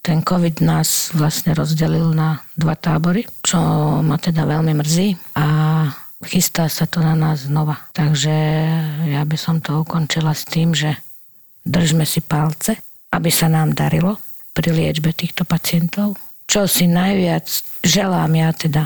ten 0.00 0.22
COVID 0.22 0.62
nás 0.64 1.10
vlastne 1.12 1.52
rozdelil 1.52 2.14
na 2.14 2.40
dva 2.54 2.78
tábory, 2.78 3.26
čo 3.42 3.58
ma 4.00 4.16
teda 4.16 4.46
veľmi 4.46 4.72
mrzí 4.78 5.36
a 5.36 5.46
chystá 6.24 6.70
sa 6.70 6.86
to 6.88 7.02
na 7.04 7.12
nás 7.18 7.50
znova. 7.50 7.76
Takže 7.92 8.34
ja 9.10 9.22
by 9.26 9.36
som 9.36 9.60
to 9.60 9.82
ukončila 9.82 10.32
s 10.32 10.46
tým, 10.46 10.72
že 10.72 10.96
držme 11.66 12.06
si 12.08 12.24
palce, 12.24 12.78
aby 13.12 13.28
sa 13.28 13.50
nám 13.52 13.74
darilo 13.76 14.16
pri 14.56 14.72
liečbe 14.72 15.12
týchto 15.12 15.44
pacientov, 15.44 16.16
čo 16.48 16.64
si 16.64 16.88
najviac 16.88 17.44
želám 17.84 18.32
ja 18.32 18.50
teda 18.56 18.82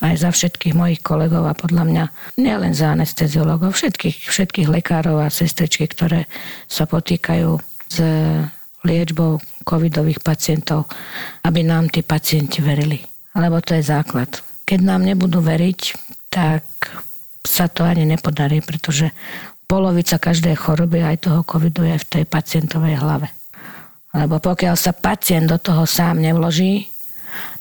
aj 0.00 0.14
za 0.24 0.30
všetkých 0.32 0.72
mojich 0.72 1.00
kolegov 1.04 1.44
a 1.44 1.58
podľa 1.58 1.84
mňa 1.84 2.04
nielen 2.40 2.72
za 2.72 2.96
anesteziologov, 2.96 3.76
všetkých, 3.76 4.24
všetkých 4.24 4.68
lekárov 4.72 5.20
a 5.20 5.28
sestričky, 5.28 5.84
ktoré 5.84 6.24
sa 6.64 6.88
potýkajú 6.88 7.60
s 7.92 7.96
liečbou 8.82 9.36
covidových 9.62 10.24
pacientov, 10.24 10.88
aby 11.44 11.60
nám 11.60 11.92
tí 11.92 12.00
pacienti 12.00 12.64
verili. 12.64 13.04
Lebo 13.36 13.60
to 13.60 13.76
je 13.76 13.84
základ. 13.84 14.42
Keď 14.64 14.80
nám 14.80 15.04
nebudú 15.04 15.44
veriť, 15.44 15.80
tak 16.32 16.64
sa 17.44 17.68
to 17.68 17.84
ani 17.84 18.08
nepodarí, 18.08 18.64
pretože 18.64 19.12
polovica 19.68 20.16
každej 20.16 20.56
choroby 20.56 21.04
aj 21.04 21.28
toho 21.28 21.40
covidu 21.44 21.84
je 21.84 21.96
v 22.00 22.08
tej 22.08 22.24
pacientovej 22.26 22.96
hlave. 22.96 23.28
Lebo 24.12 24.40
pokiaľ 24.40 24.76
sa 24.76 24.92
pacient 24.92 25.48
do 25.48 25.56
toho 25.56 25.88
sám 25.88 26.20
nevloží, 26.20 26.91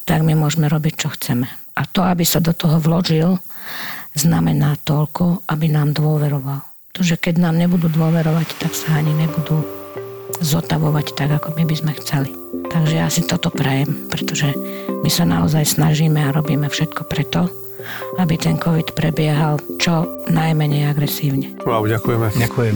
tak 0.06 0.26
my 0.26 0.34
môžeme 0.36 0.68
robiť, 0.68 0.94
čo 0.98 1.08
chceme. 1.14 1.48
A 1.78 1.82
to, 1.88 2.04
aby 2.04 2.28
sa 2.28 2.44
do 2.44 2.52
toho 2.52 2.78
vložil, 2.78 3.40
znamená 4.16 4.76
toľko, 4.84 5.48
aby 5.48 5.72
nám 5.72 5.96
dôveroval. 5.96 6.68
že 7.00 7.16
keď 7.16 7.40
nám 7.40 7.56
nebudú 7.56 7.88
dôverovať, 7.88 8.48
tak 8.60 8.76
sa 8.76 9.00
ani 9.00 9.16
nebudú 9.16 9.64
zotavovať 10.44 11.16
tak, 11.16 11.32
ako 11.32 11.56
my 11.56 11.64
by 11.64 11.76
sme 11.76 11.92
chceli. 12.04 12.30
Takže 12.68 12.96
ja 13.00 13.08
si 13.08 13.24
toto 13.24 13.48
prajem, 13.48 14.12
pretože 14.12 14.52
my 15.02 15.10
sa 15.10 15.24
naozaj 15.24 15.80
snažíme 15.80 16.20
a 16.20 16.36
robíme 16.36 16.68
všetko 16.68 17.08
preto, 17.08 17.48
aby 18.20 18.36
ten 18.36 18.60
COVID 18.60 18.94
prebiehal 18.94 19.58
čo 19.80 20.08
najmenej 20.28 20.92
agresívne. 20.92 21.56
Wow, 21.64 21.88
ďakujeme. 21.88 22.36
Ďakujem. 22.38 22.76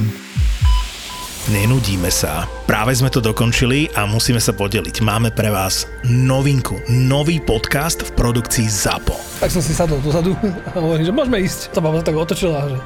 Nenudíme 1.45 2.09
sa. 2.09 2.49
Práve 2.65 2.97
sme 2.97 3.13
to 3.13 3.21
dokončili 3.21 3.93
a 3.93 4.09
musíme 4.09 4.41
sa 4.41 4.49
podeliť. 4.49 5.05
Máme 5.05 5.29
pre 5.29 5.53
vás 5.53 5.85
novinku, 6.01 6.81
nový 6.89 7.37
podcast 7.37 8.01
v 8.01 8.17
produkcii 8.17 8.65
ZAPO. 8.65 9.13
Tak 9.45 9.53
som 9.53 9.61
si 9.61 9.77
sadol 9.77 10.01
dozadu 10.01 10.33
a 10.73 10.77
hovorím, 10.81 11.05
že 11.05 11.13
môžeme 11.13 11.37
ísť. 11.45 11.69
To 11.77 11.85
baba 11.85 12.01
tak 12.01 12.17
otočila, 12.17 12.65
že 12.65 12.81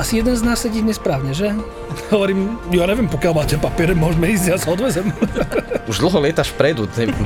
asi 0.00 0.22
jeden 0.22 0.32
z 0.32 0.40
nás 0.46 0.62
sedí 0.62 0.80
nesprávne, 0.80 1.34
že? 1.34 1.52
Hovorím, 2.14 2.56
ja 2.70 2.86
neviem, 2.86 3.10
pokiaľ 3.10 3.32
máte 3.34 3.58
papiere, 3.58 3.92
môžeme 3.98 4.30
ísť, 4.30 4.44
ja 4.46 4.56
sa 4.56 4.70
odvezem. 4.72 5.10
Už 5.90 5.98
dlho 6.04 6.20
lietaš 6.22 6.52
vpredu, 6.52 6.84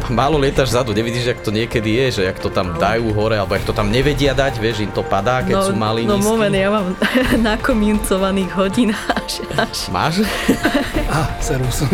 málo 0.08 0.38
lietaš 0.38 0.72
zadu, 0.72 0.94
nevidíš, 0.94 1.34
jak 1.34 1.40
to 1.42 1.50
niekedy 1.50 1.98
je, 1.98 2.06
že 2.18 2.22
jak 2.30 2.38
to 2.38 2.46
tam 2.48 2.78
dajú 2.78 3.10
hore, 3.10 3.34
alebo 3.36 3.58
jak 3.58 3.66
to 3.66 3.74
tam 3.74 3.90
nevedia 3.90 4.32
dať, 4.32 4.56
vieš, 4.62 4.86
im 4.86 4.92
to 4.94 5.02
padá, 5.02 5.42
keď 5.42 5.54
no, 5.58 5.62
sú 5.66 5.74
malí, 5.74 6.06
No 6.06 6.16
nízky. 6.16 6.30
moment, 6.30 6.54
ja 6.54 6.70
mám 6.70 6.86
nakomincovaných 7.52 8.50
hodín 8.54 8.94
až, 8.94 9.42
až. 9.58 9.90
Máš? 9.92 10.22
Aha, 11.12 11.24
servus. 11.44 11.84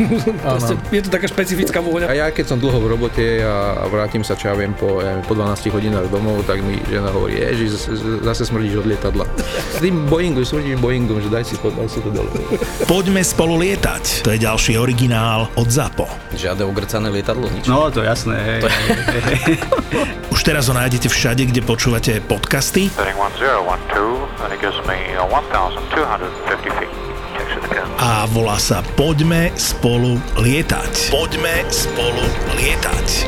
Proste, 0.42 0.74
je 0.94 1.00
to 1.02 1.10
taká 1.10 1.26
špecifická 1.26 1.82
vôňa. 1.82 2.06
A 2.06 2.14
ja 2.14 2.26
keď 2.30 2.54
som 2.54 2.58
dlho 2.58 2.78
v 2.78 2.86
robote 2.94 3.42
a 3.42 3.84
vrátim 3.90 4.22
sa, 4.22 4.38
čo 4.38 4.50
ja 4.50 4.54
viem, 4.54 4.70
po, 4.74 5.02
ja 5.02 5.18
po 5.26 5.34
12 5.34 5.70
hodinách 5.74 6.06
domov, 6.08 6.46
tak 6.46 6.62
mi 6.62 6.78
žena 6.86 7.10
hovorí, 7.10 7.38
ježi, 7.42 7.70
zase 8.22 8.46
smrdíš 8.46 8.82
od 8.82 8.86
lietadla. 8.86 9.24
S 9.74 9.82
tým 9.82 10.06
Boeingom, 10.06 10.46
smrdíš 10.46 10.78
Boeingom, 10.78 11.18
že 11.18 11.28
daj 11.30 11.44
si 11.44 11.54
to, 11.58 11.74
daj 11.74 11.88
si 11.90 11.98
to 11.98 12.10
dole. 12.14 12.30
Poďme 12.86 13.22
spolu 13.26 13.58
lietať. 13.58 14.22
To 14.22 14.30
je 14.30 14.38
ďalší 14.38 14.78
originál 14.78 15.50
od 15.58 15.68
ZAPO. 15.68 16.06
Žiadne 16.38 16.62
ogrcané 16.64 17.10
lietadlo, 17.10 17.50
nič. 17.50 17.66
No, 17.66 17.90
to 17.90 18.06
jasné, 18.06 18.36
hej. 18.38 18.60
Už 20.38 20.46
teraz 20.46 20.70
ho 20.70 20.74
nájdete 20.78 21.10
všade, 21.10 21.42
kde 21.50 21.66
počúvate 21.66 22.22
podcasty. 22.22 22.86
Setting 22.94 23.18
1012, 23.18 24.46
and 24.46 24.54
it 24.54 24.60
gives 24.62 24.78
me 24.86 24.94
uh, 25.18 25.26
1,250 25.26 26.78
feet 26.78 26.87
a 27.98 28.30
volá 28.30 28.54
sa 28.62 28.78
Poďme 28.94 29.50
spolu 29.58 30.22
lietať. 30.38 31.10
Poďme 31.10 31.66
spolu 31.66 32.24
lietať. 32.54 33.26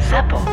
Zapo. 0.00 0.45